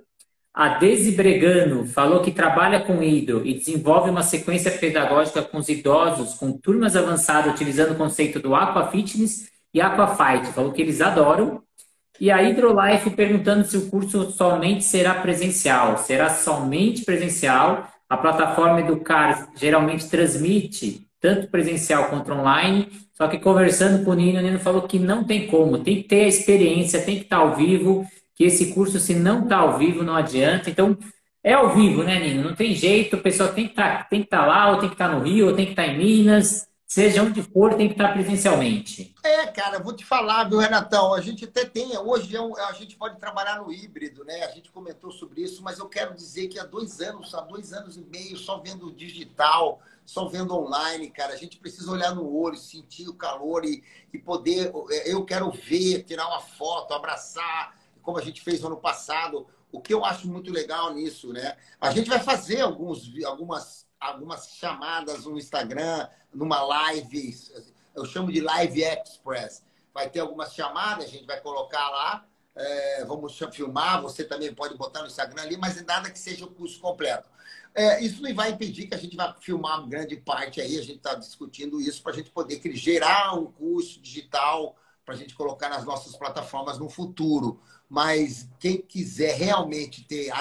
A 0.51 0.69
Desi 0.79 1.11
Bregano 1.11 1.85
falou 1.85 2.21
que 2.21 2.31
trabalha 2.31 2.81
com 2.81 3.03
hidro 3.03 3.45
e 3.45 3.53
desenvolve 3.53 4.09
uma 4.09 4.23
sequência 4.23 4.71
pedagógica 4.71 5.43
com 5.43 5.59
os 5.59 5.69
idosos, 5.69 6.33
com 6.33 6.51
turmas 6.51 6.95
avançadas, 6.95 7.53
utilizando 7.53 7.91
o 7.91 7.97
conceito 7.97 8.39
do 8.39 8.55
Aqua 8.55 8.87
Fitness 8.87 9.51
e 9.71 9.79
Aqua 9.79 10.07
Fight. 10.07 10.51
Falou 10.51 10.71
que 10.71 10.81
eles 10.81 11.01
adoram. 11.01 11.61
E 12.19 12.29
a 12.29 12.37
Hydrolife 12.37 13.11
perguntando 13.11 13.65
se 13.65 13.77
o 13.77 13.89
curso 13.89 14.31
somente 14.31 14.83
será 14.83 15.15
presencial. 15.15 15.97
Será 15.97 16.29
somente 16.29 17.05
presencial. 17.05 17.87
A 18.09 18.17
plataforma 18.17 18.81
Educar 18.81 19.49
geralmente 19.55 20.09
transmite 20.09 21.07
tanto 21.21 21.47
presencial 21.47 22.09
quanto 22.09 22.31
online. 22.33 22.89
Só 23.13 23.27
que 23.27 23.37
conversando 23.37 24.03
com 24.03 24.11
o 24.11 24.13
Nino, 24.13 24.39
o 24.39 24.41
Nino 24.41 24.59
falou 24.59 24.83
que 24.83 24.97
não 24.97 25.23
tem 25.23 25.47
como, 25.47 25.79
tem 25.79 25.97
que 25.97 26.07
ter 26.07 26.23
a 26.23 26.27
experiência, 26.27 27.01
tem 27.01 27.17
que 27.17 27.23
estar 27.23 27.37
ao 27.37 27.55
vivo, 27.55 28.05
que 28.33 28.45
esse 28.45 28.73
curso, 28.73 28.97
se 28.97 29.13
não 29.13 29.43
está 29.43 29.57
ao 29.57 29.77
vivo, 29.77 30.03
não 30.03 30.15
adianta. 30.15 30.69
Então, 30.69 30.97
é 31.43 31.53
ao 31.53 31.75
vivo, 31.75 32.03
né, 32.03 32.19
Nino? 32.19 32.43
Não 32.43 32.55
tem 32.55 32.73
jeito, 32.73 33.17
o 33.17 33.21
pessoal 33.21 33.49
tem 33.49 33.65
que 33.65 33.71
estar 33.71 34.07
tá, 34.09 34.17
tá 34.29 34.45
lá, 34.45 34.71
ou 34.71 34.77
tem 34.77 34.87
que 34.87 34.95
estar 34.95 35.09
tá 35.09 35.15
no 35.15 35.23
Rio, 35.23 35.47
ou 35.47 35.53
tem 35.53 35.65
que 35.65 35.71
estar 35.71 35.83
tá 35.83 35.89
em 35.89 35.97
Minas, 35.97 36.68
seja 36.89 37.21
onde 37.21 37.43
for, 37.43 37.75
tem 37.75 37.87
que 37.87 37.93
estar 37.93 38.11
presencialmente. 38.13 39.13
É, 39.23 39.45
cara, 39.45 39.77
vou 39.77 39.93
te 39.93 40.03
falar, 40.03 40.45
viu, 40.45 40.57
Renatão? 40.57 41.13
A 41.13 41.21
gente 41.21 41.45
até 41.45 41.63
tem, 41.63 41.95
hoje 41.95 42.35
é 42.35 42.39
a 42.39 42.71
gente 42.73 42.95
pode 42.95 43.19
trabalhar 43.19 43.61
no 43.61 43.71
híbrido, 43.71 44.25
né? 44.25 44.43
A 44.45 44.49
gente 44.49 44.71
comentou 44.71 45.11
sobre 45.11 45.43
isso, 45.43 45.61
mas 45.61 45.77
eu 45.77 45.87
quero 45.87 46.15
dizer 46.15 46.47
que 46.47 46.57
há 46.57 46.65
dois 46.65 46.99
anos, 46.99 47.35
há 47.35 47.41
dois 47.41 47.73
anos 47.73 47.95
e 47.95 48.01
meio, 48.01 48.35
só 48.37 48.57
vendo 48.57 48.91
digital, 48.91 49.79
só 50.03 50.27
vendo 50.27 50.57
online, 50.57 51.11
cara, 51.11 51.33
a 51.33 51.37
gente 51.37 51.57
precisa 51.57 51.91
olhar 51.91 52.15
no 52.15 52.27
olho, 52.35 52.57
sentir 52.57 53.07
o 53.07 53.13
calor 53.13 53.63
e, 53.63 53.83
e 54.11 54.17
poder. 54.17 54.71
Eu 55.05 55.23
quero 55.23 55.51
ver, 55.51 56.01
tirar 56.05 56.27
uma 56.27 56.41
foto, 56.41 56.95
abraçar, 56.95 57.77
como 58.01 58.17
a 58.17 58.21
gente 58.23 58.41
fez 58.41 58.61
no 58.61 58.67
ano 58.67 58.77
passado. 58.77 59.45
O 59.71 59.79
que 59.79 59.93
eu 59.93 60.03
acho 60.03 60.27
muito 60.27 60.51
legal 60.51 60.91
nisso, 60.95 61.31
né? 61.31 61.55
A 61.79 61.91
gente 61.91 62.09
vai 62.09 62.19
fazer 62.19 62.61
alguns, 62.61 63.13
algumas 63.23 63.87
algumas 63.99 64.51
chamadas 64.55 65.25
no 65.25 65.37
Instagram, 65.37 66.07
numa 66.33 66.61
live, 66.61 67.35
eu 67.95 68.05
chamo 68.05 68.31
de 68.31 68.39
Live 68.39 68.81
Express. 68.81 69.63
Vai 69.93 70.09
ter 70.09 70.19
algumas 70.19 70.53
chamadas, 70.53 71.05
a 71.05 71.07
gente 71.07 71.25
vai 71.25 71.41
colocar 71.41 71.89
lá, 71.89 72.25
é, 72.55 73.05
vamos 73.05 73.37
filmar, 73.51 74.01
você 74.01 74.23
também 74.23 74.53
pode 74.53 74.77
botar 74.77 75.01
no 75.01 75.07
Instagram 75.07 75.41
ali, 75.41 75.57
mas 75.57 75.83
nada 75.83 76.09
que 76.09 76.19
seja 76.19 76.45
o 76.45 76.51
curso 76.51 76.79
completo. 76.79 77.27
É, 77.75 78.01
isso 78.01 78.21
não 78.21 78.33
vai 78.33 78.51
impedir 78.51 78.87
que 78.87 78.95
a 78.95 78.97
gente 78.97 79.15
vá 79.15 79.33
filmar 79.39 79.87
grande 79.87 80.15
parte 80.17 80.59
aí, 80.59 80.77
a 80.77 80.81
gente 80.81 80.97
está 80.97 81.15
discutindo 81.15 81.79
isso 81.79 82.01
para 82.01 82.13
a 82.13 82.15
gente 82.15 82.31
poder 82.31 82.59
gerar 82.75 83.35
um 83.35 83.45
curso 83.51 83.99
digital 83.99 84.75
para 85.05 85.15
a 85.15 85.17
gente 85.17 85.33
colocar 85.33 85.69
nas 85.69 85.83
nossas 85.83 86.15
plataformas 86.15 86.77
no 86.77 86.87
futuro. 86.87 87.59
Mas 87.89 88.47
quem 88.59 88.77
quiser 88.79 89.35
realmente 89.35 90.03
ter 90.03 90.31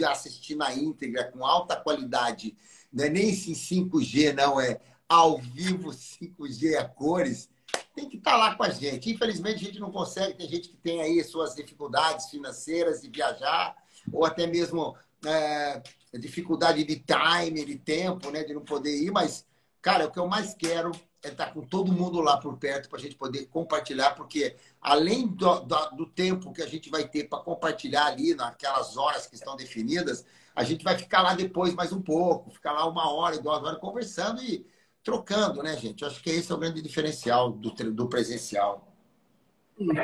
e 0.00 0.04
assistir 0.04 0.54
na 0.54 0.72
íntegra 0.72 1.24
com 1.24 1.44
alta 1.44 1.76
qualidade 1.76 2.56
não 2.96 3.04
é 3.04 3.10
nem 3.10 3.28
esse 3.28 3.52
5G, 3.52 4.32
não, 4.32 4.58
é 4.58 4.80
ao 5.06 5.36
vivo 5.38 5.90
5G 5.90 6.78
a 6.78 6.88
cores, 6.88 7.50
tem 7.94 8.08
que 8.08 8.16
estar 8.16 8.30
tá 8.32 8.36
lá 8.38 8.54
com 8.54 8.62
a 8.62 8.70
gente. 8.70 9.10
Infelizmente, 9.10 9.56
a 9.56 9.66
gente 9.66 9.78
não 9.78 9.92
consegue, 9.92 10.32
tem 10.32 10.48
gente 10.48 10.70
que 10.70 10.78
tem 10.78 11.02
aí 11.02 11.22
suas 11.22 11.54
dificuldades 11.54 12.30
financeiras 12.30 13.02
de 13.02 13.10
viajar, 13.10 13.76
ou 14.10 14.24
até 14.24 14.46
mesmo 14.46 14.96
é, 15.26 15.82
dificuldade 16.14 16.82
de 16.84 16.96
time, 16.96 17.66
de 17.66 17.76
tempo, 17.76 18.30
né, 18.30 18.42
de 18.42 18.54
não 18.54 18.62
poder 18.62 18.96
ir, 18.96 19.10
mas, 19.10 19.44
cara, 19.82 20.06
o 20.06 20.10
que 20.10 20.18
eu 20.18 20.26
mais 20.26 20.54
quero 20.54 20.90
é 21.22 21.28
estar 21.28 21.48
tá 21.48 21.52
com 21.52 21.60
todo 21.60 21.92
mundo 21.92 22.22
lá 22.22 22.38
por 22.38 22.56
perto 22.56 22.88
para 22.88 22.98
a 22.98 23.02
gente 23.02 23.16
poder 23.16 23.44
compartilhar, 23.48 24.14
porque 24.14 24.56
além 24.80 25.26
do, 25.26 25.60
do, 25.60 25.90
do 25.96 26.06
tempo 26.06 26.50
que 26.50 26.62
a 26.62 26.66
gente 26.66 26.88
vai 26.88 27.06
ter 27.06 27.24
para 27.24 27.40
compartilhar 27.40 28.06
ali, 28.06 28.34
naquelas 28.34 28.96
horas 28.96 29.26
que 29.26 29.34
estão 29.34 29.54
definidas, 29.54 30.24
a 30.56 30.64
gente 30.64 30.82
vai 30.82 30.96
ficar 30.96 31.20
lá 31.20 31.34
depois 31.34 31.74
mais 31.74 31.92
um 31.92 32.00
pouco, 32.00 32.50
ficar 32.50 32.72
lá 32.72 32.88
uma 32.88 33.12
hora, 33.12 33.38
duas 33.38 33.62
horas 33.62 33.78
conversando 33.78 34.42
e 34.42 34.64
trocando, 35.04 35.62
né, 35.62 35.76
gente? 35.76 36.00
Eu 36.00 36.08
acho 36.08 36.22
que 36.22 36.30
esse 36.30 36.50
é 36.50 36.54
o 36.54 36.58
grande 36.58 36.80
diferencial 36.80 37.52
do, 37.52 37.70
do 37.70 38.08
presencial. 38.08 38.90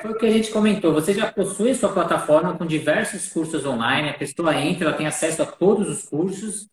Foi 0.03 0.11
o 0.11 0.19
que 0.19 0.27
a 0.27 0.31
gente 0.31 0.51
comentou. 0.51 0.93
Você 0.93 1.15
já 1.15 1.33
possui 1.33 1.75
sua 1.75 1.91
plataforma 1.91 2.57
com 2.59 2.67
diversos 2.67 3.33
cursos 3.33 3.65
online. 3.65 4.11
A 4.11 4.15
pessoa 4.15 4.55
entra, 4.55 4.89
ela 4.89 4.97
tem 4.97 5.07
acesso 5.07 5.43
a 5.43 5.47
todos 5.47 5.89
os 5.89 6.05
cursos. 6.05 6.69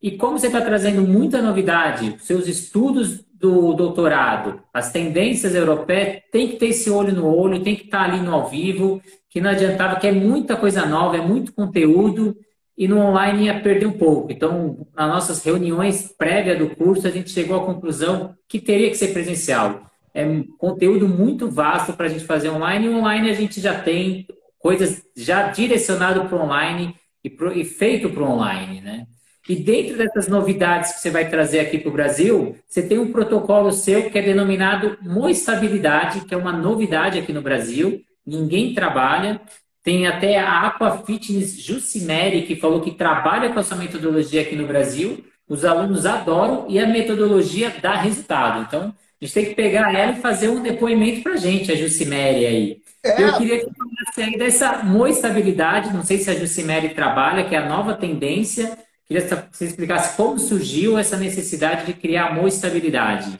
E 0.00 0.16
como 0.16 0.38
você 0.38 0.46
está 0.46 0.60
trazendo 0.60 1.02
muita 1.02 1.42
novidade, 1.42 2.16
seus 2.20 2.46
estudos 2.46 3.24
do 3.34 3.74
doutorado, 3.74 4.62
as 4.72 4.92
tendências 4.92 5.54
europeias, 5.54 6.22
tem 6.30 6.48
que 6.48 6.56
ter 6.56 6.68
esse 6.68 6.88
olho 6.88 7.12
no 7.12 7.26
olho, 7.26 7.62
tem 7.62 7.74
que 7.74 7.86
estar 7.86 8.04
tá 8.06 8.12
ali 8.12 8.22
no 8.22 8.32
ao 8.32 8.48
vivo, 8.48 9.02
que 9.28 9.40
não 9.40 9.50
adiantava, 9.50 9.96
que 9.96 10.06
é 10.06 10.12
muita 10.12 10.56
coisa 10.56 10.86
nova, 10.86 11.16
é 11.16 11.20
muito 11.20 11.52
conteúdo 11.52 12.36
e 12.76 12.86
no 12.86 12.98
online 12.98 13.46
ia 13.46 13.60
perder 13.60 13.86
um 13.86 13.92
pouco. 13.92 14.30
Então, 14.30 14.86
nas 14.94 15.08
nossas 15.08 15.42
reuniões 15.42 16.12
prévias 16.16 16.58
do 16.58 16.74
curso, 16.76 17.06
a 17.06 17.10
gente 17.10 17.30
chegou 17.30 17.56
à 17.56 17.64
conclusão 17.64 18.34
que 18.48 18.60
teria 18.60 18.90
que 18.90 18.96
ser 18.96 19.08
presencial. 19.08 19.86
É 20.12 20.24
um 20.24 20.42
conteúdo 20.58 21.08
muito 21.08 21.50
vasto 21.50 21.92
para 21.92 22.06
a 22.06 22.08
gente 22.08 22.24
fazer 22.24 22.48
online, 22.50 22.86
e 22.86 22.90
online 22.90 23.30
a 23.30 23.34
gente 23.34 23.60
já 23.60 23.78
tem 23.78 24.26
coisas 24.58 25.02
já 25.16 25.48
direcionado 25.50 26.28
para 26.28 26.42
online 26.42 26.94
e, 27.22 27.30
pro, 27.30 27.56
e 27.56 27.64
feito 27.64 28.10
para 28.10 28.24
online, 28.24 28.80
né? 28.80 29.06
E 29.48 29.54
dentro 29.54 29.96
dessas 29.96 30.26
novidades 30.26 30.92
que 30.92 31.00
você 31.00 31.10
vai 31.10 31.28
trazer 31.28 31.60
aqui 31.60 31.78
para 31.78 31.88
o 31.88 31.92
Brasil, 31.92 32.56
você 32.66 32.82
tem 32.82 32.98
um 32.98 33.12
protocolo 33.12 33.70
seu 33.70 34.10
que 34.10 34.18
é 34.18 34.22
denominado 34.22 34.98
Moestabilidade, 35.02 36.24
que 36.24 36.34
é 36.34 36.36
uma 36.36 36.52
novidade 36.52 37.18
aqui 37.18 37.32
no 37.32 37.42
Brasil. 37.42 38.00
Ninguém 38.26 38.74
trabalha. 38.74 39.40
Tem 39.86 40.04
até 40.04 40.36
a 40.36 40.66
Aqua 40.66 40.98
Fitness 40.98 41.62
Jucimeri, 41.62 42.42
que 42.42 42.56
falou 42.56 42.80
que 42.80 42.90
trabalha 42.90 43.52
com 43.52 43.60
essa 43.60 43.76
metodologia 43.76 44.42
aqui 44.42 44.56
no 44.56 44.66
Brasil. 44.66 45.24
Os 45.48 45.64
alunos 45.64 46.04
adoram 46.04 46.66
e 46.68 46.76
a 46.80 46.88
metodologia 46.88 47.72
dá 47.80 47.94
resultado. 47.94 48.64
Então, 48.66 48.92
a 48.92 49.24
gente 49.24 49.32
tem 49.32 49.44
que 49.44 49.54
pegar 49.54 49.94
ela 49.94 50.10
e 50.10 50.20
fazer 50.20 50.48
um 50.48 50.60
depoimento 50.60 51.22
para 51.22 51.34
a 51.34 51.36
gente, 51.36 51.70
a 51.70 51.76
Jucimeri 51.76 52.46
aí. 52.46 52.78
É. 53.04 53.22
Eu 53.22 53.34
queria 53.34 53.60
que 53.60 53.70
falasse 53.72 54.22
aí 54.22 54.36
dessa 54.36 54.82
moestabilidade, 54.82 55.94
não 55.94 56.02
sei 56.02 56.18
se 56.18 56.28
a 56.30 56.34
Jucimeri 56.34 56.88
trabalha, 56.88 57.44
que 57.44 57.54
é 57.54 57.58
a 57.58 57.68
nova 57.68 57.94
tendência. 57.94 58.76
Queria 59.06 59.22
que 59.22 59.56
você 59.56 59.66
explicasse 59.66 60.16
como 60.16 60.36
surgiu 60.36 60.98
essa 60.98 61.16
necessidade 61.16 61.86
de 61.86 61.92
criar 61.92 62.34
moestabilidade. 62.34 63.38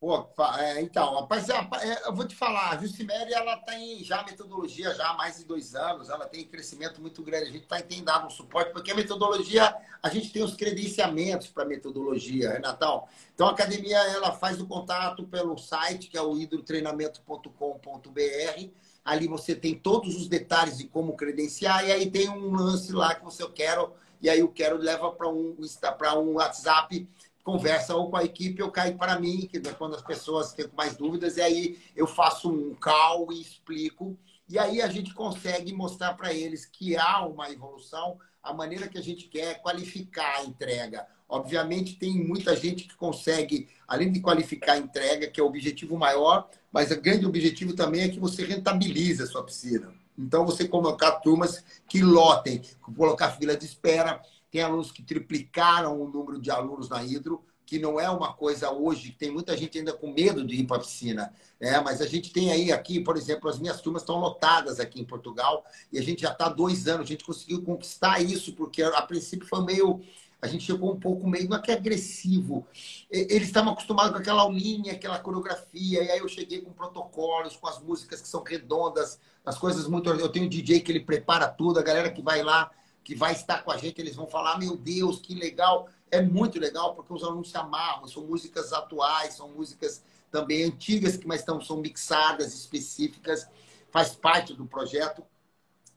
Pô, 0.00 0.26
é, 0.58 0.80
então, 0.80 1.14
rapaz, 1.14 1.46
é, 1.50 1.56
é, 1.56 2.08
eu 2.08 2.14
vou 2.14 2.26
te 2.26 2.34
falar, 2.34 2.70
a 2.70 2.78
Justimere, 2.78 3.34
ela 3.34 3.58
tem 3.58 4.02
já 4.02 4.24
metodologia 4.24 4.94
já 4.94 5.10
há 5.10 5.14
mais 5.14 5.36
de 5.36 5.44
dois 5.44 5.74
anos, 5.74 6.08
ela 6.08 6.24
tem 6.24 6.42
crescimento 6.42 7.02
muito 7.02 7.22
grande, 7.22 7.50
a 7.50 7.52
gente 7.52 7.66
tá, 7.66 7.82
tem 7.82 8.02
dado 8.02 8.26
um 8.26 8.30
suporte, 8.30 8.72
porque 8.72 8.92
a 8.92 8.94
metodologia, 8.94 9.76
a 10.02 10.08
gente 10.08 10.32
tem 10.32 10.42
os 10.42 10.56
credenciamentos 10.56 11.48
para 11.48 11.66
metodologia, 11.66 12.52
Renatão. 12.52 13.04
Então, 13.34 13.48
a 13.48 13.50
academia, 13.50 13.98
ela 14.08 14.32
faz 14.32 14.58
o 14.58 14.66
contato 14.66 15.26
pelo 15.26 15.58
site, 15.58 16.08
que 16.08 16.16
é 16.16 16.22
o 16.22 16.34
hidrotreinamento.com.br, 16.34 18.70
ali 19.04 19.28
você 19.28 19.54
tem 19.54 19.74
todos 19.74 20.16
os 20.16 20.28
detalhes 20.28 20.78
de 20.78 20.84
como 20.84 21.14
credenciar, 21.14 21.86
e 21.86 21.92
aí 21.92 22.10
tem 22.10 22.30
um 22.30 22.54
lance 22.54 22.90
lá 22.90 23.14
que 23.14 23.22
você 23.22 23.46
quer, 23.50 23.76
e 24.22 24.30
aí 24.30 24.42
o 24.42 24.48
quero 24.48 24.78
leva 24.78 25.12
para 25.12 25.28
um, 25.28 25.54
um 25.58 26.32
WhatsApp 26.32 27.06
conversa 27.42 27.94
ou 27.94 28.10
com 28.10 28.16
a 28.16 28.24
equipe 28.24 28.62
ou 28.62 28.70
cai 28.70 28.94
para 28.94 29.18
mim, 29.18 29.48
que 29.50 29.58
é 29.58 29.72
quando 29.72 29.96
as 29.96 30.02
pessoas 30.02 30.52
têm 30.52 30.66
mais 30.76 30.96
dúvidas, 30.96 31.36
e 31.36 31.42
aí 31.42 31.78
eu 31.96 32.06
faço 32.06 32.50
um 32.50 32.74
call 32.74 33.32
e 33.32 33.40
explico. 33.40 34.18
E 34.48 34.58
aí 34.58 34.82
a 34.82 34.88
gente 34.88 35.14
consegue 35.14 35.72
mostrar 35.72 36.14
para 36.14 36.32
eles 36.32 36.66
que 36.66 36.96
há 36.96 37.24
uma 37.24 37.50
evolução, 37.50 38.18
a 38.42 38.52
maneira 38.52 38.88
que 38.88 38.98
a 38.98 39.02
gente 39.02 39.28
quer 39.28 39.60
qualificar 39.62 40.38
a 40.38 40.44
entrega. 40.44 41.06
Obviamente, 41.28 41.96
tem 41.96 42.12
muita 42.12 42.56
gente 42.56 42.84
que 42.84 42.96
consegue, 42.96 43.68
além 43.86 44.10
de 44.10 44.20
qualificar 44.20 44.72
a 44.72 44.78
entrega, 44.78 45.28
que 45.28 45.38
é 45.38 45.42
o 45.42 45.46
objetivo 45.46 45.96
maior, 45.96 46.48
mas 46.72 46.90
o 46.90 47.00
grande 47.00 47.26
objetivo 47.26 47.74
também 47.74 48.02
é 48.02 48.08
que 48.08 48.18
você 48.18 48.44
rentabilize 48.44 49.22
a 49.22 49.26
sua 49.26 49.44
piscina. 49.44 49.94
Então, 50.18 50.44
você 50.44 50.66
colocar 50.66 51.12
turmas 51.12 51.64
que 51.88 52.02
lotem, 52.02 52.60
colocar 52.96 53.30
fila 53.30 53.56
de 53.56 53.64
espera, 53.64 54.20
tem 54.50 54.62
alunos 54.62 54.90
que 54.90 55.02
triplicaram 55.02 56.00
o 56.00 56.08
número 56.08 56.40
de 56.40 56.50
alunos 56.50 56.88
na 56.88 57.02
Hidro, 57.04 57.44
que 57.70 57.78
não 57.78 58.00
é 58.00 58.10
uma 58.10 58.32
coisa 58.32 58.68
hoje, 58.72 59.14
tem 59.16 59.30
muita 59.30 59.56
gente 59.56 59.78
ainda 59.78 59.92
com 59.92 60.12
medo 60.12 60.44
de 60.44 60.56
ir 60.56 60.66
para 60.66 60.78
a 60.78 60.80
piscina. 60.80 61.32
Né? 61.60 61.78
Mas 61.78 62.00
a 62.00 62.06
gente 62.06 62.32
tem 62.32 62.50
aí 62.50 62.72
aqui, 62.72 62.98
por 62.98 63.16
exemplo, 63.16 63.48
as 63.48 63.60
minhas 63.60 63.80
turmas 63.80 64.02
estão 64.02 64.18
lotadas 64.18 64.80
aqui 64.80 65.00
em 65.00 65.04
Portugal 65.04 65.64
e 65.92 65.96
a 65.96 66.02
gente 66.02 66.22
já 66.22 66.32
está 66.32 66.48
dois 66.48 66.88
anos, 66.88 67.06
a 67.06 67.08
gente 67.08 67.24
conseguiu 67.24 67.62
conquistar 67.62 68.20
isso, 68.20 68.54
porque 68.54 68.82
a 68.82 69.02
princípio 69.02 69.46
foi 69.46 69.64
meio. 69.64 70.00
A 70.42 70.48
gente 70.48 70.64
chegou 70.64 70.92
um 70.92 70.98
pouco 70.98 71.28
meio, 71.28 71.48
não 71.48 71.58
é 71.58 71.60
que 71.60 71.70
é 71.70 71.74
agressivo. 71.74 72.66
Eles 73.08 73.46
estavam 73.46 73.72
acostumados 73.72 74.12
com 74.12 74.18
aquela 74.18 74.42
aulinha, 74.42 74.94
aquela 74.94 75.20
coreografia, 75.20 76.02
e 76.02 76.10
aí 76.10 76.18
eu 76.18 76.28
cheguei 76.28 76.62
com 76.62 76.72
protocolos, 76.72 77.56
com 77.56 77.68
as 77.68 77.78
músicas 77.78 78.20
que 78.20 78.26
são 78.26 78.42
redondas, 78.42 79.20
as 79.44 79.56
coisas 79.56 79.86
muito. 79.86 80.10
Eu 80.10 80.28
tenho 80.30 80.46
um 80.46 80.48
DJ 80.48 80.80
que 80.80 80.90
ele 80.90 81.00
prepara 81.00 81.46
tudo, 81.46 81.78
a 81.78 81.82
galera 81.82 82.10
que 82.10 82.22
vai 82.22 82.42
lá, 82.42 82.70
que 83.02 83.14
vai 83.14 83.32
estar 83.32 83.62
com 83.62 83.70
a 83.70 83.76
gente, 83.76 84.00
eles 84.00 84.16
vão 84.16 84.26
falar: 84.26 84.58
meu 84.58 84.76
Deus, 84.76 85.18
que 85.18 85.34
legal 85.34 85.88
é 86.10 86.20
muito 86.20 86.58
legal 86.58 86.94
porque 86.94 87.12
os 87.12 87.22
alunos 87.22 87.50
se 87.50 87.56
amarram, 87.56 88.06
são 88.08 88.26
músicas 88.26 88.72
atuais, 88.72 89.34
são 89.34 89.48
músicas 89.50 90.02
também 90.30 90.64
antigas, 90.64 91.18
mas 91.24 91.40
estão, 91.40 91.60
são 91.60 91.76
mixadas, 91.78 92.54
específicas, 92.54 93.46
faz 93.90 94.14
parte 94.14 94.54
do 94.54 94.66
projeto. 94.66 95.24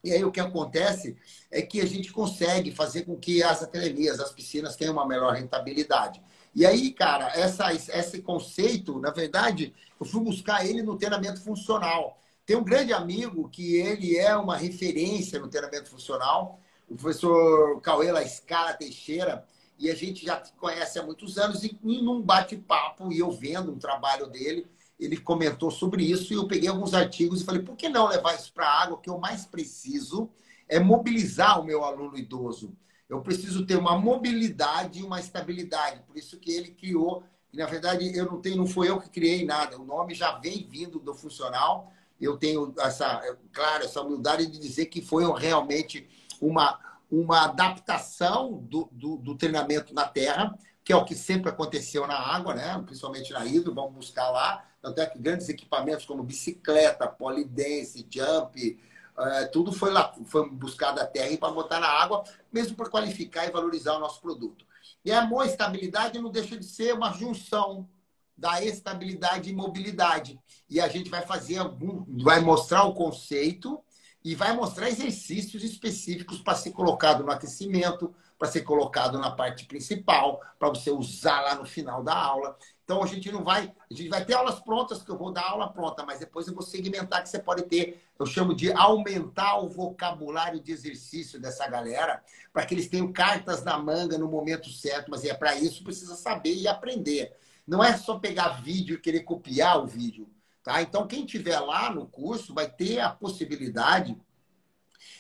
E 0.04 0.12
aí 0.12 0.24
o 0.24 0.32
que 0.32 0.40
acontece 0.40 1.16
é 1.50 1.62
que 1.62 1.80
a 1.80 1.86
gente 1.86 2.12
consegue 2.12 2.72
fazer 2.72 3.04
com 3.04 3.16
que 3.16 3.42
as 3.42 3.64
academias, 3.64 4.20
as 4.20 4.32
piscinas 4.32 4.76
tenham 4.76 4.94
uma 4.94 5.08
melhor 5.08 5.34
rentabilidade. 5.34 6.22
E 6.54 6.66
aí, 6.66 6.92
cara, 6.92 7.32
essa, 7.36 7.74
esse 7.74 8.22
conceito, 8.22 9.00
na 9.00 9.12
verdade, 9.12 9.74
eu 10.00 10.06
fui 10.06 10.22
buscar 10.22 10.66
ele 10.66 10.84
no 10.84 10.98
treinamento 10.98 11.42
funcional. 11.42 12.20
Tem 12.46 12.58
um 12.58 12.64
grande 12.64 12.92
amigo 12.92 13.50
que 13.50 13.78
ele 13.78 14.18
é 14.18 14.36
uma 14.36 14.58
referência 14.58 15.40
no 15.40 15.48
treinamento 15.48 15.90
funcional, 15.90 16.60
o 16.90 16.96
professor 16.96 17.80
Cauê 17.82 18.12
La 18.12 18.24
Escala 18.24 18.74
Teixeira, 18.74 19.46
e 19.80 19.90
a 19.90 19.96
gente 19.96 20.26
já 20.26 20.38
conhece 20.58 21.00
há 21.00 21.04
muitos 21.04 21.38
anos, 21.38 21.64
e 21.64 21.78
num 21.82 22.22
bate-papo, 22.22 23.12
e 23.12 23.20
eu 23.20 23.32
vendo 23.32 23.72
um 23.72 23.80
trabalho 23.80 24.28
dele, 24.28 24.68
ele 25.00 25.18
comentou 25.18 25.72
sobre 25.72 26.04
isso, 26.04 26.32
e 26.32 26.36
eu 26.36 26.48
peguei 26.48 26.70
alguns 26.70 26.94
artigos 26.94 27.42
e 27.42 27.46
falei, 27.46 27.62
por 27.62 27.76
que 27.76 27.90
não 27.90 28.08
levar 28.08 28.36
isso 28.36 28.54
para 28.54 28.68
a 28.68 28.84
água? 28.84 28.96
O 28.96 29.02
que 29.02 29.10
eu 29.10 29.18
mais 29.18 29.46
preciso 29.46 30.30
é 30.70 30.80
mobilizar 30.80 31.60
o 31.60 31.64
meu 31.64 31.84
aluno 31.84 32.18
idoso. 32.18 32.76
Eu 33.10 33.22
preciso 33.22 33.66
ter 33.66 33.76
uma 33.76 33.98
mobilidade 33.98 35.00
e 35.00 35.04
uma 35.04 35.20
estabilidade. 35.20 36.02
Por 36.08 36.18
isso 36.18 36.40
que 36.40 36.52
ele 36.52 36.72
criou, 36.72 37.24
e 37.52 37.58
na 37.58 37.66
verdade 37.66 38.16
eu 38.18 38.26
não 38.26 38.42
tenho, 38.42 38.58
não 38.58 38.68
foi 38.68 38.90
eu 38.90 39.00
que 39.00 39.10
criei 39.10 39.46
nada, 39.46 39.80
o 39.80 39.86
nome 39.86 40.14
já 40.14 40.38
vem 40.40 40.68
vindo 40.70 41.00
do 41.00 41.14
funcional. 41.14 41.92
Eu 42.22 42.38
tenho 42.38 42.74
essa, 42.80 43.22
claro, 43.52 43.84
essa 43.84 44.02
humildade 44.02 44.46
de 44.48 44.58
dizer 44.58 44.86
que 44.86 45.02
foi 45.02 45.26
realmente 45.38 46.08
uma 46.42 46.80
uma 47.14 47.44
adaptação 47.44 48.58
do, 48.64 48.90
do, 48.92 49.18
do, 49.18 49.36
treinamento 49.36 49.94
na 49.94 50.08
terra, 50.08 50.58
que 50.84 50.92
é 50.92 50.96
o 50.96 51.06
que 51.06 51.14
sempre 51.14 51.48
aconteceu 51.48 52.08
na 52.08 52.18
água, 52.18 52.56
né? 52.56 52.82
principalmente 52.84 53.32
na 53.32 53.46
hidro, 53.46 53.74
vamos 53.74 53.94
buscar 53.94 54.32
lá. 54.32 54.66
Tanto 54.82 55.00
é 55.00 55.06
que 55.06 55.20
grandes 55.20 55.48
equipamentos 55.48 56.06
como 56.06 56.24
bicicleta, 56.24 57.08
polidense, 57.08 58.08
jump, 58.10 58.80
é, 59.16 59.46
tudo 59.46 59.72
foi 59.72 59.92
lá, 59.92 60.12
foi 60.26 60.50
buscado 60.50 61.00
a 61.00 61.06
terra 61.06 61.38
para 61.38 61.54
botar 61.54 61.80
na 61.80 61.88
água, 61.88 62.24
mesmo 62.52 62.76
para 62.76 62.90
qualificar 62.90 63.46
e 63.46 63.52
valorizar 63.52 63.94
o 63.96 64.00
nosso 64.00 64.20
produto. 64.20 64.66
E 65.06 65.12
a 65.12 65.24
boa 65.24 65.46
estabilidade 65.46 66.20
não 66.20 66.32
deixa 66.32 66.58
de 66.58 66.66
ser 66.66 66.96
uma 66.96 67.14
junção 67.14 67.88
da 68.36 68.64
estabilidade 68.64 69.52
e 69.52 69.56
mobilidade. 69.56 70.40
E 70.68 70.82
a 70.82 70.88
gente 70.88 71.12
vai 71.12 71.22
fazer 71.22 71.60
algum, 71.60 72.04
vai 72.24 72.40
mostrar 72.40 72.86
o 72.86 72.96
conceito 72.96 73.80
e 74.24 74.36
vai 74.36 74.56
mostrar 74.56 74.90
exercícios 74.90 75.64
específicos 75.64 76.40
para 76.40 76.56
ser 76.56 76.72
colocado 76.72 77.24
no 77.24 77.32
aquecimento, 77.32 78.14
para 78.40 78.48
ser 78.48 78.62
colocado 78.62 79.20
na 79.20 79.32
parte 79.32 79.66
principal, 79.66 80.42
para 80.58 80.70
você 80.70 80.92
usar 80.92 81.42
lá 81.42 81.56
no 81.56 81.66
final 81.66 82.04
da 82.04 82.16
aula. 82.16 82.58
Então 82.84 83.02
a 83.02 83.06
gente 83.06 83.32
não 83.32 83.44
vai, 83.44 83.74
a 83.90 83.94
gente 83.94 84.10
vai 84.10 84.24
ter 84.24 84.34
aulas 84.34 84.60
prontas 84.60 85.02
que 85.02 85.10
eu 85.10 85.18
vou 85.18 85.32
dar 85.32 85.50
aula 85.50 85.72
pronta, 85.72 86.04
mas 86.04 86.20
depois 86.20 86.48
eu 86.48 86.54
vou 86.54 86.64
segmentar 86.64 87.24
que 87.24 87.30
você 87.30 87.40
pode 87.40 87.64
ter, 87.64 88.02
eu 88.20 88.26
chamo 88.26 88.54
de 88.54 88.72
aumentar 88.74 89.60
o 89.60 89.70
vocabulário 89.70 90.60
de 90.60 90.72
exercício 90.72 91.40
dessa 91.40 91.68
galera, 91.68 92.22
para 92.52 92.66
que 92.66 92.74
eles 92.74 92.88
tenham 92.88 93.12
cartas 93.12 93.64
na 93.64 93.78
manga 93.78 94.18
no 94.18 94.28
momento 94.28 94.70
certo, 94.70 95.10
mas 95.10 95.24
é 95.24 95.34
para 95.34 95.56
isso 95.56 95.84
precisa 95.84 96.16
saber 96.16 96.56
e 96.56 96.68
aprender. 96.68 97.36
Não 97.66 97.82
é 97.82 97.96
só 97.96 98.20
pegar 98.20 98.62
vídeo 98.62 98.96
e 98.96 99.00
querer 99.00 99.22
copiar 99.22 99.82
o 99.82 99.88
vídeo. 99.88 100.30
Tá? 100.64 100.82
Então, 100.82 101.06
quem 101.06 101.26
tiver 101.26 101.60
lá 101.60 101.92
no 101.92 102.08
curso 102.08 102.54
vai 102.54 102.70
ter 102.70 103.00
a 103.00 103.10
possibilidade 103.10 104.18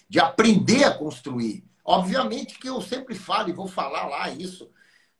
de 0.07 0.19
aprender 0.19 0.85
a 0.85 0.97
construir. 0.97 1.65
Obviamente 1.83 2.57
que 2.57 2.69
eu 2.69 2.81
sempre 2.81 3.13
falo 3.13 3.49
e 3.49 3.53
vou 3.53 3.67
falar 3.67 4.07
lá 4.07 4.29
isso. 4.29 4.71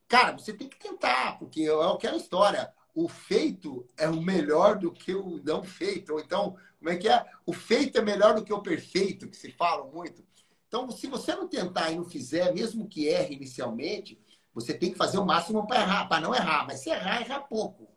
Cara, 0.08 0.32
você 0.32 0.54
tem 0.54 0.70
que 0.70 0.80
tentar, 0.80 1.38
porque 1.38 1.64
é 1.64 1.92
aquela 1.92 2.16
história. 2.16 2.72
O 2.96 3.10
feito 3.10 3.86
é 3.98 4.08
o 4.08 4.22
melhor 4.22 4.78
do 4.78 4.92
que 4.92 5.14
o 5.14 5.42
não 5.44 5.64
feito. 5.64 6.14
Ou 6.14 6.20
então, 6.20 6.56
como 6.78 6.90
é 6.90 6.96
que 6.96 7.10
é? 7.10 7.26
O 7.46 7.52
feito 7.52 7.98
é 7.98 8.02
melhor 8.02 8.36
do 8.36 8.46
que 8.46 8.54
o 8.54 8.62
perfeito, 8.62 9.28
que 9.28 9.36
se 9.36 9.52
fala 9.52 9.86
muito. 9.92 10.24
Então, 10.68 10.90
se 10.90 11.08
você 11.08 11.36
não 11.36 11.48
tentar 11.48 11.92
e 11.92 11.96
não 11.96 12.06
fizer, 12.06 12.54
mesmo 12.54 12.88
que 12.88 13.08
erre 13.08 13.36
inicialmente, 13.36 14.20
você 14.54 14.74
tem 14.74 14.92
que 14.92 14.98
fazer 14.98 15.18
o 15.18 15.26
máximo 15.26 15.68
para 15.68 15.82
errar, 15.82 16.06
para 16.08 16.22
não 16.22 16.34
errar. 16.34 16.66
Mas 16.66 16.80
se 16.80 16.90
errar, 16.90 17.22
errar 17.22 17.42
pouco. 17.42 17.90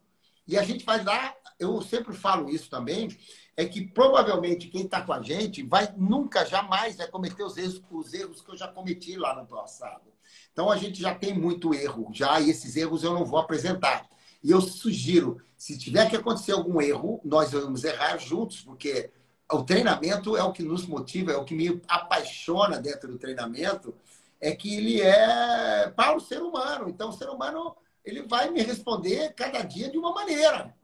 E 0.46 0.58
a 0.58 0.62
gente 0.62 0.84
vai 0.84 1.02
lá, 1.04 1.34
eu 1.58 1.80
sempre 1.82 2.14
falo 2.14 2.48
isso 2.50 2.68
também, 2.68 3.16
é 3.56 3.64
que 3.64 3.86
provavelmente 3.86 4.68
quem 4.68 4.82
está 4.82 5.00
com 5.00 5.12
a 5.12 5.22
gente 5.22 5.62
vai 5.62 5.92
nunca, 5.96 6.44
jamais 6.44 6.96
vai 6.96 7.08
cometer 7.08 7.42
os 7.42 7.56
erros, 7.56 7.82
os 7.90 8.12
erros 8.12 8.42
que 8.42 8.50
eu 8.50 8.56
já 8.56 8.68
cometi 8.68 9.16
lá 9.16 9.34
no 9.34 9.46
passado. 9.46 10.12
Então 10.52 10.70
a 10.70 10.76
gente 10.76 11.00
já 11.00 11.14
tem 11.14 11.34
muito 11.34 11.74
erro, 11.74 12.10
já, 12.12 12.40
e 12.40 12.50
esses 12.50 12.76
erros 12.76 13.02
eu 13.02 13.14
não 13.14 13.24
vou 13.24 13.38
apresentar. 13.38 14.06
E 14.42 14.50
eu 14.50 14.60
sugiro, 14.60 15.40
se 15.56 15.78
tiver 15.78 16.08
que 16.08 16.16
acontecer 16.16 16.52
algum 16.52 16.80
erro, 16.80 17.20
nós 17.24 17.52
vamos 17.52 17.82
errar 17.84 18.18
juntos, 18.18 18.60
porque 18.60 19.10
o 19.50 19.62
treinamento 19.62 20.36
é 20.36 20.42
o 20.42 20.52
que 20.52 20.62
nos 20.62 20.86
motiva, 20.86 21.32
é 21.32 21.36
o 21.36 21.44
que 21.44 21.54
me 21.54 21.80
apaixona 21.88 22.78
dentro 22.78 23.10
do 23.10 23.18
treinamento, 23.18 23.94
é 24.40 24.54
que 24.54 24.76
ele 24.76 25.00
é 25.00 25.90
para 25.96 26.16
o 26.16 26.20
ser 26.20 26.42
humano. 26.42 26.88
Então, 26.88 27.08
o 27.08 27.12
ser 27.12 27.28
humano 27.28 27.74
ele 28.04 28.22
vai 28.22 28.50
me 28.50 28.62
responder 28.62 29.32
cada 29.34 29.62
dia 29.62 29.90
de 29.90 29.98
uma 29.98 30.12
maneira. 30.12 30.75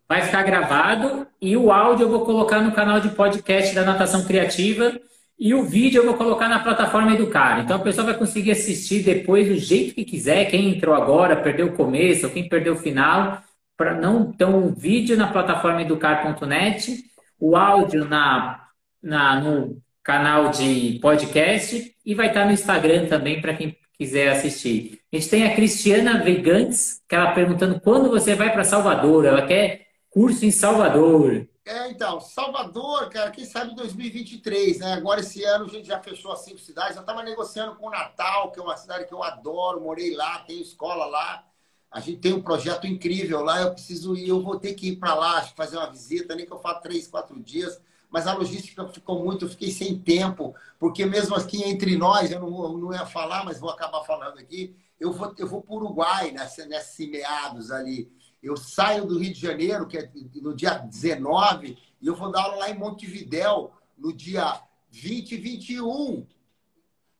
Vai 0.07 0.23
ficar 0.23 0.43
gravado 0.43 1.27
e 1.39 1.55
o 1.55 1.71
áudio 1.71 2.05
eu 2.05 2.09
vou 2.09 2.25
colocar 2.25 2.61
no 2.61 2.71
canal 2.71 2.99
de 2.99 3.09
podcast 3.09 3.75
da 3.75 3.83
Natação 3.83 4.25
Criativa 4.25 4.99
e 5.39 5.53
o 5.53 5.63
vídeo 5.63 6.01
eu 6.01 6.05
vou 6.05 6.15
colocar 6.15 6.49
na 6.49 6.59
plataforma 6.59 7.13
Educar. 7.13 7.61
Então 7.61 7.77
a 7.77 7.79
pessoa 7.79 8.05
vai 8.05 8.17
conseguir 8.17 8.51
assistir 8.51 9.03
depois 9.03 9.47
do 9.47 9.55
jeito 9.55 9.95
que 9.95 10.03
quiser. 10.03 10.45
Quem 10.51 10.75
entrou 10.75 10.93
agora, 10.93 11.41
perdeu 11.41 11.67
o 11.67 11.75
começo, 11.77 12.25
ou 12.25 12.31
quem 12.31 12.49
perdeu 12.49 12.73
o 12.73 12.77
final, 12.77 13.41
para 13.77 13.95
não 13.95 14.31
então 14.33 14.65
o 14.65 14.73
vídeo 14.73 15.15
na 15.15 15.31
plataforma 15.31 15.81
educar.net, 15.81 17.05
o 17.39 17.55
áudio 17.55 18.03
na, 18.03 18.67
na 19.01 19.39
no 19.39 19.81
canal 20.03 20.49
de 20.49 20.99
podcast 21.01 21.95
e 22.05 22.13
vai 22.13 22.27
estar 22.27 22.45
no 22.45 22.51
Instagram 22.51 23.05
também 23.07 23.39
para 23.39 23.53
quem 23.53 23.77
quiser 23.97 24.29
assistir. 24.29 24.99
A 25.11 25.15
gente 25.15 25.29
tem 25.29 25.45
a 25.45 25.55
Cristiana 25.55 26.23
Vegantes, 26.23 27.01
que 27.07 27.15
ela 27.15 27.31
perguntando 27.31 27.79
quando 27.79 28.09
você 28.09 28.35
vai 28.35 28.51
para 28.51 28.63
Salvador. 28.63 29.25
Ela 29.25 29.45
quer 29.45 29.87
curso 30.09 30.45
em 30.45 30.51
Salvador. 30.51 31.47
É, 31.69 31.87
então, 31.91 32.19
Salvador, 32.19 33.11
cara, 33.11 33.29
quem 33.29 33.45
sabe 33.45 33.75
2023, 33.75 34.79
né? 34.79 34.93
Agora 34.93 35.19
esse 35.19 35.43
ano 35.43 35.65
a 35.65 35.67
gente 35.67 35.87
já 35.87 35.99
fechou 35.99 36.31
as 36.31 36.39
cinco 36.39 36.57
cidades. 36.57 36.95
Eu 36.95 37.01
estava 37.01 37.21
negociando 37.21 37.75
com 37.75 37.85
o 37.85 37.91
Natal, 37.91 38.51
que 38.51 38.59
é 38.59 38.63
uma 38.63 38.75
cidade 38.75 39.05
que 39.05 39.13
eu 39.13 39.21
adoro, 39.21 39.79
morei 39.79 40.15
lá, 40.15 40.39
tenho 40.39 40.63
escola 40.63 41.05
lá. 41.05 41.45
A 41.91 41.99
gente 41.99 42.21
tem 42.21 42.33
um 42.33 42.41
projeto 42.41 42.87
incrível 42.87 43.43
lá, 43.43 43.61
eu 43.61 43.71
preciso 43.71 44.15
ir, 44.15 44.29
eu 44.29 44.41
vou 44.41 44.59
ter 44.59 44.73
que 44.73 44.89
ir 44.89 44.95
para 44.95 45.13
lá, 45.13 45.43
fazer 45.55 45.77
uma 45.77 45.91
visita, 45.91 46.33
nem 46.33 46.43
que 46.43 46.51
eu 46.51 46.57
faça 46.57 46.81
três, 46.81 47.07
quatro 47.07 47.39
dias. 47.39 47.79
Mas 48.09 48.25
a 48.25 48.33
logística 48.33 48.87
ficou 48.87 49.23
muito, 49.23 49.45
eu 49.45 49.49
fiquei 49.49 49.69
sem 49.69 49.99
tempo, 49.99 50.55
porque 50.79 51.05
mesmo 51.05 51.35
aqui 51.35 51.63
entre 51.63 51.95
nós, 51.95 52.31
eu 52.31 52.39
não, 52.39 52.63
eu 52.63 52.77
não 52.79 52.93
ia 52.93 53.05
falar, 53.05 53.45
mas 53.45 53.59
vou 53.59 53.69
acabar 53.69 54.03
falando 54.05 54.39
aqui. 54.39 54.75
Eu 54.99 55.13
vou, 55.13 55.35
eu 55.37 55.47
vou 55.47 55.61
para 55.61 55.73
o 55.73 55.77
Uruguai 55.77 56.31
nessa, 56.31 56.65
nesses 56.65 57.07
meados 57.07 57.69
ali. 57.69 58.11
Eu 58.41 58.55
saio 58.55 59.05
do 59.05 59.19
Rio 59.19 59.33
de 59.33 59.39
Janeiro, 59.39 59.87
que 59.87 59.97
é 59.97 60.09
no 60.35 60.55
dia 60.55 60.75
19, 60.75 61.77
e 62.01 62.07
eu 62.07 62.15
vou 62.15 62.31
dar 62.31 62.43
aula 62.43 62.55
lá 62.55 62.69
em 62.69 62.77
Montevidéu 62.77 63.71
no 63.97 64.13
dia 64.13 64.61
20 64.89 65.31
e 65.33 65.37
21. 65.37 66.25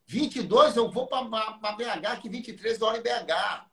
22 0.08 0.76
eu 0.76 0.90
vou 0.90 1.08
para 1.08 1.24
BH, 1.24 2.22
que 2.22 2.30
23 2.30 2.74
eu 2.74 2.80
dou 2.80 2.90
aula 2.90 3.00
em 3.00 3.04
BH. 3.04 3.70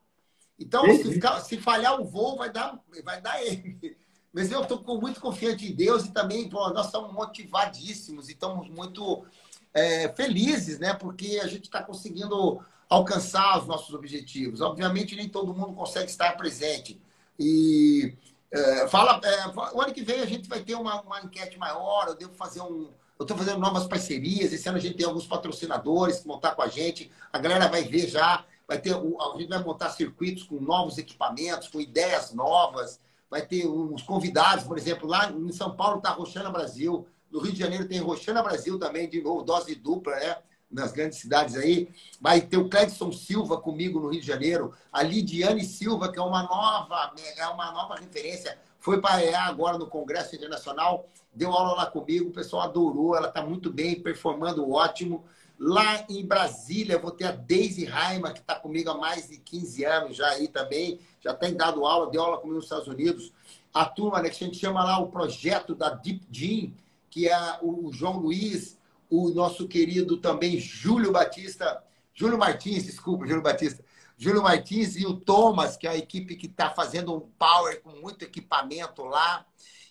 Então, 0.58 0.84
se, 0.84 1.12
ficar, 1.12 1.40
se, 1.40 1.58
falhar 1.58 2.00
o 2.00 2.04
voo, 2.04 2.36
vai 2.36 2.50
dar, 2.50 2.78
vai 3.04 3.20
dar 3.20 3.42
ele. 3.42 3.96
Mas 4.32 4.50
eu 4.50 4.62
estou 4.62 5.00
muito 5.00 5.18
confiante 5.18 5.66
em 5.66 5.74
Deus 5.74 6.04
e 6.04 6.12
também 6.12 6.46
pô, 6.48 6.68
nós 6.70 6.86
estamos 6.86 7.10
motivadíssimos 7.10 8.28
e 8.28 8.32
estamos 8.32 8.68
muito 8.68 9.24
é, 9.72 10.10
felizes, 10.10 10.78
né? 10.78 10.92
Porque 10.92 11.40
a 11.42 11.46
gente 11.46 11.64
está 11.64 11.82
conseguindo 11.82 12.60
alcançar 12.86 13.58
os 13.58 13.66
nossos 13.66 13.94
objetivos. 13.94 14.60
Obviamente, 14.60 15.16
nem 15.16 15.28
todo 15.28 15.54
mundo 15.54 15.72
consegue 15.72 16.10
estar 16.10 16.36
presente. 16.36 17.00
E 17.38 18.14
é, 18.50 18.88
fala, 18.88 19.20
é, 19.24 19.48
o 19.74 19.80
ano 19.80 19.92
que 19.92 20.02
vem 20.02 20.20
a 20.20 20.26
gente 20.26 20.48
vai 20.48 20.60
ter 20.60 20.74
uma, 20.74 21.00
uma 21.02 21.20
enquete 21.20 21.58
maior, 21.58 22.06
eu 22.08 22.14
devo 22.14 22.34
fazer 22.34 22.60
um. 22.60 22.88
Eu 23.18 23.22
estou 23.22 23.36
fazendo 23.36 23.58
novas 23.58 23.86
parcerias. 23.86 24.52
Esse 24.52 24.68
ano 24.68 24.78
a 24.78 24.80
gente 24.80 24.96
tem 24.96 25.06
alguns 25.06 25.26
patrocinadores 25.26 26.18
que 26.20 26.26
vão 26.26 26.36
estar 26.36 26.54
com 26.54 26.62
a 26.62 26.68
gente. 26.68 27.10
A 27.32 27.38
galera 27.38 27.66
vai 27.66 27.82
ver 27.82 28.08
já. 28.08 28.44
Vai 28.68 28.78
ter, 28.78 28.94
a 28.94 29.38
gente 29.38 29.48
vai 29.48 29.62
montar 29.62 29.90
circuitos 29.90 30.42
com 30.42 30.56
novos 30.60 30.98
equipamentos, 30.98 31.68
com 31.68 31.80
ideias 31.80 32.34
novas. 32.34 33.00
Vai 33.30 33.46
ter 33.46 33.66
uns 33.66 34.02
convidados, 34.02 34.64
por 34.64 34.76
exemplo, 34.76 35.08
lá 35.08 35.30
em 35.30 35.52
São 35.52 35.74
Paulo 35.74 35.98
está 35.98 36.10
Roxana 36.10 36.50
Brasil. 36.50 37.06
No 37.30 37.40
Rio 37.40 37.52
de 37.52 37.58
Janeiro 37.58 37.88
tem 37.88 38.00
Roxana 38.00 38.42
Brasil 38.42 38.78
também, 38.78 39.08
de 39.08 39.22
novo, 39.22 39.42
dose 39.42 39.74
dupla, 39.74 40.14
né? 40.16 40.36
Nas 40.70 40.92
grandes 40.92 41.18
cidades 41.18 41.56
aí. 41.56 41.88
Vai 42.20 42.40
ter 42.40 42.56
o 42.56 42.68
Cledson 42.68 43.12
Silva 43.12 43.60
comigo 43.60 44.00
no 44.00 44.08
Rio 44.08 44.20
de 44.20 44.26
Janeiro, 44.26 44.74
a 44.92 45.02
Lidiane 45.02 45.64
Silva, 45.64 46.10
que 46.10 46.18
é 46.18 46.22
uma 46.22 46.42
nova, 46.42 47.12
é 47.36 47.46
uma 47.48 47.72
nova 47.72 47.96
referência, 47.96 48.58
foi 48.78 49.00
para 49.00 49.44
agora 49.44 49.78
no 49.78 49.88
Congresso 49.88 50.36
Internacional, 50.36 51.08
deu 51.34 51.50
aula 51.50 51.74
lá 51.74 51.86
comigo, 51.86 52.28
o 52.28 52.32
pessoal 52.32 52.62
adorou, 52.62 53.16
ela 53.16 53.28
está 53.28 53.42
muito 53.42 53.70
bem, 53.70 54.00
performando 54.00 54.70
ótimo. 54.70 55.24
Lá 55.58 56.04
em 56.08 56.24
Brasília, 56.24 56.98
vou 56.98 57.10
ter 57.10 57.24
a 57.24 57.32
Daisy 57.32 57.84
Raima, 57.84 58.32
que 58.32 58.40
está 58.40 58.54
comigo 58.54 58.90
há 58.90 58.96
mais 58.96 59.28
de 59.28 59.38
15 59.38 59.84
anos 59.84 60.16
já 60.16 60.28
aí 60.28 60.48
também, 60.48 61.00
já 61.20 61.34
tem 61.34 61.54
dado 61.54 61.84
aula, 61.84 62.10
deu 62.10 62.22
aula 62.22 62.38
comigo 62.38 62.56
nos 62.56 62.66
Estados 62.66 62.86
Unidos. 62.86 63.32
A 63.72 63.84
turma 63.84 64.22
né, 64.22 64.28
que 64.28 64.44
a 64.44 64.46
gente 64.46 64.58
chama 64.58 64.84
lá 64.84 64.98
o 64.98 65.08
projeto 65.08 65.74
da 65.74 65.90
Deep 65.90 66.26
Gene, 66.30 66.76
que 67.10 67.28
é 67.28 67.58
o 67.62 67.90
João 67.92 68.18
Luiz, 68.18 68.78
o 69.10 69.30
nosso 69.30 69.68
querido 69.68 70.16
também 70.18 70.58
Júlio 70.58 71.12
Batista, 71.12 71.82
Júlio 72.14 72.38
Martins, 72.38 72.84
desculpa, 72.84 73.26
Júlio 73.26 73.42
Batista, 73.42 73.84
Júlio 74.16 74.42
Martins 74.42 74.96
e 74.96 75.04
o 75.04 75.14
Thomas, 75.14 75.76
que 75.76 75.86
é 75.86 75.90
a 75.90 75.96
equipe 75.96 76.36
que 76.36 76.46
está 76.46 76.70
fazendo 76.70 77.14
um 77.14 77.20
power 77.20 77.80
com 77.82 77.90
muito 77.90 78.24
equipamento 78.24 79.04
lá. 79.04 79.44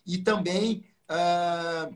E 0.05 0.17
também 0.17 0.85
uh, 1.09 1.95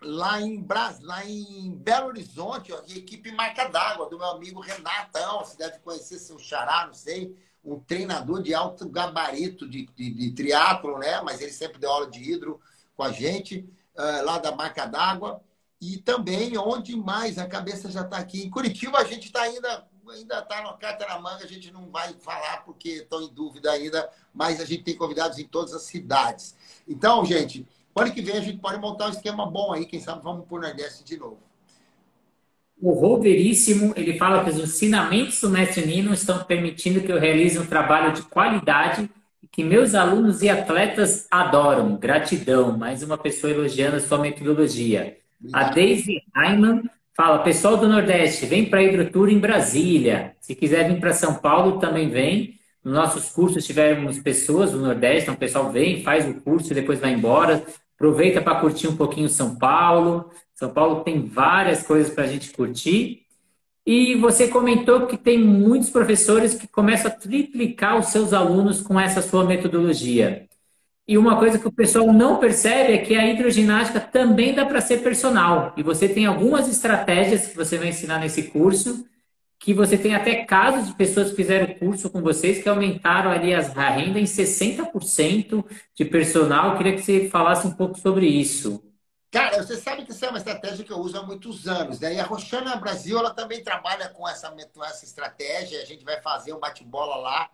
lá, 0.00 0.40
em 0.40 0.60
Bras, 0.60 1.00
lá 1.00 1.24
em 1.24 1.74
Belo 1.76 2.08
Horizonte, 2.08 2.72
ó, 2.72 2.78
a 2.78 2.92
equipe 2.92 3.32
Marca 3.32 3.68
d'Água, 3.68 4.08
do 4.08 4.16
meu 4.16 4.28
amigo 4.28 4.60
Renatão, 4.60 5.40
você 5.40 5.56
deve 5.56 5.78
conhecer 5.80 6.18
seu 6.18 6.38
xará, 6.38 6.86
não 6.86 6.94
sei, 6.94 7.36
um 7.64 7.80
treinador 7.80 8.40
de 8.40 8.54
alto 8.54 8.88
gabarito 8.88 9.68
de, 9.68 9.86
de, 9.96 10.10
de 10.10 10.30
triatlo, 10.32 10.98
né? 10.98 11.20
Mas 11.22 11.40
ele 11.40 11.52
sempre 11.52 11.78
deu 11.78 11.90
aula 11.90 12.08
de 12.08 12.22
hidro 12.22 12.60
com 12.96 13.02
a 13.02 13.10
gente, 13.10 13.68
uh, 13.96 14.24
lá 14.24 14.38
da 14.38 14.52
Marca 14.54 14.86
d'Água. 14.86 15.42
E 15.80 15.98
também, 15.98 16.56
onde 16.58 16.96
mais 16.96 17.38
a 17.38 17.46
cabeça 17.46 17.90
já 17.90 18.02
está 18.02 18.18
aqui. 18.18 18.42
Em 18.42 18.50
Curitiba, 18.50 18.98
a 18.98 19.04
gente 19.04 19.26
está 19.26 19.42
ainda 19.42 19.86
ainda 20.10 20.38
está 20.38 20.62
no 20.62 20.76
carta 20.78 21.06
na 21.06 21.18
manga, 21.18 21.44
a 21.44 21.46
gente 21.46 21.70
não 21.70 21.90
vai 21.90 22.14
falar 22.20 22.64
porque 22.64 22.88
estão 22.88 23.22
em 23.22 23.28
dúvida 23.28 23.70
ainda, 23.70 24.08
mas 24.32 24.60
a 24.60 24.64
gente 24.64 24.82
tem 24.82 24.96
convidados 24.96 25.38
em 25.38 25.44
todas 25.44 25.74
as 25.74 25.82
cidades. 25.82 26.56
Então, 26.88 27.24
gente, 27.24 27.66
ano 27.94 28.12
que 28.12 28.22
vem 28.22 28.36
a 28.36 28.40
gente 28.40 28.58
pode 28.58 28.80
montar 28.80 29.08
um 29.08 29.10
esquema 29.10 29.44
bom 29.44 29.72
aí, 29.72 29.84
quem 29.84 30.00
sabe 30.00 30.22
vamos 30.22 30.46
para 30.46 30.56
o 30.56 30.60
Nordeste 30.60 31.04
de 31.04 31.18
novo. 31.18 31.38
O 32.80 32.92
Roveríssimo, 32.92 33.92
ele 33.96 34.16
fala 34.16 34.44
que 34.44 34.50
os 34.50 34.58
ensinamentos 34.58 35.40
do 35.40 35.50
mestre 35.50 35.84
Nino 35.84 36.14
estão 36.14 36.44
permitindo 36.44 37.00
que 37.00 37.10
eu 37.10 37.18
realize 37.18 37.58
um 37.58 37.66
trabalho 37.66 38.12
de 38.12 38.22
qualidade 38.22 39.10
que 39.50 39.64
meus 39.64 39.96
alunos 39.96 40.42
e 40.42 40.48
atletas 40.48 41.26
adoram. 41.28 41.96
Gratidão. 41.96 42.78
Mais 42.78 43.02
uma 43.02 43.18
pessoa 43.18 43.52
elogiando 43.52 43.96
a 43.96 44.00
sua 44.00 44.18
metodologia. 44.18 45.18
A 45.52 45.64
Daisy 45.64 46.22
Ayman 46.34 46.82
fala: 47.16 47.40
pessoal 47.40 47.76
do 47.76 47.88
Nordeste, 47.88 48.46
vem 48.46 48.68
para 48.68 48.80
a 48.80 48.82
Hidrotour 48.82 49.28
em 49.28 49.38
Brasília. 49.38 50.36
Se 50.40 50.54
quiser 50.54 50.88
vir 50.88 51.00
para 51.00 51.12
São 51.12 51.34
Paulo, 51.34 51.78
também 51.78 52.08
vem. 52.08 52.58
Nos 52.82 52.94
nossos 52.94 53.30
cursos 53.30 53.66
tivermos 53.66 54.18
pessoas 54.18 54.72
do 54.72 54.78
Nordeste, 54.78 55.22
então 55.22 55.34
o 55.34 55.38
pessoal 55.38 55.70
vem, 55.70 56.02
faz 56.02 56.28
o 56.28 56.40
curso 56.40 56.72
e 56.72 56.74
depois 56.74 57.00
vai 57.00 57.12
embora. 57.12 57.62
Aproveita 57.94 58.40
para 58.40 58.60
curtir 58.60 58.86
um 58.86 58.96
pouquinho 58.96 59.28
São 59.28 59.56
Paulo. 59.56 60.30
São 60.54 60.70
Paulo 60.70 61.02
tem 61.02 61.26
várias 61.26 61.82
coisas 61.82 62.12
para 62.12 62.24
a 62.24 62.28
gente 62.28 62.52
curtir. 62.52 63.22
E 63.84 64.14
você 64.16 64.48
comentou 64.48 65.06
que 65.06 65.16
tem 65.16 65.38
muitos 65.38 65.90
professores 65.90 66.54
que 66.54 66.68
começam 66.68 67.10
a 67.10 67.14
triplicar 67.14 67.98
os 67.98 68.08
seus 68.08 68.32
alunos 68.32 68.80
com 68.80 69.00
essa 69.00 69.22
sua 69.22 69.44
metodologia. 69.44 70.46
E 71.08 71.16
uma 71.16 71.38
coisa 71.38 71.58
que 71.58 71.66
o 71.66 71.72
pessoal 71.72 72.12
não 72.12 72.36
percebe 72.36 72.92
é 72.92 72.98
que 72.98 73.16
a 73.16 73.26
hidroginástica 73.26 73.98
também 73.98 74.54
dá 74.54 74.66
para 74.66 74.82
ser 74.82 74.98
personal. 74.98 75.72
E 75.74 75.82
você 75.82 76.06
tem 76.06 76.26
algumas 76.26 76.68
estratégias 76.68 77.46
que 77.46 77.56
você 77.56 77.78
vai 77.78 77.88
ensinar 77.88 78.18
nesse 78.18 78.42
curso, 78.50 79.08
que 79.58 79.72
você 79.72 79.96
tem 79.96 80.14
até 80.14 80.44
casos 80.44 80.86
de 80.86 80.94
pessoas 80.94 81.30
que 81.30 81.36
fizeram 81.36 81.74
curso 81.76 82.10
com 82.10 82.20
vocês 82.20 82.62
que 82.62 82.68
aumentaram 82.68 83.30
ali 83.30 83.54
as, 83.54 83.74
a 83.74 83.88
renda 83.88 84.20
em 84.20 84.24
60% 84.24 85.64
de 85.94 86.04
personal. 86.04 86.72
Eu 86.72 86.76
queria 86.76 86.94
que 86.94 87.02
você 87.02 87.26
falasse 87.30 87.66
um 87.66 87.72
pouco 87.72 87.98
sobre 87.98 88.26
isso. 88.26 88.84
Cara, 89.30 89.62
você 89.62 89.76
sabe 89.78 90.04
que 90.04 90.10
isso 90.10 90.24
é 90.26 90.28
uma 90.28 90.38
estratégia 90.38 90.84
que 90.84 90.92
eu 90.92 90.98
uso 90.98 91.16
há 91.16 91.22
muitos 91.22 91.66
anos, 91.66 92.00
né? 92.00 92.14
E 92.14 92.20
a 92.20 92.24
Roxana 92.24 92.76
Brasil, 92.76 93.18
ela 93.18 93.32
também 93.32 93.64
trabalha 93.64 94.10
com 94.10 94.28
essa, 94.28 94.54
com 94.74 94.84
essa 94.84 95.06
estratégia. 95.06 95.80
A 95.80 95.86
gente 95.86 96.04
vai 96.04 96.20
fazer 96.20 96.52
um 96.52 96.60
bate-bola 96.60 97.16
lá 97.16 97.50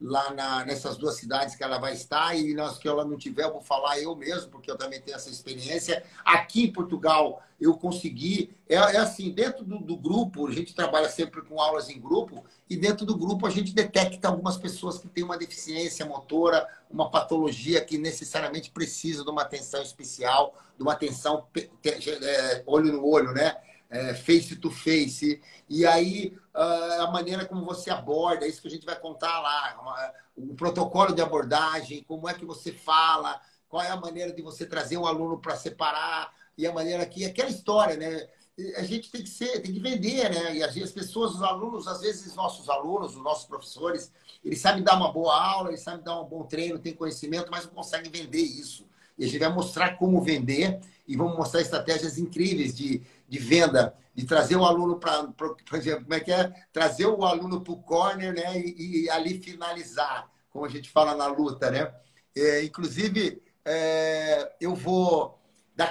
lá 0.00 0.32
na, 0.32 0.64
nessas 0.64 0.96
duas 0.96 1.16
cidades 1.16 1.56
que 1.56 1.64
ela 1.64 1.78
vai 1.78 1.92
estar 1.92 2.36
e 2.36 2.54
nas 2.54 2.78
que 2.78 2.86
ela 2.86 3.04
não 3.04 3.16
tiver, 3.16 3.44
eu 3.44 3.52
vou 3.52 3.60
falar 3.60 3.98
eu 3.98 4.14
mesmo, 4.14 4.48
porque 4.50 4.70
eu 4.70 4.76
também 4.76 5.00
tenho 5.00 5.16
essa 5.16 5.28
experiência. 5.28 6.04
Aqui 6.24 6.64
em 6.64 6.72
Portugal, 6.72 7.42
eu 7.60 7.76
consegui. 7.76 8.56
É, 8.68 8.76
é 8.76 8.98
assim, 8.98 9.30
dentro 9.30 9.64
do, 9.64 9.80
do, 9.80 9.96
grupo, 9.96 10.46
a 10.46 10.52
gente 10.52 10.74
trabalha 10.74 11.08
sempre 11.08 11.42
com 11.42 11.60
aulas 11.60 11.90
em 11.90 12.00
grupo, 12.00 12.44
e 12.70 12.76
dentro 12.76 13.04
do 13.04 13.16
grupo 13.16 13.46
a 13.46 13.50
gente 13.50 13.74
detecta 13.74 14.28
algumas 14.28 14.56
pessoas 14.56 14.98
que 14.98 15.08
têm 15.08 15.24
uma 15.24 15.36
deficiência 15.36 16.06
motora, 16.06 16.66
uma 16.88 17.10
patologia 17.10 17.84
que 17.84 17.98
necessariamente 17.98 18.70
precisa 18.70 19.24
de 19.24 19.30
uma 19.30 19.42
atenção 19.42 19.82
especial, 19.82 20.54
de 20.76 20.82
uma 20.82 20.92
atenção 20.92 21.46
é, 21.84 22.62
olho 22.66 22.92
no 22.92 23.04
olho, 23.04 23.32
né? 23.32 23.56
É, 23.90 24.14
face 24.14 24.54
to 24.54 24.70
face. 24.70 25.40
E 25.68 25.86
aí 25.86 26.36
a 26.62 27.10
maneira 27.10 27.44
como 27.44 27.64
você 27.64 27.90
aborda, 27.90 28.44
é 28.44 28.48
isso 28.48 28.60
que 28.60 28.68
a 28.68 28.70
gente 28.70 28.86
vai 28.86 28.98
contar 28.98 29.40
lá, 29.40 29.78
uma, 29.80 30.12
o 30.36 30.54
protocolo 30.54 31.14
de 31.14 31.22
abordagem, 31.22 32.02
como 32.02 32.28
é 32.28 32.34
que 32.34 32.44
você 32.44 32.72
fala, 32.72 33.40
qual 33.68 33.82
é 33.82 33.90
a 33.90 33.96
maneira 33.96 34.32
de 34.32 34.42
você 34.42 34.66
trazer 34.66 34.96
o 34.96 35.06
aluno 35.06 35.38
para 35.38 35.56
separar, 35.56 36.32
e 36.56 36.66
a 36.66 36.72
maneira 36.72 37.06
que, 37.06 37.24
aquela 37.24 37.48
história, 37.48 37.96
né? 37.96 38.28
a 38.76 38.82
gente 38.82 39.10
tem 39.10 39.22
que 39.22 39.28
ser, 39.28 39.60
tem 39.60 39.72
que 39.72 39.80
vender, 39.80 40.28
né? 40.30 40.56
E 40.56 40.62
as 40.62 40.90
pessoas, 40.90 41.34
os 41.34 41.42
alunos, 41.42 41.86
às 41.86 42.00
vezes 42.00 42.34
nossos 42.34 42.68
alunos, 42.68 43.14
os 43.14 43.22
nossos 43.22 43.44
professores, 43.44 44.12
eles 44.44 44.60
sabem 44.60 44.82
dar 44.82 44.96
uma 44.96 45.12
boa 45.12 45.40
aula, 45.40 45.68
eles 45.68 45.80
sabem 45.80 46.02
dar 46.02 46.20
um 46.20 46.24
bom 46.24 46.42
treino, 46.42 46.78
têm 46.78 46.92
conhecimento, 46.92 47.50
mas 47.50 47.64
não 47.66 47.72
conseguem 47.72 48.10
vender 48.10 48.42
isso. 48.42 48.84
E 49.16 49.24
a 49.24 49.28
gente 49.28 49.38
vai 49.38 49.52
mostrar 49.52 49.96
como 49.96 50.20
vender 50.20 50.80
e 51.06 51.16
vamos 51.16 51.36
mostrar 51.36 51.60
estratégias 51.60 52.18
incríveis 52.18 52.76
de, 52.76 53.02
de 53.28 53.38
venda, 53.38 53.94
de 54.14 54.24
trazer 54.24 54.56
o 54.56 54.64
aluno 54.64 54.98
para, 54.98 55.24
por 55.24 55.56
exemplo, 55.72 56.04
como 56.04 56.14
é 56.14 56.20
que 56.20 56.32
é? 56.32 56.52
Trazer 56.72 57.06
o 57.06 57.24
aluno 57.24 57.60
para 57.60 57.72
o 57.72 57.82
corner, 57.82 58.34
né? 58.34 58.58
E, 58.58 59.04
e, 59.04 59.10
ali 59.10 59.40
finalizar, 59.40 60.30
como 60.50 60.64
a 60.64 60.68
gente 60.68 60.90
fala 60.90 61.14
na 61.14 61.26
luta, 61.26 61.70
né? 61.70 61.92
É, 62.36 62.64
inclusive, 62.64 63.42
é, 63.64 64.56
eu 64.60 64.74
vou 64.74 65.38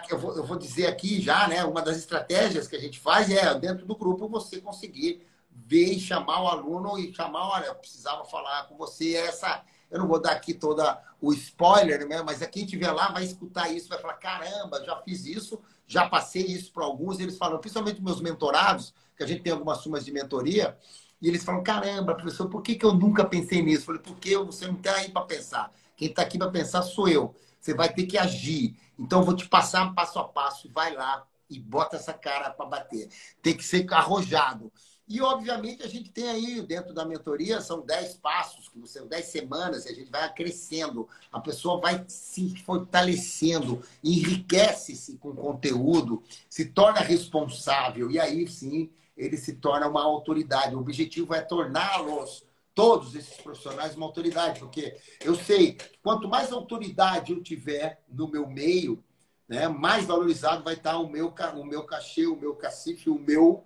eu 0.10 0.20
vou, 0.20 0.36
eu 0.36 0.44
vou 0.44 0.58
dizer 0.58 0.88
aqui 0.88 1.22
já, 1.22 1.48
né? 1.48 1.64
Uma 1.64 1.82
das 1.82 1.98
estratégias 1.98 2.68
que 2.68 2.76
a 2.76 2.80
gente 2.80 3.00
faz 3.00 3.30
é, 3.30 3.58
dentro 3.58 3.86
do 3.86 3.96
grupo, 3.96 4.28
você 4.28 4.60
conseguir 4.60 5.26
ver 5.50 5.94
e 5.94 6.00
chamar 6.00 6.44
o 6.44 6.48
aluno 6.48 7.00
e 7.00 7.14
chamar, 7.14 7.48
olha, 7.48 7.68
eu 7.68 7.76
precisava 7.76 8.26
falar 8.26 8.68
com 8.68 8.76
você, 8.76 9.16
essa. 9.16 9.64
Eu 9.90 10.00
não 10.00 10.08
vou 10.08 10.20
dar 10.20 10.32
aqui 10.32 10.54
toda 10.54 11.02
o 11.22 11.34
spoiler, 11.34 12.08
né? 12.08 12.22
mas 12.22 12.46
quem 12.48 12.64
estiver 12.64 12.92
lá 12.92 13.12
vai 13.12 13.24
escutar 13.24 13.70
isso, 13.72 13.90
vai 13.90 14.00
falar: 14.00 14.16
caramba, 14.16 14.84
já 14.84 14.96
fiz 15.02 15.26
isso, 15.26 15.60
já 15.88 16.08
passei 16.08 16.46
isso 16.46 16.72
para 16.72 16.84
alguns. 16.84 17.20
E 17.20 17.24
eles 17.24 17.38
falam, 17.38 17.60
principalmente 17.60 18.02
meus 18.02 18.22
mentorados, 18.22 18.94
que 19.16 19.24
a 19.24 19.28
gente 19.28 19.42
tem 19.42 19.54
algumas 19.54 19.80
sumas 19.80 20.06
de 20.06 20.12
mentoria, 20.12 20.78
e 21.22 21.28
eles 21.28 21.44
falam: 21.44 21.64
caramba, 21.64 22.16
professor, 22.16 22.50
por 22.50 22.62
que, 22.62 22.76
que 22.76 22.86
eu 22.86 22.94
nunca 22.94 23.26
pensei 23.26 23.62
nisso? 23.62 23.82
Eu 23.82 23.86
falei: 23.86 24.02
porque 24.02 24.38
você 24.38 24.68
não 24.68 24.76
está 24.76 24.96
aí 24.96 25.10
para 25.10 25.26
pensar. 25.26 25.72
Quem 25.96 26.10
está 26.10 26.22
aqui 26.22 26.38
para 26.38 26.52
pensar 26.52 26.84
sou 26.84 27.08
eu. 27.08 27.36
Você 27.60 27.74
vai 27.74 27.92
ter 27.92 28.06
que 28.06 28.18
agir. 28.18 28.78
Então, 28.98 29.20
eu 29.20 29.26
vou 29.26 29.36
te 29.36 29.48
passar 29.48 29.94
passo 29.94 30.20
a 30.20 30.24
passo. 30.24 30.70
Vai 30.72 30.94
lá 30.94 31.26
e 31.50 31.60
bota 31.60 31.96
essa 31.96 32.14
cara 32.14 32.52
para 32.52 32.66
bater. 32.66 33.10
Tem 33.42 33.56
que 33.56 33.64
ser 33.64 33.86
arrojado. 33.92 34.72
E, 35.08 35.22
obviamente, 35.22 35.84
a 35.84 35.88
gente 35.88 36.10
tem 36.10 36.28
aí, 36.28 36.62
dentro 36.62 36.94
da 36.94 37.06
mentoria, 37.06 37.62
são 37.62 37.82
10 37.82 38.18
passos, 38.18 38.68
que 38.68 38.78
você, 38.78 39.02
10 39.02 39.26
semanas, 39.26 39.86
e 39.86 39.90
a 39.90 39.94
gente 39.94 40.12
vai 40.12 40.34
crescendo. 40.34 41.08
A 41.32 41.40
pessoa 41.40 41.80
vai 41.80 42.04
se 42.10 42.56
fortalecendo, 42.66 43.82
enriquece-se 44.04 45.18
com 45.18 45.34
conteúdo, 45.34 46.22
se 46.50 46.66
torna 46.66 47.00
responsável. 47.00 48.12
E 48.12 48.20
aí, 48.20 48.46
sim, 48.48 48.90
ele 49.16 49.38
se 49.38 49.54
torna 49.54 49.88
uma 49.88 50.04
autoridade. 50.04 50.76
O 50.76 50.80
objetivo 50.80 51.34
é 51.34 51.42
torná-los 51.42 52.46
todos 52.78 53.16
esses 53.16 53.38
profissionais 53.38 53.96
uma 53.96 54.06
autoridade, 54.06 54.60
porque 54.60 54.96
eu 55.22 55.34
sei, 55.34 55.78
quanto 56.04 56.30
mais 56.30 56.52
autoridade 56.52 57.32
eu 57.32 57.42
tiver 57.42 58.04
no 58.08 58.28
meu 58.28 58.48
meio, 58.48 59.04
né, 59.48 59.68
mais 59.68 60.06
valorizado 60.06 60.64
vai 60.64 60.76
estar 60.76 61.00
o 61.00 61.10
meu, 61.10 61.34
o 61.56 61.64
meu 61.66 61.84
cachê, 61.86 62.28
o 62.28 62.36
meu 62.36 62.56
cacife, 62.56 63.10
o 63.10 63.18
meu, 63.18 63.64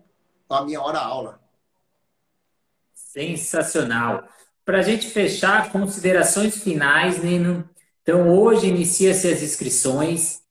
a 0.59 0.65
minha 0.65 0.81
hora 0.81 0.99
aula. 0.99 1.39
Sensacional. 2.93 4.27
Para 4.63 4.79
a 4.79 4.81
gente 4.81 5.07
fechar, 5.07 5.71
considerações 5.71 6.63
finais, 6.63 7.23
Nino. 7.23 7.69
Então, 8.01 8.29
hoje 8.29 8.67
inicia-se 8.67 9.27
as 9.27 9.41
inscrições. 9.41 10.41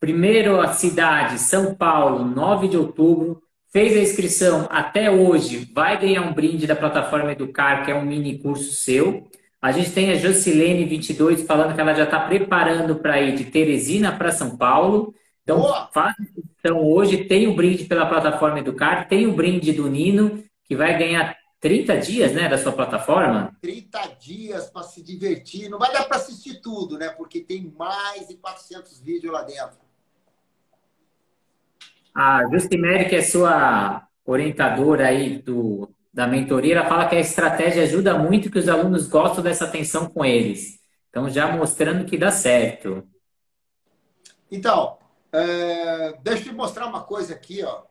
Primeiro, 0.00 0.60
a 0.60 0.72
cidade, 0.72 1.38
São 1.38 1.74
Paulo, 1.74 2.24
9 2.24 2.68
de 2.68 2.76
outubro. 2.76 3.42
Fez 3.70 3.96
a 3.96 4.00
inscrição 4.00 4.66
até 4.70 5.10
hoje, 5.10 5.70
vai 5.74 6.00
ganhar 6.00 6.22
um 6.22 6.32
brinde 6.32 6.66
da 6.66 6.74
plataforma 6.74 7.32
Educar, 7.32 7.84
que 7.84 7.90
é 7.90 7.94
um 7.94 8.04
mini 8.04 8.38
curso 8.38 8.72
seu. 8.72 9.28
A 9.60 9.72
gente 9.72 9.90
tem 9.90 10.10
a 10.10 10.16
Jocilene22 10.16 11.44
falando 11.44 11.74
que 11.74 11.80
ela 11.80 11.92
já 11.92 12.04
está 12.04 12.20
preparando 12.20 12.96
para 12.96 13.20
ir 13.20 13.34
de 13.34 13.44
Teresina 13.44 14.10
para 14.16 14.32
São 14.32 14.56
Paulo. 14.56 15.14
Então, 15.48 15.60
Boa. 15.62 15.88
faz 15.94 16.14
a 16.18 16.22
inscrição 16.22 16.86
hoje, 16.86 17.24
tem 17.24 17.46
o 17.46 17.52
um 17.52 17.56
brinde 17.56 17.86
pela 17.86 18.04
plataforma 18.04 18.58
Educar, 18.58 19.08
tem 19.08 19.26
o 19.26 19.30
um 19.30 19.34
brinde 19.34 19.72
do 19.72 19.88
Nino, 19.88 20.44
que 20.62 20.76
vai 20.76 20.98
ganhar 20.98 21.34
30 21.58 21.96
dias, 21.96 22.34
né, 22.34 22.50
da 22.50 22.58
sua 22.58 22.70
plataforma? 22.70 23.56
30 23.62 23.98
dias 24.20 24.68
para 24.68 24.82
se 24.82 25.02
divertir. 25.02 25.70
Não 25.70 25.78
vai 25.78 25.90
dar 25.90 26.04
para 26.04 26.18
assistir 26.18 26.60
tudo, 26.60 26.98
né? 26.98 27.08
Porque 27.08 27.40
tem 27.40 27.72
mais 27.78 28.28
de 28.28 28.36
400 28.36 29.00
vídeos 29.00 29.32
lá 29.32 29.42
dentro. 29.42 29.78
A 32.14 32.46
Justimere, 32.52 33.08
que 33.08 33.16
é 33.16 33.22
sua 33.22 34.06
orientadora 34.26 35.06
aí 35.06 35.40
do, 35.40 35.88
da 36.12 36.26
mentoria, 36.26 36.76
ela 36.76 36.86
fala 36.86 37.08
que 37.08 37.16
a 37.16 37.20
estratégia 37.20 37.84
ajuda 37.84 38.18
muito 38.18 38.50
que 38.50 38.58
os 38.58 38.68
alunos 38.68 39.08
gostam 39.08 39.42
dessa 39.42 39.64
atenção 39.64 40.10
com 40.10 40.22
eles. 40.26 40.78
Então, 41.08 41.30
já 41.30 41.56
mostrando 41.56 42.04
que 42.04 42.18
dá 42.18 42.30
certo. 42.30 43.02
Então, 44.50 44.97
é, 45.32 46.12
deixa 46.22 46.42
eu 46.42 46.48
te 46.50 46.54
mostrar 46.54 46.86
uma 46.86 47.02
coisa 47.02 47.34
aqui, 47.34 47.62
ó. 47.62 47.82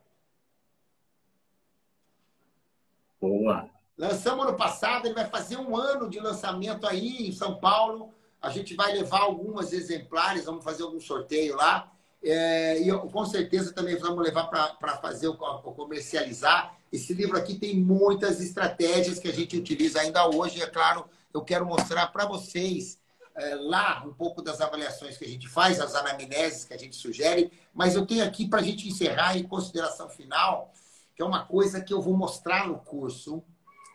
Boa. 3.20 3.70
Lançamos 3.98 4.46
ano 4.46 4.56
passado, 4.56 5.06
ele 5.06 5.16
vai 5.16 5.26
fazer 5.26 5.58
um 5.58 5.76
ano 5.76 6.10
de 6.10 6.20
lançamento 6.20 6.86
aí 6.86 7.28
em 7.28 7.32
São 7.32 7.60
Paulo. 7.60 8.14
A 8.40 8.50
gente 8.50 8.76
vai 8.76 8.94
levar 8.94 9.22
alguns 9.22 9.74
exemplares, 9.74 10.46
vamos 10.46 10.64
fazer 10.64 10.84
algum 10.84 11.00
sorteio 11.00 11.56
lá. 11.56 11.92
É, 12.24 12.80
e 12.80 12.92
com 12.92 13.26
certeza 13.26 13.74
também 13.74 13.96
vamos 13.96 14.24
levar 14.24 14.46
para 14.46 14.98
fazer 14.98 15.28
o 15.28 15.36
comercializar. 15.36 16.76
Esse 16.92 17.14
livro 17.14 17.38
aqui 17.38 17.56
tem 17.56 17.76
muitas 17.80 18.40
estratégias 18.40 19.20
que 19.20 19.28
a 19.28 19.34
gente 19.34 19.58
utiliza 19.58 20.00
ainda 20.00 20.28
hoje. 20.28 20.62
É 20.62 20.68
claro, 20.68 21.06
eu 21.34 21.42
quero 21.42 21.66
mostrar 21.66 22.08
para 22.08 22.26
vocês 22.26 23.00
é, 23.38 23.56
lá 23.56 24.04
um 24.06 24.14
pouco 24.14 24.42
das 24.42 24.60
avaliações 24.60 25.18
que 25.18 25.24
a 25.24 25.28
gente 25.28 25.48
faz, 25.48 25.80
as 25.80 25.94
anamneses 25.96 26.66
que 26.66 26.74
a 26.74 26.78
gente 26.78 26.96
sugere, 26.96 27.52
mas 27.74 27.96
eu 27.96 28.06
tenho 28.06 28.26
aqui 28.26 28.48
para 28.48 28.60
a 28.60 28.64
gente 28.64 28.88
encerrar 28.88 29.38
em 29.38 29.44
consideração 29.44 30.10
final, 30.10 30.74
que 31.16 31.22
é 31.22 31.26
uma 31.26 31.46
coisa 31.46 31.82
que 31.82 31.94
eu 31.94 32.02
vou 32.02 32.16
mostrar 32.16 32.68
no 32.68 32.80
curso, 32.80 33.44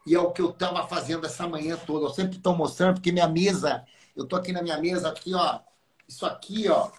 e 0.07 0.14
é 0.14 0.20
o 0.20 0.30
que 0.30 0.40
eu 0.40 0.51
estava 0.51 0.86
fazendo 0.86 1.26
essa 1.26 1.47
manhã 1.47 1.76
toda. 1.76 2.07
Eu 2.07 2.11
sempre 2.11 2.36
estou 2.36 2.57
mostrando, 2.57 2.95
porque 2.95 3.12
minha 3.12 3.28
mesa, 3.28 3.84
eu 4.16 4.24
estou 4.24 4.38
aqui 4.38 4.53
na 4.53 4.62
minha 4.62 4.78
mesa, 4.78 5.09
aqui, 5.09 5.34
ó, 5.34 5.61
isso 6.09 6.24
aqui, 6.24 6.68
ó, 6.68 6.90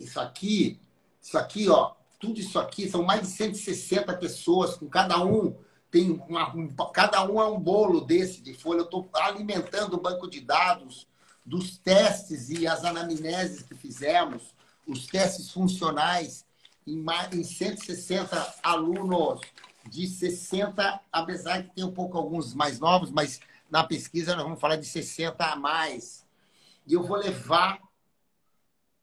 isso 0.00 0.20
aqui, 0.20 0.80
isso 1.20 1.36
aqui, 1.36 1.68
ó, 1.68 1.94
tudo 2.18 2.38
isso 2.38 2.58
aqui, 2.58 2.88
são 2.88 3.02
mais 3.02 3.22
de 3.22 3.28
160 3.28 4.16
pessoas, 4.16 4.76
com 4.76 4.88
cada 4.88 5.22
um 5.24 5.56
tem 5.90 6.22
uma, 6.28 6.54
um, 6.54 6.68
cada 6.92 7.24
um 7.24 7.40
é 7.40 7.46
um 7.46 7.58
bolo 7.58 8.00
desse 8.00 8.40
de 8.40 8.54
folha. 8.54 8.78
Eu 8.78 8.84
estou 8.84 9.10
alimentando 9.12 9.94
o 9.94 10.00
banco 10.00 10.30
de 10.30 10.40
dados 10.40 11.09
dos 11.44 11.78
testes 11.78 12.48
e 12.50 12.66
as 12.66 12.84
anamneses 12.84 13.62
que 13.62 13.74
fizemos, 13.74 14.54
os 14.86 15.06
testes 15.06 15.50
funcionais 15.50 16.44
em, 16.86 16.96
mais, 16.96 17.32
em 17.34 17.44
160 17.44 18.56
alunos 18.62 19.40
de 19.88 20.06
60, 20.06 21.00
apesar 21.10 21.62
que 21.62 21.74
tem 21.74 21.84
um 21.84 21.92
pouco 21.92 22.18
alguns 22.18 22.54
mais 22.54 22.78
novos, 22.78 23.10
mas 23.10 23.40
na 23.70 23.84
pesquisa 23.84 24.34
nós 24.34 24.44
vamos 24.44 24.60
falar 24.60 24.76
de 24.76 24.86
60 24.86 25.44
a 25.44 25.56
mais. 25.56 26.26
E 26.86 26.94
eu 26.94 27.02
vou 27.02 27.16
levar 27.16 27.80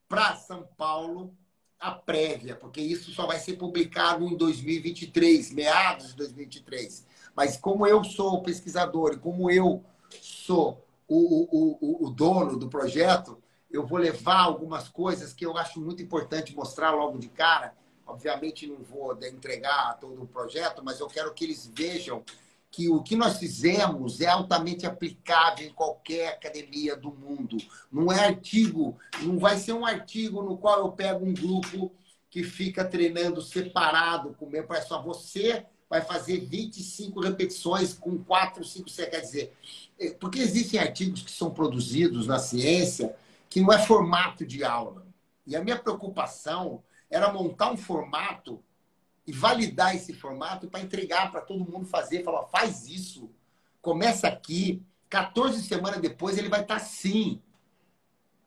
para 0.08 0.36
São 0.36 0.68
Paulo 0.76 1.34
a 1.78 1.92
prévia, 1.92 2.56
porque 2.56 2.80
isso 2.80 3.12
só 3.12 3.26
vai 3.26 3.38
ser 3.38 3.56
publicado 3.56 4.24
em 4.24 4.36
2023, 4.36 5.52
meados 5.52 6.08
de 6.08 6.16
2023. 6.16 7.06
Mas 7.36 7.56
como 7.56 7.86
eu 7.86 8.02
sou 8.02 8.42
pesquisador 8.42 9.14
e 9.14 9.18
como 9.18 9.50
eu 9.50 9.84
sou 10.20 10.84
o, 11.08 11.48
o, 11.50 11.78
o, 11.80 12.06
o 12.06 12.10
dono 12.10 12.58
do 12.58 12.68
projeto, 12.68 13.42
eu 13.70 13.86
vou 13.86 13.98
levar 13.98 14.40
algumas 14.40 14.88
coisas 14.88 15.32
que 15.32 15.44
eu 15.44 15.56
acho 15.56 15.80
muito 15.80 16.02
importante 16.02 16.54
mostrar 16.54 16.90
logo 16.90 17.18
de 17.18 17.28
cara. 17.28 17.74
Obviamente 18.06 18.66
não 18.66 18.82
vou 18.82 19.12
entregar 19.24 19.98
todo 19.98 20.22
o 20.22 20.26
projeto, 20.26 20.82
mas 20.84 21.00
eu 21.00 21.06
quero 21.06 21.32
que 21.34 21.44
eles 21.44 21.70
vejam 21.74 22.22
que 22.70 22.88
o 22.88 23.02
que 23.02 23.16
nós 23.16 23.38
fizemos 23.38 24.20
é 24.20 24.26
altamente 24.26 24.86
aplicável 24.86 25.66
em 25.66 25.72
qualquer 25.72 26.28
academia 26.28 26.94
do 26.94 27.10
mundo. 27.10 27.56
Não 27.90 28.12
é 28.12 28.26
artigo, 28.26 28.98
não 29.22 29.38
vai 29.38 29.56
ser 29.56 29.72
um 29.72 29.86
artigo 29.86 30.42
no 30.42 30.56
qual 30.58 30.80
eu 30.80 30.92
pego 30.92 31.24
um 31.24 31.32
grupo 31.32 31.92
que 32.30 32.42
fica 32.42 32.84
treinando 32.84 33.40
separado 33.40 34.34
com 34.34 34.46
meu 34.46 34.64
para 34.64 34.82
só 34.82 35.02
você 35.02 35.64
vai 35.88 36.02
fazer 36.02 36.40
25 36.40 37.20
repetições 37.20 37.94
com 37.94 38.22
4, 38.22 38.62
5, 38.62 38.90
6, 38.90 39.08
quer 39.08 39.20
dizer, 39.20 39.52
é, 39.52 39.87
porque 40.20 40.38
existem 40.38 40.78
artigos 40.78 41.22
que 41.22 41.30
são 41.30 41.50
produzidos 41.50 42.26
na 42.26 42.38
ciência 42.38 43.16
que 43.50 43.60
não 43.60 43.72
é 43.72 43.78
formato 43.78 44.46
de 44.46 44.62
aula. 44.62 45.06
E 45.46 45.56
a 45.56 45.62
minha 45.62 45.78
preocupação 45.78 46.82
era 47.10 47.32
montar 47.32 47.72
um 47.72 47.76
formato 47.76 48.62
e 49.26 49.32
validar 49.32 49.94
esse 49.94 50.12
formato 50.12 50.68
para 50.68 50.80
entregar 50.80 51.30
para 51.30 51.40
todo 51.40 51.70
mundo 51.70 51.86
fazer. 51.86 52.22
Falar, 52.22 52.46
faz 52.46 52.86
isso, 52.88 53.30
começa 53.80 54.28
aqui, 54.28 54.82
14 55.08 55.62
semanas 55.62 56.00
depois 56.00 56.38
ele 56.38 56.48
vai 56.48 56.62
estar 56.62 56.76
tá 56.76 56.82
assim. 56.82 57.40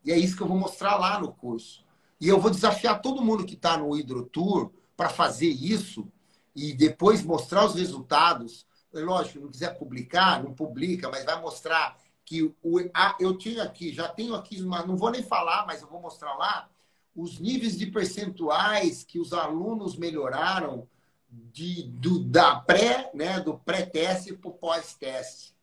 E 0.04 0.12
é 0.12 0.18
isso 0.18 0.36
que 0.36 0.44
eu 0.44 0.48
vou 0.48 0.58
mostrar 0.58 0.96
lá 0.98 1.20
no 1.20 1.32
curso. 1.34 1.84
E 2.20 2.28
eu 2.28 2.40
vou 2.40 2.52
desafiar 2.52 3.02
todo 3.02 3.22
mundo 3.22 3.46
que 3.46 3.56
está 3.56 3.78
no 3.78 3.96
Hidrotour 3.98 4.72
para 4.96 5.10
fazer 5.10 5.50
isso 5.50 6.08
e 6.56 6.74
depois 6.74 7.24
mostrar 7.24 7.66
os 7.66 7.76
resultados. 7.76 8.66
Lógico, 8.94 9.40
não 9.40 9.52
quiser 9.52 9.78
publicar, 9.78 10.44
não 10.44 10.54
publica, 10.54 11.10
mas 11.10 11.24
vai 11.24 11.40
mostrar 11.40 11.98
que 12.26 12.44
o, 12.44 12.80
eu 13.20 13.38
tinha 13.38 13.64
aqui, 13.64 13.94
já 13.94 14.08
tenho 14.08 14.36
aqui, 14.36 14.62
não 14.62 14.96
vou 14.98 15.12
nem 15.12 15.24
falar, 15.24 15.66
mas 15.66 15.82
eu 15.82 15.88
vou 15.88 16.02
mostrar 16.02 16.34
lá 16.36 16.70
os 17.16 17.40
níveis 17.40 17.78
de 17.78 17.88
percentuais 17.88 19.04
que 19.04 19.20
os 19.20 19.34
alunos 19.34 19.98
melhoraram 19.98 20.88
de, 21.30 21.84
do, 21.84 22.20
da 22.20 22.56
pré, 22.56 23.10
né, 23.14 23.40
do 23.40 23.58
pré-teste 23.58 24.34
para 24.34 24.50
o 24.50 24.54
pós-teste. 24.54 25.54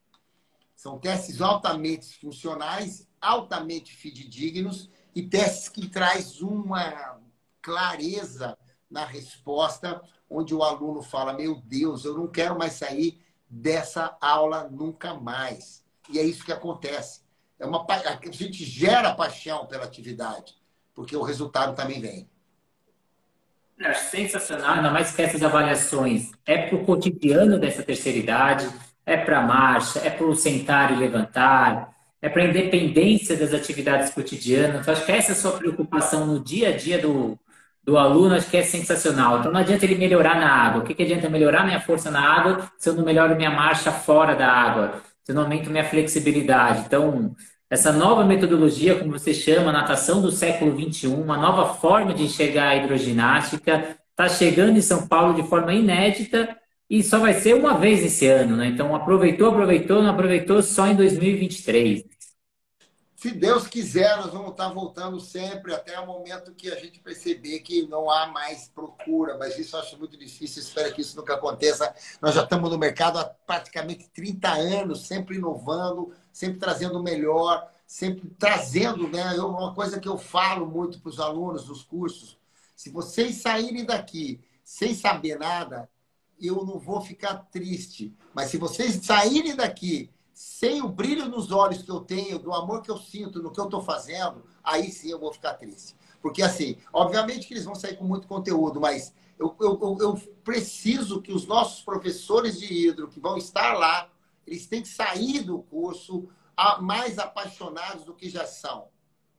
São 0.75 0.99
testes 0.99 1.41
altamente 1.41 2.19
funcionais, 2.19 3.09
altamente 3.21 3.95
fidedignos 3.95 4.89
e 5.15 5.23
testes 5.23 5.69
que 5.69 5.89
traz 5.89 6.41
uma 6.41 7.21
clareza 7.61 8.57
na 8.91 9.05
resposta, 9.05 10.01
onde 10.29 10.55
o 10.55 10.63
aluno 10.63 11.03
fala: 11.03 11.33
Meu 11.33 11.57
Deus, 11.65 12.05
eu 12.05 12.15
não 12.15 12.27
quero 12.27 12.59
mais 12.59 12.75
sair 12.75 13.21
dessa 13.49 14.17
aula 14.21 14.69
nunca 14.71 15.15
mais. 15.15 15.85
E 16.11 16.19
é 16.19 16.23
isso 16.23 16.45
que 16.45 16.53
acontece. 16.53 17.23
É 17.59 17.67
uma, 17.67 17.85
a 17.89 18.31
gente 18.31 18.65
gera 18.65 19.15
paixão 19.15 19.67
pela 19.67 19.85
atividade, 19.85 20.55
porque 20.95 21.17
o 21.17 21.23
resultado 21.23 21.75
também 21.75 22.01
vem. 22.01 22.29
É 23.81 23.95
sensacional, 23.95 24.75
ainda 24.75 24.91
mais 24.91 25.13
que 25.13 25.23
essas 25.23 25.43
avaliações 25.43 26.33
é 26.45 26.67
para 26.67 26.77
o 26.77 26.85
cotidiano 26.85 27.59
dessa 27.59 27.83
terceira 27.83 28.19
idade, 28.19 28.69
é 29.07 29.17
para 29.17 29.39
a 29.39 29.43
marcha, 29.43 30.01
é 30.01 30.11
para 30.11 30.27
o 30.27 30.35
sentar 30.35 30.93
e 30.93 30.97
levantar, 30.97 31.97
é 32.21 32.29
para 32.29 32.43
a 32.43 32.47
independência 32.47 33.37
das 33.37 33.55
atividades 33.55 34.11
cotidianas. 34.11 34.81
Então, 34.81 34.93
acho 34.93 35.07
que 35.07 35.13
essa 35.13 35.31
é 35.31 35.33
a 35.33 35.37
sua 35.37 35.53
preocupação 35.53 36.27
no 36.27 36.43
dia 36.43 36.71
a 36.71 36.77
dia 36.77 36.99
do, 37.01 37.39
do 37.89 37.97
aluno, 37.97 38.35
acho 38.35 38.51
que 38.51 38.57
é 38.59 38.63
sensacional. 38.63 39.39
Então, 39.39 39.51
não 39.51 39.61
adianta 39.61 39.87
ele 39.87 39.95
melhorar 39.95 40.39
na 40.39 40.47
água. 40.47 40.83
O 40.83 40.85
que, 40.85 40.93
que 40.95 41.03
adianta 41.03 41.31
melhorar 41.31 41.65
minha 41.65 41.81
força 41.81 42.11
na 42.11 42.21
água 42.21 42.71
se 42.77 42.87
eu 42.91 42.93
não 42.93 43.03
melhoro 43.03 43.35
minha 43.35 43.51
marcha 43.51 43.91
fora 43.91 44.35
da 44.35 44.47
água? 44.47 45.01
Se 45.25 45.33
eu 45.33 45.35
não 45.35 45.45
aumento 45.45 45.71
minha 45.71 45.85
flexibilidade? 45.85 46.81
Então, 46.87 47.35
essa 47.71 47.91
nova 47.91 48.27
metodologia, 48.27 48.99
como 48.99 49.13
você 49.13 49.33
chama, 49.33 49.73
natação 49.73 50.21
do 50.21 50.31
século 50.31 50.79
XXI, 50.79 51.07
uma 51.07 51.39
nova 51.39 51.77
forma 51.77 52.13
de 52.13 52.25
enxergar 52.25 52.69
a 52.69 52.77
hidroginástica, 52.77 53.97
está 54.11 54.29
chegando 54.29 54.77
em 54.77 54.83
São 54.83 55.09
Paulo 55.09 55.33
de 55.33 55.49
forma 55.49 55.73
inédita 55.73 56.55
e 56.91 57.03
só 57.03 57.19
vai 57.19 57.33
ser 57.33 57.55
uma 57.55 57.73
vez 57.73 58.05
esse 58.05 58.27
ano, 58.27 58.55
né? 58.55 58.67
Então, 58.67 58.95
aproveitou, 58.95 59.49
aproveitou, 59.49 60.03
não 60.03 60.11
aproveitou 60.11 60.61
só 60.63 60.87
em 60.89 60.95
2023. 60.95 62.05
Se 63.19 63.33
Deus 63.33 63.67
quiser, 63.67 64.17
nós 64.19 64.33
vamos 64.33 64.53
estar 64.53 64.69
voltando 64.69 65.19
sempre 65.19 65.75
até 65.75 65.99
o 65.99 66.07
momento 66.07 66.55
que 66.55 66.71
a 66.71 66.77
gente 66.77 67.01
perceber 67.01 67.59
que 67.59 67.85
não 67.89 68.09
há 68.09 68.29
mais 68.29 68.69
procura, 68.69 69.37
mas 69.37 69.59
isso 69.59 69.75
eu 69.75 69.81
acho 69.81 69.99
muito 69.99 70.17
difícil, 70.17 70.63
espero 70.63 70.95
que 70.95 71.01
isso 71.01 71.17
nunca 71.17 71.35
aconteça. 71.35 71.93
Nós 72.23 72.37
já 72.37 72.45
estamos 72.45 72.71
no 72.71 72.79
mercado 72.79 73.19
há 73.19 73.25
praticamente 73.25 74.09
30 74.11 74.49
anos, 74.49 75.09
sempre 75.09 75.35
inovando, 75.35 76.15
sempre 76.33 76.61
trazendo 76.61 77.01
o 77.01 77.03
melhor, 77.03 77.69
sempre 77.85 78.31
trazendo, 78.39 79.09
né? 79.09 79.37
Eu, 79.37 79.49
uma 79.49 79.75
coisa 79.75 79.99
que 79.99 80.09
eu 80.09 80.17
falo 80.17 80.65
muito 80.65 81.01
para 81.01 81.11
os 81.11 81.19
alunos 81.19 81.65
dos 81.65 81.83
cursos, 81.83 82.39
se 82.77 82.89
vocês 82.89 83.35
saírem 83.43 83.85
daqui 83.85 84.41
sem 84.63 84.95
saber 84.95 85.37
nada, 85.41 85.91
eu 86.41 86.65
não 86.65 86.79
vou 86.79 87.01
ficar 87.01 87.35
triste. 87.51 88.17
Mas 88.33 88.49
se 88.49 88.59
vocês 88.59 88.95
saírem 89.05 89.57
daqui 89.57 90.09
sem 90.39 90.81
o 90.81 90.89
brilho 90.89 91.29
nos 91.29 91.51
olhos 91.51 91.83
que 91.83 91.91
eu 91.91 91.99
tenho, 91.99 92.39
do 92.39 92.55
amor 92.55 92.81
que 92.81 92.89
eu 92.89 92.97
sinto 92.97 93.43
no 93.43 93.51
que 93.51 93.59
eu 93.59 93.65
estou 93.65 93.83
fazendo, 93.83 94.45
aí 94.63 94.89
sim 94.89 95.11
eu 95.11 95.19
vou 95.19 95.33
ficar 95.33 95.55
triste. 95.55 95.97
Porque, 96.23 96.45
assim, 96.45 96.77
obviamente 96.93 97.45
que 97.49 97.55
eles 97.55 97.65
vão 97.65 97.75
sair 97.75 97.97
com 97.97 98.05
muito 98.05 98.29
conteúdo, 98.29 98.81
mas 98.81 99.13
eu, 99.37 99.57
eu, 99.59 99.99
eu 100.01 100.17
preciso 100.45 101.21
que 101.21 101.33
os 101.33 101.45
nossos 101.45 101.83
professores 101.83 102.61
de 102.61 102.73
hidro 102.73 103.09
que 103.09 103.19
vão 103.19 103.37
estar 103.37 103.73
lá, 103.73 104.09
eles 104.47 104.65
têm 104.69 104.81
que 104.81 104.87
sair 104.87 105.43
do 105.43 105.59
curso 105.59 106.29
mais 106.83 107.19
apaixonados 107.19 108.05
do 108.05 108.15
que 108.15 108.31
já 108.31 108.47
são. 108.47 108.87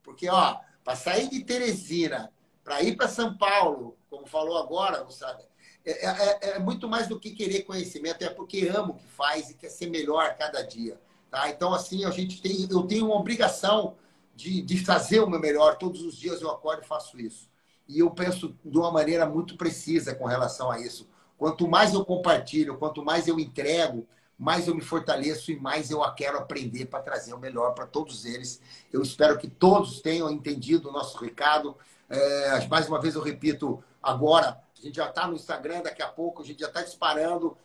Porque, 0.04 0.28
ó, 0.28 0.58
para 0.84 0.98
sair 0.98 1.30
de 1.30 1.46
Teresina, 1.46 2.30
para 2.62 2.84
ir 2.84 2.98
para 2.98 3.08
São 3.08 3.38
Paulo, 3.38 3.98
como 4.10 4.28
falou 4.28 4.58
agora, 4.58 5.10
sabe? 5.12 5.46
É, 5.86 6.06
é, 6.06 6.10
é, 6.10 6.50
é, 6.52 6.60
muito 6.60 6.88
mais 6.88 7.08
do 7.08 7.20
que 7.20 7.32
querer 7.32 7.64
conhecimento, 7.64 8.24
é 8.24 8.30
porque 8.30 8.68
ama 8.68 8.92
o 8.92 8.96
que 8.96 9.08
faz 9.08 9.50
e 9.50 9.54
quer 9.54 9.70
ser 9.70 9.90
melhor 9.90 10.36
cada 10.38 10.62
dia. 10.62 11.00
Tá? 11.32 11.50
Então, 11.50 11.74
assim, 11.74 12.06
a 12.06 12.12
gente 12.12 12.42
tem, 12.42 12.68
eu 12.70 12.84
tenho 12.84 13.06
uma 13.06 13.16
obrigação 13.16 13.96
de, 14.36 14.62
de 14.62 14.84
fazer 14.84 15.20
o 15.20 15.30
meu 15.30 15.40
melhor. 15.40 15.78
Todos 15.78 16.02
os 16.02 16.16
dias 16.16 16.42
eu 16.42 16.50
acordo 16.50 16.84
e 16.84 16.88
faço 16.88 17.20
isso. 17.20 17.50
E 17.88 18.00
eu 18.00 18.12
penso 18.12 18.56
de 18.64 18.78
uma 18.78 18.92
maneira 18.92 19.26
muito 19.26 19.58
precisa 19.58 20.14
com 20.14 20.26
relação 20.26 20.72
a 20.72 20.80
isso. 20.80 21.08
Quanto 21.38 21.68
mais 21.68 21.94
eu 21.94 22.04
compartilho, 22.04 22.78
quanto 22.78 23.04
mais 23.04 23.28
eu 23.28 23.40
entrego, 23.40 24.08
mais 24.38 24.68
eu 24.68 24.76
me 24.76 24.82
fortaleço 24.82 25.52
e 25.52 25.60
mais 25.60 25.90
eu 25.92 26.00
quero 26.14 26.38
aprender 26.38 26.86
para 26.86 27.02
trazer 27.02 27.34
o 27.34 27.40
melhor 27.40 27.74
para 27.74 27.86
todos 27.86 28.26
eles. 28.26 28.62
Eu 28.92 29.02
espero 29.02 29.38
que 29.38 29.50
todos 29.50 30.02
tenham 30.02 30.30
entendido 30.30 30.90
o 30.90 30.92
nosso 30.92 31.18
recado. 31.18 31.76
É, 32.10 32.68
mais 32.68 32.88
uma 32.88 33.02
vez 33.02 33.16
eu 33.16 33.22
repito, 33.22 33.84
agora 34.02 34.62
a 34.80 34.86
gente 34.86 34.96
já 34.96 35.10
está 35.10 35.28
no 35.28 35.36
Instagram 35.36 35.82
daqui 35.82 36.02
a 36.02 36.08
pouco, 36.08 36.42
a 36.42 36.46
gente 36.46 36.60
já 36.60 36.68
está 36.68 36.82
disparando. 36.82 37.58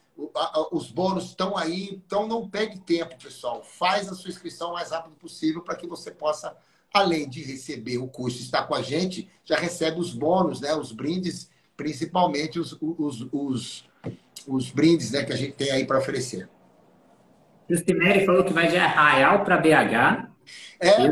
Os 0.70 0.90
bônus 0.90 1.26
estão 1.26 1.56
aí, 1.56 1.90
então 1.90 2.26
não 2.26 2.48
pegue 2.48 2.78
tempo, 2.78 3.16
pessoal. 3.22 3.62
Faz 3.62 4.08
a 4.08 4.14
sua 4.14 4.30
inscrição 4.30 4.70
o 4.70 4.72
mais 4.74 4.90
rápido 4.90 5.14
possível 5.16 5.62
para 5.62 5.76
que 5.76 5.86
você 5.86 6.10
possa, 6.10 6.56
além 6.92 7.28
de 7.28 7.42
receber 7.42 7.98
o 7.98 8.08
curso 8.08 8.40
estar 8.40 8.66
com 8.66 8.74
a 8.74 8.82
gente, 8.82 9.30
já 9.44 9.56
recebe 9.56 10.00
os 10.00 10.12
bônus, 10.12 10.60
né? 10.60 10.74
os 10.74 10.92
brindes, 10.92 11.50
principalmente 11.76 12.58
os, 12.58 12.76
os, 12.80 13.26
os, 13.32 13.84
os 14.46 14.70
brindes 14.70 15.12
né, 15.12 15.24
que 15.24 15.32
a 15.32 15.36
gente 15.36 15.52
tem 15.52 15.70
aí 15.70 15.84
para 15.84 15.98
oferecer. 15.98 16.48
O 17.70 17.76
Cimeri 17.76 18.26
falou 18.26 18.44
que 18.44 18.52
vai 18.52 18.68
de 18.68 18.76
Arraial 18.76 19.44
para 19.44 19.56
BH. 19.56 20.34
É, 20.80 21.08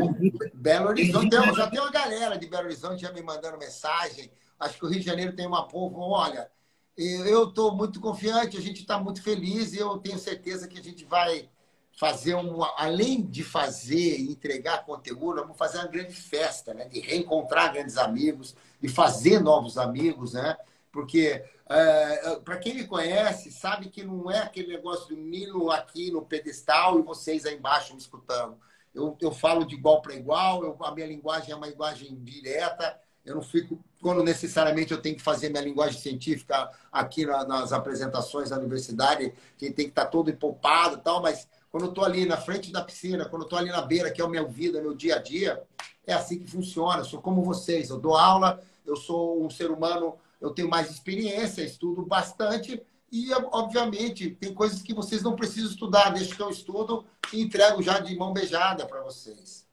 Belo 0.53 0.89
Horizonte. 0.89 1.35
já 1.55 1.67
tem 1.67 1.79
uma 1.79 1.91
galera 1.91 2.37
de 2.37 2.45
Belo 2.45 2.65
Horizonte 2.65 3.01
já 3.01 3.11
me 3.11 3.21
mandando 3.21 3.57
mensagem 3.57 4.29
Acho 4.63 4.77
que 4.77 4.85
o 4.85 4.87
Rio 4.87 4.99
de 4.99 5.05
Janeiro 5.05 5.35
tem 5.35 5.47
uma 5.47 5.67
povo. 5.67 5.99
Olha, 5.99 6.49
eu 6.97 7.49
estou 7.49 7.75
muito 7.75 7.99
confiante, 7.99 8.57
a 8.57 8.61
gente 8.61 8.81
está 8.81 8.99
muito 8.99 9.21
feliz 9.21 9.73
e 9.73 9.77
eu 9.77 9.97
tenho 9.97 10.17
certeza 10.17 10.67
que 10.67 10.77
a 10.77 10.83
gente 10.83 11.05
vai 11.05 11.49
fazer 11.95 12.35
um, 12.35 12.63
além 12.77 13.21
de 13.21 13.43
fazer 13.43 14.17
e 14.17 14.31
entregar 14.31 14.85
conteúdo, 14.85 15.41
vamos 15.41 15.57
fazer 15.57 15.77
uma 15.77 15.87
grande 15.87 16.13
festa, 16.13 16.73
né? 16.73 16.85
De 16.85 16.99
reencontrar 16.99 17.71
grandes 17.73 17.97
amigos, 17.97 18.55
de 18.81 18.87
fazer 18.87 19.39
novos 19.39 19.77
amigos, 19.77 20.33
né? 20.33 20.57
Porque 20.91 21.43
é, 21.69 22.35
para 22.37 22.57
quem 22.57 22.75
me 22.75 22.87
conhece, 22.87 23.51
sabe 23.51 23.89
que 23.89 24.03
não 24.03 24.29
é 24.29 24.39
aquele 24.39 24.75
negócio 24.75 25.15
do 25.15 25.21
Nilo 25.21 25.71
aqui 25.71 26.11
no 26.11 26.23
pedestal 26.23 26.99
e 26.99 27.03
vocês 27.03 27.45
aí 27.45 27.55
embaixo 27.55 27.93
me 27.93 27.99
escutando. 27.99 28.57
Eu, 28.93 29.17
eu 29.19 29.31
falo 29.31 29.65
de 29.65 29.75
igual 29.75 30.01
para 30.01 30.13
igual, 30.15 30.63
eu, 30.63 30.77
a 30.81 30.91
minha 30.91 31.07
linguagem 31.07 31.51
é 31.51 31.55
uma 31.55 31.67
linguagem 31.67 32.15
direta, 32.23 32.99
eu 33.25 33.35
não 33.35 33.41
fico, 33.41 33.83
quando 34.03 34.21
necessariamente 34.21 34.91
eu 34.91 35.01
tenho 35.01 35.15
que 35.15 35.21
fazer 35.21 35.49
minha 35.49 35.63
linguagem 35.63 35.97
científica 35.97 36.69
aqui 36.91 37.25
na, 37.25 37.45
nas 37.45 37.71
apresentações 37.71 38.49
da 38.49 38.59
universidade, 38.59 39.33
que 39.57 39.71
tem 39.71 39.85
que 39.85 39.91
estar 39.91 40.07
todo 40.07 40.29
empolpado 40.29 40.97
e 40.97 41.01
tal, 41.01 41.21
mas 41.21 41.47
quando 41.71 41.85
eu 41.85 41.89
estou 41.89 42.03
ali 42.03 42.25
na 42.25 42.35
frente 42.35 42.69
da 42.69 42.83
piscina, 42.83 43.25
quando 43.25 43.43
eu 43.43 43.45
estou 43.45 43.57
ali 43.57 43.69
na 43.69 43.81
beira, 43.81 44.11
que 44.11 44.21
é 44.21 44.25
a 44.25 44.27
minha 44.27 44.43
vida, 44.43 44.81
meu 44.81 44.93
dia 44.93 45.15
a 45.15 45.19
dia, 45.19 45.63
é 46.05 46.13
assim 46.13 46.37
que 46.37 46.51
funciona. 46.51 46.99
Eu 46.99 47.05
sou 47.05 47.21
como 47.21 47.41
vocês, 47.43 47.89
eu 47.89 47.97
dou 47.97 48.15
aula, 48.15 48.61
eu 48.85 48.97
sou 48.97 49.43
um 49.43 49.49
ser 49.49 49.71
humano, 49.71 50.17
eu 50.39 50.51
tenho 50.51 50.69
mais 50.69 50.91
experiência, 50.91 51.63
estudo 51.63 52.05
bastante 52.05 52.83
e, 53.09 53.31
obviamente, 53.33 54.31
tem 54.31 54.53
coisas 54.53 54.81
que 54.81 54.93
vocês 54.93 55.23
não 55.23 55.35
precisam 55.35 55.69
estudar, 55.69 56.09
deixa 56.09 56.35
que 56.35 56.41
eu 56.41 56.49
estudo 56.49 57.05
e 57.31 57.41
entrego 57.41 57.81
já 57.81 57.99
de 57.99 58.15
mão 58.17 58.33
beijada 58.33 58.85
para 58.85 59.01
vocês. 59.01 59.65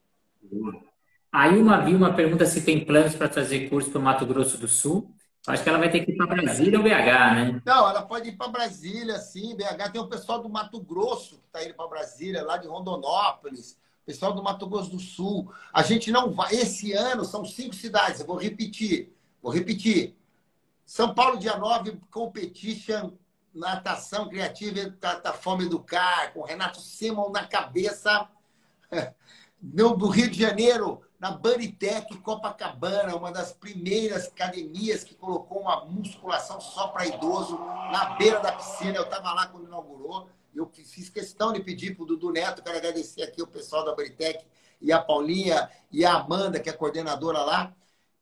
Aí 1.33 1.61
uma 1.61 1.79
Vilma 1.85 2.13
pergunta 2.13 2.45
se 2.45 2.63
tem 2.63 2.85
planos 2.85 3.15
para 3.15 3.29
trazer 3.29 3.69
curso 3.69 3.91
para 3.91 4.01
o 4.01 4.03
Mato 4.03 4.27
Grosso 4.27 4.59
do 4.59 4.67
Sul. 4.67 5.15
Acho 5.47 5.63
que 5.63 5.69
ela 5.69 5.79
vai 5.79 5.91
ter 5.91 6.05
que 6.05 6.11
ir 6.11 6.17
para 6.17 6.27
Brasília 6.27 6.79
ou 6.79 6.85
BH, 6.85 7.35
né? 7.35 7.63
Não, 7.65 7.89
ela 7.89 8.03
pode 8.03 8.29
ir 8.29 8.37
para 8.37 8.49
Brasília, 8.49 9.17
sim. 9.19 9.57
BH 9.57 9.93
tem 9.93 10.01
o 10.01 10.09
pessoal 10.09 10.43
do 10.43 10.49
Mato 10.49 10.81
Grosso 10.81 11.39
que 11.39 11.47
está 11.47 11.65
indo 11.65 11.75
para 11.75 11.89
Brasília, 11.89 12.43
lá 12.43 12.57
de 12.57 12.67
Rondonópolis. 12.67 13.79
Pessoal 14.05 14.33
do 14.33 14.43
Mato 14.43 14.67
Grosso 14.67 14.91
do 14.91 14.99
Sul. 14.99 15.53
A 15.73 15.83
gente 15.83 16.11
não 16.11 16.33
vai. 16.33 16.53
Esse 16.53 16.93
ano 16.93 17.25
são 17.25 17.45
cinco 17.45 17.75
cidades. 17.75 18.21
Eu 18.21 18.27
vou 18.27 18.37
repetir. 18.37 19.15
Vou 19.41 19.53
repetir. 19.53 20.17
São 20.85 21.15
Paulo, 21.15 21.39
dia 21.39 21.57
9, 21.57 22.01
Competition, 22.11 23.13
natação 23.55 24.29
criativa, 24.29 24.91
tá 25.01 25.33
Fome 25.33 25.65
Educar, 25.65 26.33
com 26.35 26.43
Renato 26.43 26.81
Simon 26.81 27.31
na 27.31 27.47
cabeça. 27.47 28.29
do 29.63 30.09
Rio 30.09 30.31
de 30.31 30.41
Janeiro, 30.41 31.03
na 31.21 31.33
Banitec 31.33 32.17
Copacabana, 32.19 33.15
uma 33.15 33.31
das 33.31 33.53
primeiras 33.53 34.29
academias 34.29 35.05
que 35.05 35.15
colocou 35.15 35.61
uma 35.61 35.85
musculação 35.85 36.59
só 36.63 36.89
para 36.89 37.07
idoso 37.07 37.59
na 37.59 38.17
beira 38.17 38.41
da 38.41 38.53
piscina. 38.53 38.97
Eu 38.97 39.03
estava 39.03 39.35
lá 39.35 39.47
quando 39.49 39.67
inaugurou. 39.67 40.31
Eu 40.55 40.67
fiz 40.73 41.11
questão 41.11 41.53
de 41.53 41.61
pedir 41.61 41.95
para 41.95 42.05
o 42.05 42.07
Dudu 42.07 42.33
Neto, 42.33 42.63
quero 42.63 42.79
agradecer 42.79 43.23
aqui 43.23 43.43
o 43.43 43.47
pessoal 43.47 43.85
da 43.85 43.95
Banitec 43.95 44.45
e 44.81 44.91
a 44.91 44.99
Paulinha 44.99 45.71
e 45.93 46.07
a 46.07 46.15
Amanda, 46.15 46.59
que 46.59 46.71
é 46.71 46.73
coordenadora 46.73 47.41
lá, 47.41 47.73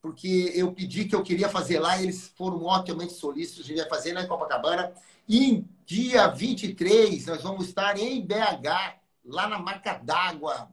porque 0.03 0.53
eu 0.55 0.73
pedi 0.73 1.05
que 1.05 1.15
eu 1.15 1.23
queria 1.23 1.49
fazer 1.49 1.79
lá 1.79 2.03
eles 2.03 2.29
foram 2.37 2.65
otimamente 2.67 3.13
solícitos. 3.13 3.65
A 3.65 3.69
gente 3.69 3.79
vai 3.79 3.89
fazer 3.89 4.13
lá 4.13 4.23
em 4.23 4.27
Copacabana. 4.27 4.93
E 5.29 5.65
dia 5.87 6.27
23, 6.27 7.27
nós 7.27 7.43
vamos 7.43 7.69
estar 7.69 7.97
em 7.97 8.21
BH, 8.27 8.99
lá 9.25 9.47
na 9.47 9.59
Marca 9.59 9.95
d'Água, 9.95 10.69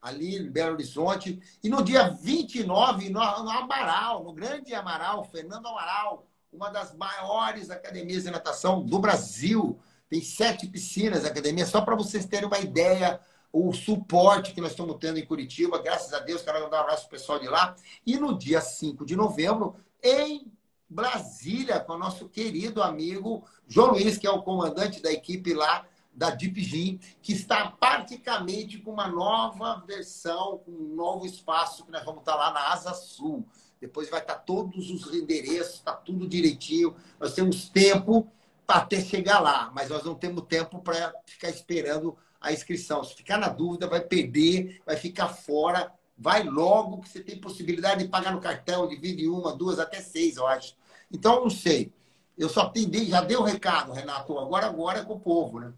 ali 0.00 0.36
em 0.36 0.50
Belo 0.50 0.74
Horizonte. 0.74 1.40
E 1.62 1.68
no 1.68 1.82
dia 1.82 2.08
29, 2.08 3.10
no, 3.10 3.20
no 3.20 3.50
Amaral, 3.50 4.24
no 4.24 4.32
Grande 4.32 4.74
Amaral, 4.74 5.24
Fernando 5.24 5.66
Amaral, 5.66 6.26
uma 6.52 6.70
das 6.70 6.94
maiores 6.94 7.70
academias 7.70 8.24
de 8.24 8.30
natação 8.30 8.82
do 8.82 8.98
Brasil. 8.98 9.78
Tem 10.08 10.22
sete 10.22 10.66
piscinas 10.66 11.24
a 11.24 11.28
academia, 11.28 11.66
só 11.66 11.80
para 11.80 11.94
vocês 11.94 12.24
terem 12.24 12.46
uma 12.46 12.58
ideia 12.58 13.20
o 13.52 13.72
suporte 13.72 14.52
que 14.52 14.60
nós 14.60 14.72
estamos 14.72 14.96
tendo 15.00 15.18
em 15.18 15.26
Curitiba. 15.26 15.82
Graças 15.82 16.12
a 16.12 16.18
Deus, 16.18 16.42
quero 16.42 16.62
mandar 16.62 16.78
um 16.78 16.80
abraço 16.82 17.08
pro 17.08 17.18
pessoal 17.18 17.38
de 17.38 17.48
lá. 17.48 17.74
E 18.06 18.18
no 18.18 18.36
dia 18.36 18.60
5 18.60 19.04
de 19.06 19.16
novembro, 19.16 19.76
em 20.02 20.52
Brasília, 20.88 21.80
com 21.80 21.94
o 21.94 21.98
nosso 21.98 22.28
querido 22.28 22.82
amigo 22.82 23.44
João 23.66 23.92
Luiz, 23.92 24.16
que 24.16 24.26
é 24.26 24.30
o 24.30 24.42
comandante 24.42 25.02
da 25.02 25.12
equipe 25.12 25.52
lá 25.54 25.86
da 26.18 26.30
Deep 26.30 27.00
que 27.22 27.32
está 27.32 27.70
praticamente 27.70 28.78
com 28.78 28.90
uma 28.90 29.06
nova 29.06 29.84
versão, 29.86 30.58
com 30.58 30.72
um 30.72 30.96
novo 30.96 31.24
espaço 31.24 31.84
que 31.84 31.92
nós 31.92 32.04
vamos 32.04 32.20
estar 32.20 32.34
lá 32.34 32.52
na 32.52 32.72
Asa 32.72 32.92
Sul. 32.92 33.46
Depois 33.80 34.10
vai 34.10 34.20
estar 34.20 34.34
todos 34.34 34.90
os 34.90 35.14
endereços, 35.14 35.74
está 35.74 35.92
tudo 35.92 36.26
direitinho. 36.26 36.96
Nós 37.20 37.34
temos 37.34 37.68
tempo 37.68 38.26
para 38.66 38.80
até 38.80 39.00
chegar 39.00 39.38
lá, 39.38 39.70
mas 39.72 39.88
nós 39.88 40.02
não 40.02 40.16
temos 40.16 40.42
tempo 40.48 40.80
para 40.80 41.14
ficar 41.24 41.50
esperando 41.50 42.18
a 42.40 42.52
inscrição. 42.52 43.04
Se 43.04 43.14
ficar 43.14 43.38
na 43.38 43.48
dúvida, 43.48 43.86
vai 43.86 44.00
perder, 44.00 44.82
vai 44.84 44.96
ficar 44.96 45.28
fora. 45.28 45.92
Vai 46.20 46.42
logo, 46.42 47.00
que 47.00 47.08
você 47.08 47.20
tem 47.20 47.40
possibilidade 47.40 48.02
de 48.02 48.08
pagar 48.10 48.32
no 48.32 48.40
cartão, 48.40 48.88
divide 48.88 49.28
uma, 49.28 49.54
duas, 49.54 49.78
até 49.78 50.00
seis, 50.00 50.36
eu 50.36 50.48
acho. 50.48 50.74
Então, 51.12 51.42
não 51.42 51.48
sei. 51.48 51.92
Eu 52.36 52.48
só 52.48 52.62
atendi, 52.62 53.04
já 53.04 53.20
dei 53.20 53.36
o 53.36 53.44
recado, 53.44 53.92
Renato. 53.92 54.36
Agora, 54.36 54.66
agora 54.66 54.98
é 54.98 55.04
com 55.04 55.14
o 55.14 55.20
povo, 55.20 55.60
né? 55.60 55.72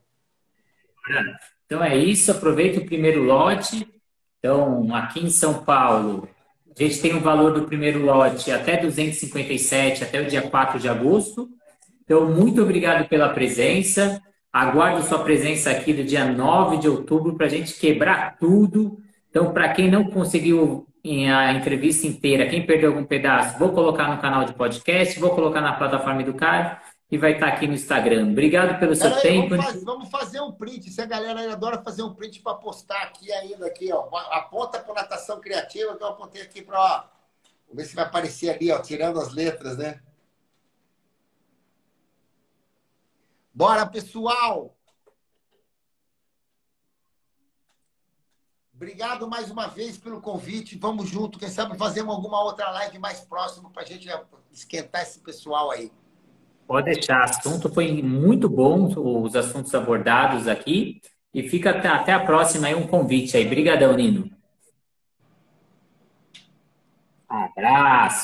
Então 1.66 1.82
é 1.82 1.96
isso. 1.96 2.30
Aproveita 2.30 2.80
o 2.80 2.86
primeiro 2.86 3.22
lote. 3.22 3.86
Então, 4.38 4.94
aqui 4.94 5.20
em 5.20 5.30
São 5.30 5.62
Paulo, 5.62 6.28
a 6.76 6.82
gente 6.82 7.00
tem 7.00 7.14
o 7.14 7.20
valor 7.20 7.52
do 7.52 7.64
primeiro 7.64 8.04
lote 8.04 8.50
até 8.50 8.76
257, 8.76 10.02
até 10.02 10.20
o 10.20 10.26
dia 10.26 10.42
4 10.42 10.78
de 10.78 10.88
agosto. 10.88 11.48
Então, 12.02 12.28
muito 12.30 12.62
obrigado 12.62 13.06
pela 13.08 13.28
presença. 13.28 14.20
Aguardo 14.52 15.02
sua 15.04 15.22
presença 15.22 15.70
aqui 15.70 15.92
do 15.92 16.02
dia 16.02 16.24
9 16.24 16.78
de 16.78 16.88
outubro 16.88 17.36
para 17.36 17.46
a 17.46 17.50
gente 17.50 17.78
quebrar 17.78 18.36
tudo. 18.38 18.98
Então, 19.28 19.52
para 19.52 19.68
quem 19.68 19.90
não 19.90 20.04
conseguiu 20.04 20.86
a 21.04 21.52
entrevista 21.52 22.06
inteira, 22.06 22.48
quem 22.48 22.66
perdeu 22.66 22.90
algum 22.90 23.04
pedaço, 23.04 23.58
vou 23.58 23.70
colocar 23.70 24.08
no 24.08 24.20
canal 24.20 24.44
de 24.44 24.52
podcast, 24.54 25.18
vou 25.20 25.30
colocar 25.30 25.60
na 25.60 25.72
plataforma 25.72 26.24
Caio 26.32 26.76
e 27.10 27.18
vai 27.18 27.32
estar 27.32 27.48
aqui 27.48 27.66
no 27.66 27.74
Instagram. 27.74 28.30
Obrigado 28.30 28.78
pelo 28.78 28.94
seu 28.94 29.12
aí, 29.12 29.20
tempo. 29.20 29.48
Vamos 29.48 29.64
fazer, 29.64 29.84
vamos 29.84 30.08
fazer, 30.08 30.40
um 30.40 30.52
print. 30.52 30.90
Se 30.90 31.00
a 31.00 31.06
galera 31.06 31.52
adora 31.52 31.82
fazer 31.82 32.02
um 32.04 32.14
print 32.14 32.40
para 32.40 32.54
postar 32.54 33.02
aqui 33.02 33.32
ainda, 33.32 33.66
aqui, 33.66 33.92
ó. 33.92 34.08
Aponta 34.30 34.78
para 34.78 34.94
natação 34.94 35.40
criativa 35.40 35.96
que 35.96 36.02
eu 36.02 36.08
apontei 36.08 36.42
aqui 36.42 36.62
para. 36.62 37.10
Vamos 37.66 37.82
ver 37.82 37.84
se 37.84 37.96
vai 37.96 38.04
aparecer 38.04 38.50
ali, 38.50 38.70
ó, 38.70 38.78
tirando 38.80 39.18
as 39.18 39.32
letras, 39.32 39.76
né? 39.76 40.00
Bora, 43.52 43.84
pessoal! 43.86 44.76
Obrigado 48.72 49.28
mais 49.28 49.50
uma 49.50 49.66
vez 49.66 49.98
pelo 49.98 50.22
convite. 50.22 50.78
Vamos 50.78 51.08
junto. 51.10 51.38
Quem 51.38 51.50
sabe 51.50 51.76
fazemos 51.76 52.14
alguma 52.14 52.42
outra 52.42 52.70
live 52.70 52.98
mais 52.98 53.20
próxima 53.20 53.68
para 53.68 53.82
a 53.82 53.86
gente 53.86 54.08
esquentar 54.50 55.02
esse 55.02 55.18
pessoal 55.18 55.70
aí. 55.70 55.92
Pode 56.70 56.84
deixar. 56.84 57.24
Assunto 57.24 57.68
foi 57.68 58.00
muito 58.00 58.48
bom, 58.48 58.84
os 59.24 59.34
assuntos 59.34 59.74
abordados 59.74 60.46
aqui. 60.46 61.00
E 61.34 61.42
fica 61.48 61.70
até, 61.70 61.88
até 61.88 62.12
a 62.12 62.20
próxima 62.20 62.68
aí, 62.68 62.76
um 62.76 62.86
convite 62.86 63.36
aí. 63.36 63.44
Obrigadão, 63.44 63.92
Nino. 63.96 64.30
Abraço. 67.28 68.18